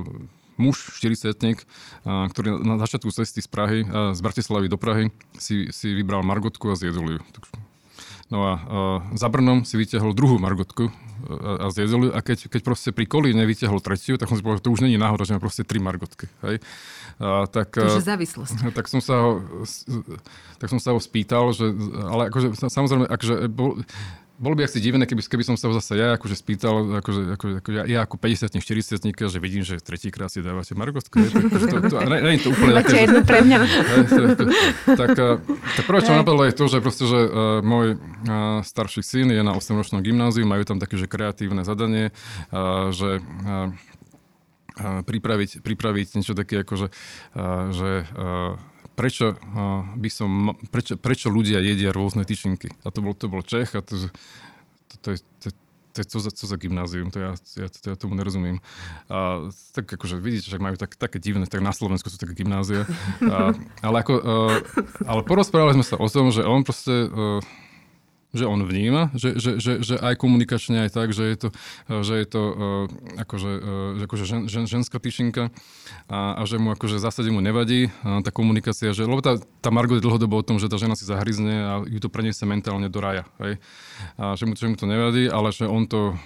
muž, 0.57 0.89
40 0.97 1.37
uh, 1.37 2.25
ktorý 2.33 2.57
na 2.65 2.81
začiatku 2.81 3.13
cesty 3.13 3.45
z 3.45 3.49
Prahy, 3.49 3.85
uh, 3.85 4.17
z 4.17 4.19
Bratislavy 4.25 4.65
do 4.65 4.81
Prahy 4.81 5.13
si, 5.37 5.69
si 5.69 5.93
vybral 5.93 6.25
Margotku 6.25 6.73
a 6.73 6.75
zjedol 6.75 7.17
ju. 7.17 7.21
No 8.33 8.49
a 8.49 8.53
uh, 8.57 8.65
za 9.13 9.29
Brnom 9.29 9.61
si 9.61 9.77
vyťahol 9.77 10.17
druhú 10.17 10.41
Margotku 10.41 10.89
a, 11.29 11.69
a 11.69 11.69
zjedol 11.69 12.09
a 12.09 12.19
keď, 12.25 12.49
keď 12.49 12.61
proste 12.65 12.89
pri 12.89 13.05
Kolíne 13.05 13.45
vyťahol 13.45 13.77
tretiu, 13.77 14.17
tak 14.17 14.25
som 14.25 14.33
si 14.33 14.41
povedal, 14.41 14.57
že 14.57 14.65
to 14.65 14.73
už 14.73 14.81
není 14.81 14.97
náhoda, 14.97 15.21
že 15.21 15.37
má 15.37 15.39
proste 15.39 15.61
tri 15.61 15.77
Margotky. 15.77 16.25
Hej? 16.41 16.57
A, 17.21 17.45
tak, 17.45 17.77
to 17.77 18.01
je 18.01 18.01
závislosť. 18.01 18.65
Tak 18.77 18.89
som 18.89 19.05
sa 19.05 19.21
ho, 19.21 19.31
tak 20.57 20.65
som 20.65 20.81
sa 20.81 20.97
ho 20.97 20.99
spýtal, 20.99 21.53
že, 21.53 21.69
ale 22.09 22.33
akože, 22.33 22.57
samozrejme, 22.57 23.05
akože, 23.05 23.35
bol, 23.53 23.85
bolo 24.43 24.59
by 24.59 24.67
asi 24.67 24.83
divné, 24.83 25.07
keby, 25.07 25.23
keby 25.23 25.43
som 25.47 25.55
sa 25.55 25.71
zase 25.71 25.95
ja 25.95 26.19
akože 26.19 26.35
spýtal, 26.35 26.99
akože, 26.99 27.21
ako, 27.39 27.45
ako 27.63 27.69
ja, 27.87 28.03
ako 28.03 28.19
50 28.19 28.59
40 28.59 28.99
že 29.31 29.39
vidím, 29.39 29.63
že 29.63 29.79
tretíkrát 29.79 30.27
si 30.27 30.43
dávate 30.43 30.75
Margotku. 30.75 31.15
Tak, 31.15 31.47
to, 31.71 31.79
to, 31.87 31.95
ne, 32.03 32.19
ne, 32.19 32.35
to 32.35 32.51
úplne 32.51 32.75
také, 32.83 33.07
jednu 33.07 33.23
pre 33.23 33.39
mňa. 33.39 33.57
tak, 34.99 35.09
tak 35.15 35.83
prvé, 35.87 35.99
čo 36.03 36.11
napadlo 36.11 36.43
je 36.43 36.51
to, 36.51 36.67
že 36.67 36.83
proste, 36.83 37.07
že 37.07 37.19
uh, 37.23 37.63
môj 37.63 37.95
uh, 37.95 38.59
starší 38.67 38.99
syn 38.99 39.31
je 39.31 39.39
na 39.39 39.55
8-ročnom 39.55 40.03
gymnáziu, 40.03 40.43
majú 40.43 40.67
tam 40.67 40.83
také, 40.83 40.99
že 40.99 41.07
kreatívne 41.07 41.63
zadanie, 41.63 42.11
uh, 42.51 42.91
že 42.91 43.23
uh, 43.23 43.71
pripraviť, 44.81 45.61
pripraviť 45.61 46.07
niečo 46.17 46.33
také 46.33 46.65
ako, 46.65 46.73
že, 46.73 46.87
že 47.77 48.09
prečo, 48.93 49.37
by 49.97 50.09
som, 50.09 50.57
prečo, 50.69 50.97
prečo 50.97 51.27
ľudia 51.33 51.59
jedia 51.59 51.93
rôzne 51.93 52.25
tyčinky. 52.25 52.69
A 52.85 52.93
to 52.93 53.01
bol, 53.01 53.13
to 53.17 53.27
bol 53.29 53.41
Čech 53.41 53.73
a 53.73 53.81
to, 53.81 54.09
to, 54.89 54.95
to, 55.01 55.09
to, 55.41 55.47
to 55.93 55.97
je 56.01 56.05
co 56.09 56.17
za, 56.19 56.31
co 56.33 56.43
za 56.47 56.57
gymnázium, 56.57 57.13
to 57.13 57.21
ja, 57.21 57.31
ja, 57.57 57.67
to 57.69 57.93
ja 57.93 57.95
tomu 57.97 58.17
nerozumiem. 58.17 58.61
A, 59.09 59.49
tak 59.77 59.89
akože 59.93 60.17
vidíte, 60.17 60.49
že 60.49 60.57
majú 60.57 60.77
tak, 60.77 60.97
také 60.97 61.21
divné, 61.21 61.45
tak 61.45 61.61
na 61.61 61.73
Slovensku 61.73 62.09
sú 62.09 62.17
také 62.17 62.33
gymnázia. 62.33 62.89
A, 63.21 63.53
ale, 63.85 63.95
ako, 64.01 64.13
a, 64.17 64.23
ale 65.05 65.21
porozprávali 65.21 65.77
sme 65.77 65.85
sa 65.85 65.97
o 65.97 66.07
tom, 66.09 66.33
že 66.33 66.41
on 66.41 66.65
proste... 66.65 67.09
A, 67.09 67.41
že 68.33 68.49
on 68.49 68.65
vníma, 68.65 69.13
že, 69.13 69.37
že, 69.37 69.61
že, 69.61 69.85
že 69.85 69.95
aj 70.01 70.17
komunikačne, 70.17 70.89
aj 70.89 70.91
tak, 70.91 71.13
že 71.13 71.23
je 71.29 71.37
to, 71.37 71.47
že 72.01 72.13
je 72.17 72.27
to 72.27 72.41
uh, 72.41 73.21
akože, 73.21 73.51
uh, 73.97 74.03
akože 74.09 74.23
žen, 74.25 74.41
žen, 74.49 74.65
ženská 74.65 74.97
tyčinka 74.97 75.53
a, 76.09 76.41
a 76.41 76.41
že 76.49 76.57
mu 76.57 76.73
akože 76.73 76.97
v 76.97 77.03
zásade 77.05 77.29
mu 77.29 77.45
nevadí 77.45 77.93
uh, 77.93 78.25
tá 78.25 78.33
komunikácia, 78.33 78.89
že, 78.89 79.05
lebo 79.05 79.21
tá, 79.21 79.37
tá 79.61 79.69
Margot 79.69 80.01
je 80.01 80.05
dlhodobo 80.05 80.41
o 80.41 80.43
tom, 80.43 80.57
že 80.57 80.65
tá 80.65 80.81
žena 80.81 80.97
si 80.97 81.05
zahryzne 81.05 81.53
a 81.53 81.73
ju 81.85 82.01
to 82.01 82.09
preniesie 82.09 82.49
mentálne 82.49 82.89
do 82.89 82.97
raja. 82.97 83.29
Hej? 83.37 83.61
A 84.17 84.33
že 84.33 84.49
mu, 84.49 84.57
že 84.57 84.65
mu 84.65 84.75
to 84.75 84.89
nevadí, 84.89 85.29
ale 85.29 85.53
že 85.53 85.69
on 85.69 85.85
to 85.85 86.17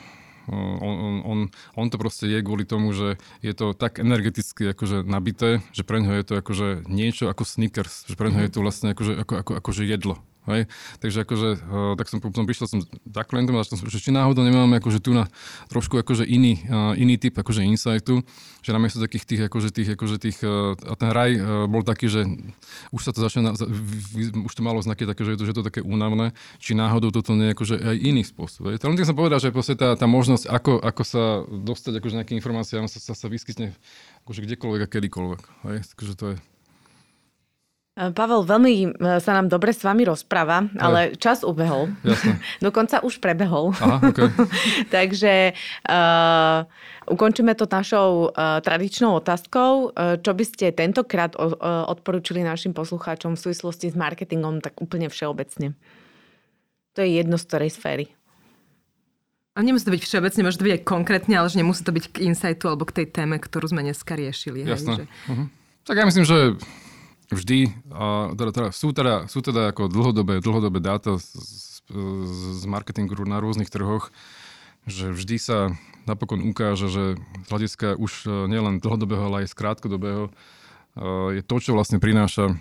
on, 0.47 0.79
on, 0.79 1.15
on, 1.27 1.39
on 1.75 1.87
to 1.91 1.99
proste 1.99 2.23
je 2.23 2.39
kvôli 2.39 2.63
tomu, 2.63 2.95
že 2.95 3.19
je 3.43 3.51
to 3.51 3.75
tak 3.75 3.99
energeticky 3.99 4.71
akože 4.71 5.03
nabité, 5.03 5.59
že 5.75 5.83
pre 5.83 5.99
ňoho 5.99 6.15
je 6.15 6.25
to 6.25 6.33
akože 6.39 6.67
niečo 6.87 7.27
ako 7.27 7.43
Snickers, 7.43 8.07
že 8.07 8.15
pre 8.15 8.31
ňoho 8.31 8.47
je 8.47 8.51
to 8.55 8.63
vlastne 8.63 8.95
akože, 8.95 9.13
ako, 9.27 9.33
ako, 9.43 9.51
akože 9.59 9.83
jedlo. 9.83 10.23
Hej? 10.47 10.71
Takže 11.03 11.17
akože, 11.27 11.49
uh, 11.59 11.93
tak 11.99 12.07
som 12.07 12.23
potom 12.23 12.47
prišiel 12.47 12.67
som 12.71 12.79
za 12.87 13.23
klientom 13.27 13.55
a 13.59 13.67
som, 13.67 13.77
že 13.77 13.99
či 13.99 14.15
náhodou 14.15 14.47
nemáme 14.47 14.79
akože 14.79 15.03
tu 15.03 15.11
na 15.11 15.27
trošku 15.67 15.99
akože 15.99 16.23
iný, 16.23 16.63
uh, 16.71 16.95
iný 16.95 17.19
typ 17.19 17.35
akože 17.35 17.67
insightu, 17.67 18.23
že 18.63 18.71
namiesto 18.71 19.03
takých 19.03 19.25
tých 19.27 19.41
akože 19.51 19.69
tých, 19.75 19.89
akože 19.99 20.17
tých 20.17 20.37
uh, 20.43 20.73
a 20.87 20.93
ten 20.95 21.11
raj 21.11 21.35
bol 21.67 21.83
taký, 21.83 22.07
že 22.07 22.23
už 22.95 23.01
sa 23.03 23.11
to 23.11 23.19
začína, 23.19 23.53
už 24.47 24.53
to 24.53 24.61
malo 24.63 24.79
znaky 24.79 25.03
také, 25.03 25.27
že 25.27 25.35
je 25.35 25.39
to, 25.39 25.45
že 25.45 25.55
to 25.55 25.63
také 25.67 25.83
únavné, 25.83 26.31
či 26.57 26.73
náhodou 26.73 27.11
toto 27.11 27.35
nie 27.35 27.51
je 27.51 27.55
akože 27.55 27.75
aj 27.83 27.95
iný 27.99 28.23
spôsob. 28.23 28.71
Hej? 28.71 28.79
Tak 28.79 29.03
som 29.03 29.17
povedal, 29.17 29.39
že 29.43 29.51
tá, 29.75 29.93
tá 29.99 30.07
možnosť, 30.07 30.47
ako, 30.47 30.79
ako 30.79 31.03
sa 31.03 31.23
dostať 31.47 31.99
akože 31.99 32.17
nejaké 32.23 32.33
informácie, 32.37 32.79
sa, 32.87 32.99
sa, 32.99 33.13
sa 33.13 33.27
vyskytne 33.27 33.75
akože 34.23 34.43
kdekoľvek 34.47 34.81
a 34.83 34.87
kedykoľvek. 34.87 35.41
Hej? 35.67 35.77
Takže 35.95 36.13
to 36.15 36.25
je 36.33 36.35
Pavel, 37.97 38.45
veľmi 38.45 38.73
e, 38.77 38.87
sa 39.17 39.33
nám 39.33 39.49
dobre 39.49 39.73
s 39.73 39.81
vami 39.81 40.05
rozpráva, 40.05 40.69
ale 40.77 41.17
čas 41.17 41.41
ubehol. 41.41 41.89
Jasne. 42.05 42.37
Dokonca 42.69 43.01
už 43.01 43.17
prebehol. 43.17 43.73
Aha, 43.73 43.97
okay. 44.13 44.29
Takže 44.95 45.57
uh, 45.89 46.69
ukončíme 47.09 47.57
to 47.57 47.65
našou 47.65 48.29
uh, 48.29 48.61
tradičnou 48.61 49.17
otázkou. 49.17 49.97
Uh, 49.97 50.21
čo 50.21 50.37
by 50.37 50.45
ste 50.45 50.77
tentokrát 50.77 51.33
uh, 51.41 51.49
odporúčili 51.89 52.45
našim 52.45 52.77
poslucháčom 52.77 53.33
v 53.33 53.41
súvislosti 53.49 53.89
s 53.89 53.97
marketingom 53.97 54.61
tak 54.61 54.77
úplne 54.77 55.09
všeobecne? 55.09 55.73
To 56.93 57.01
je 57.01 57.09
jedno 57.17 57.41
z 57.41 57.49
ktorej 57.49 57.73
sféry. 57.73 58.05
A 59.57 59.65
nemusí 59.65 59.89
to 59.89 59.93
byť 59.97 60.05
všeobecne, 60.05 60.45
môže 60.45 60.61
to 60.61 60.69
byť 60.69 60.75
aj 60.77 60.83
konkrétne, 60.85 61.33
ale 61.33 61.49
že 61.49 61.57
nemusí 61.57 61.81
to 61.81 61.89
byť 61.89 62.05
k 62.13 62.29
insightu 62.29 62.69
alebo 62.69 62.85
k 62.85 63.01
tej 63.01 63.07
téme, 63.09 63.41
ktorú 63.41 63.73
sme 63.73 63.81
dneska 63.81 64.13
riešili. 64.13 64.61
Jasné. 64.61 65.01
Hej, 65.01 65.09
že... 65.09 65.33
uh-huh. 65.33 65.47
Tak 65.89 65.95
ja 65.97 66.05
myslím, 66.05 66.25
že 66.29 66.37
vždy, 67.27 67.75
teda, 68.39 68.51
teda, 68.55 68.67
sú, 68.71 68.95
teda, 68.95 69.27
sú 69.27 69.39
teda 69.43 69.75
ako 69.75 69.91
dlhodobé, 69.91 70.39
dlhodobé 70.39 70.79
dáta 70.79 71.19
z, 71.19 71.27
z, 71.35 72.43
z 72.59 72.63
marketingu 72.67 73.15
na 73.27 73.43
rôznych 73.43 73.67
trhoch, 73.67 74.11
že 74.87 75.11
vždy 75.11 75.35
sa 75.35 75.75
napokon 76.07 76.39
ukáže, 76.47 76.87
že 76.87 77.19
z 77.19 77.47
hľadiska 77.51 77.99
už 77.99 78.11
e, 78.23 78.27
nielen 78.47 78.79
dlhodobého, 78.79 79.27
ale 79.27 79.43
aj 79.43 79.51
z 79.51 79.55
krátkodobého 79.59 80.23
e, 80.27 80.31
je 81.37 81.41
to, 81.43 81.55
čo 81.59 81.75
vlastne 81.75 81.99
prináša 81.99 82.55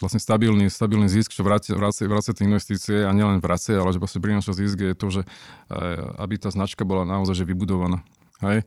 vlastne 0.00 0.20
stabilný, 0.20 0.68
stabilný 0.68 1.08
zisk, 1.08 1.32
čo 1.32 1.44
vracia 1.44 1.76
tie 1.76 2.44
investície 2.48 3.04
a 3.04 3.12
nielen 3.12 3.40
vracia, 3.40 3.80
ale 3.80 3.92
že 3.92 4.00
vlastne 4.00 4.20
prináša 4.20 4.56
zisk 4.56 4.80
je 4.80 4.96
to, 4.96 5.08
že 5.08 5.22
e, 5.24 5.28
aby 6.20 6.36
tá 6.36 6.52
značka 6.52 6.84
bola 6.84 7.08
naozaj 7.08 7.40
že 7.40 7.48
vybudovaná. 7.48 8.04
Hej. 8.40 8.64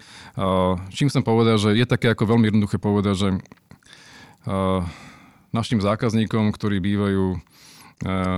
Čím 0.94 1.10
som 1.10 1.26
povedal, 1.26 1.58
že 1.58 1.74
je 1.74 1.90
také 1.90 2.14
ako 2.14 2.30
veľmi 2.30 2.46
jednoduché 2.46 2.78
povedať, 2.78 3.16
že 3.18 3.30
našim 5.54 5.80
zákazníkom, 5.80 6.50
ktorí 6.52 6.82
bývajú 6.82 7.38
e, 7.38 7.38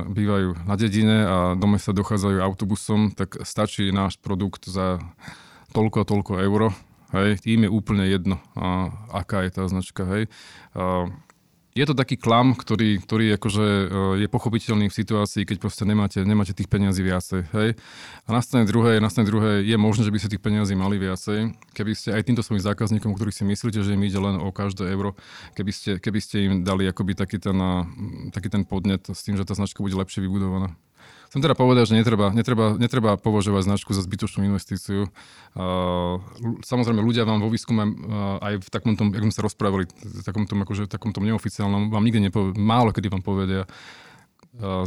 bývajú 0.06 0.68
na 0.68 0.76
dedine 0.76 1.18
a 1.24 1.38
do 1.56 1.68
mesta 1.72 1.96
dochádzajú 1.96 2.44
autobusom, 2.44 3.16
tak 3.16 3.40
stačí 3.48 3.90
náš 3.90 4.20
produkt 4.20 4.68
za 4.68 5.00
toľko 5.72 5.98
a 6.04 6.06
toľko 6.06 6.34
euro. 6.44 6.70
Hej, 7.16 7.48
tým 7.48 7.66
je 7.66 7.72
úplne 7.72 8.04
jedno, 8.06 8.44
a, 8.60 8.92
aká 9.16 9.48
je 9.48 9.52
tá 9.56 9.64
značka. 9.72 10.04
Hej. 10.04 10.24
A, 10.76 11.08
je 11.76 11.84
to 11.84 11.92
taký 11.92 12.16
klam, 12.16 12.56
ktorý, 12.56 13.04
ktorý 13.04 13.36
akože 13.36 13.68
e, 13.68 13.86
je 14.24 14.28
pochopiteľný 14.32 14.88
v 14.88 14.96
situácii, 14.96 15.44
keď 15.44 15.60
proste 15.60 15.84
nemáte, 15.84 16.24
nemáte 16.24 16.56
tých 16.56 16.72
peniazí 16.72 17.04
viacej. 17.04 17.52
Hej? 17.52 17.76
A 18.24 18.30
na 18.32 18.40
strane 18.40 18.64
druhej, 18.64 19.04
na 19.04 19.12
strane 19.12 19.28
druhej 19.28 19.68
je 19.68 19.76
možné, 19.76 20.08
že 20.08 20.14
by 20.16 20.20
ste 20.24 20.32
tých 20.32 20.40
peniazí 20.40 20.72
mali 20.72 20.96
viacej, 20.96 21.52
keby 21.76 21.92
ste 21.92 22.16
aj 22.16 22.32
týmto 22.32 22.48
svojim 22.48 22.64
zákazníkom, 22.64 23.12
ktorých 23.12 23.36
si 23.36 23.44
myslíte, 23.44 23.84
že 23.84 23.92
im 23.92 24.08
ide 24.08 24.16
len 24.16 24.40
o 24.40 24.56
každé 24.56 24.88
euro, 24.88 25.20
keby 25.60 25.72
ste, 25.76 25.92
keby 26.00 26.20
ste 26.24 26.36
im 26.48 26.54
dali 26.64 26.88
akoby 26.88 27.12
taký 27.12 27.44
ten, 27.44 27.60
taký 28.32 28.48
ten 28.48 28.64
podnet 28.64 29.04
s 29.12 29.28
tým, 29.28 29.36
že 29.36 29.44
tá 29.44 29.52
značka 29.52 29.84
bude 29.84 30.00
lepšie 30.00 30.24
vybudovaná. 30.24 30.72
Chcem 31.30 31.44
teda 31.44 31.56
povedať, 31.58 31.92
že 31.92 32.00
netreba, 32.00 32.32
netreba, 32.32 32.80
netreba 32.80 33.12
považovať 33.20 33.68
značku 33.68 33.92
za 33.92 34.00
zbytočnú 34.06 34.48
investíciu. 34.48 35.12
Uh, 35.52 36.24
samozrejme, 36.64 37.04
ľudia 37.04 37.28
vám 37.28 37.44
vo 37.44 37.52
výskume 37.52 37.84
uh, 37.84 37.92
aj 38.40 38.54
v 38.64 38.68
takomto, 38.72 39.04
ako 39.12 39.26
sme 39.28 39.36
sa 39.36 39.44
rozprávali, 39.44 39.84
v 39.92 40.24
takomto, 40.24 40.56
akože, 40.56 40.88
takomto 40.88 41.20
neoficiálnom, 41.20 41.92
vám 41.92 42.04
nikdy 42.08 42.32
nepovie, 42.32 42.56
málo 42.56 42.96
kedy 42.96 43.12
vám 43.12 43.24
povedia, 43.26 43.68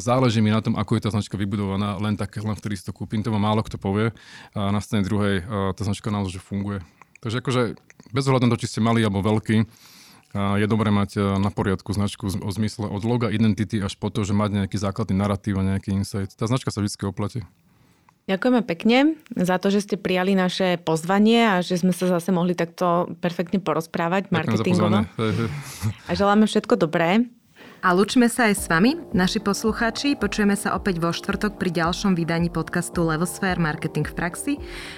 záleží 0.01 0.41
mi 0.41 0.49
na 0.49 0.65
tom, 0.65 0.81
ako 0.81 0.97
je 0.97 1.03
tá 1.05 1.11
značka 1.13 1.37
vybudovaná, 1.37 2.01
len 2.01 2.17
tak, 2.17 2.33
len 2.41 2.57
vtedy 2.57 2.81
si 2.81 2.89
to 2.89 2.97
kúpim, 2.97 3.21
to 3.21 3.29
vám 3.29 3.45
málo 3.45 3.61
kto 3.61 3.77
povie. 3.77 4.17
A 4.57 4.73
na 4.73 4.81
strane 4.81 5.05
druhej 5.05 5.45
uh, 5.45 5.77
tá 5.77 5.85
značka 5.85 6.09
naozaj 6.09 6.41
funguje. 6.41 6.81
Takže 7.21 7.45
akože 7.45 7.63
bez 8.15 8.25
ohľadu 8.25 8.49
na 8.49 8.53
to, 8.57 8.61
či 8.65 8.71
ste 8.73 8.81
malí 8.81 9.05
alebo 9.05 9.21
veľkí, 10.35 10.61
je 10.61 10.67
dobré 10.69 10.93
mať 10.93 11.11
e, 11.17 11.21
na 11.41 11.49
poriadku 11.49 11.93
značku 11.97 12.29
o 12.29 12.51
zmysle 12.53 12.85
od 12.85 13.03
loga 13.05 13.33
identity 13.33 13.81
až 13.81 13.97
po 13.97 14.13
to, 14.13 14.29
že 14.29 14.37
mať 14.37 14.65
nejaký 14.65 14.77
základný 14.77 15.17
narratív 15.17 15.61
a 15.61 15.65
nejaký 15.65 15.97
insight. 15.97 16.37
Tá 16.37 16.45
značka 16.45 16.69
sa 16.69 16.85
vždy 16.85 17.09
oplatí. 17.09 17.41
Ďakujeme 18.29 18.61
pekne 18.61 19.17
za 19.33 19.57
to, 19.57 19.73
že 19.73 19.89
ste 19.89 19.97
prijali 19.97 20.37
naše 20.37 20.77
pozvanie 20.85 21.49
a 21.49 21.65
že 21.65 21.81
sme 21.81 21.97
sa 21.97 22.13
zase 22.13 22.29
mohli 22.29 22.53
takto 22.53 23.09
perfektne 23.25 23.57
porozprávať 23.57 24.29
marketingovo. 24.29 25.09
A 26.05 26.11
želáme 26.13 26.45
všetko 26.45 26.77
dobré. 26.77 27.25
A 27.79 27.95
lučíme 27.95 28.27
sa 28.27 28.51
aj 28.51 28.55
s 28.59 28.67
vami, 28.67 28.99
naši 29.15 29.39
poslucháči. 29.39 30.19
Počujeme 30.19 30.59
sa 30.59 30.75
opäť 30.75 30.99
vo 30.99 31.15
štvrtok 31.15 31.63
pri 31.63 31.71
ďalšom 31.71 32.19
vydaní 32.19 32.51
podcastu 32.51 33.07
Levosphere 33.07 33.63
Marketing 33.63 34.03
v 34.03 34.19
praxi. 34.19 34.53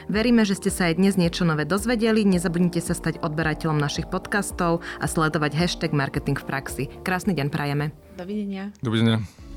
Veríme, 0.08 0.48
že 0.48 0.56
ste 0.56 0.72
sa 0.72 0.88
aj 0.88 0.96
dnes 0.96 1.20
niečo 1.20 1.44
nové 1.44 1.68
dozvedeli. 1.68 2.24
Nezabudnite 2.24 2.80
sa 2.80 2.96
stať 2.96 3.20
odberateľom 3.20 3.76
našich 3.76 4.08
podcastov 4.08 4.80
a 4.96 5.04
sledovať 5.04 5.60
hashtag 5.60 5.92
Marketing 5.92 6.40
v 6.40 6.48
praxi. 6.48 6.84
Krásny 7.04 7.36
deň 7.36 7.52
prajeme. 7.52 7.92
Dovidenia. 8.16 8.72
Dovidenia. 8.80 9.49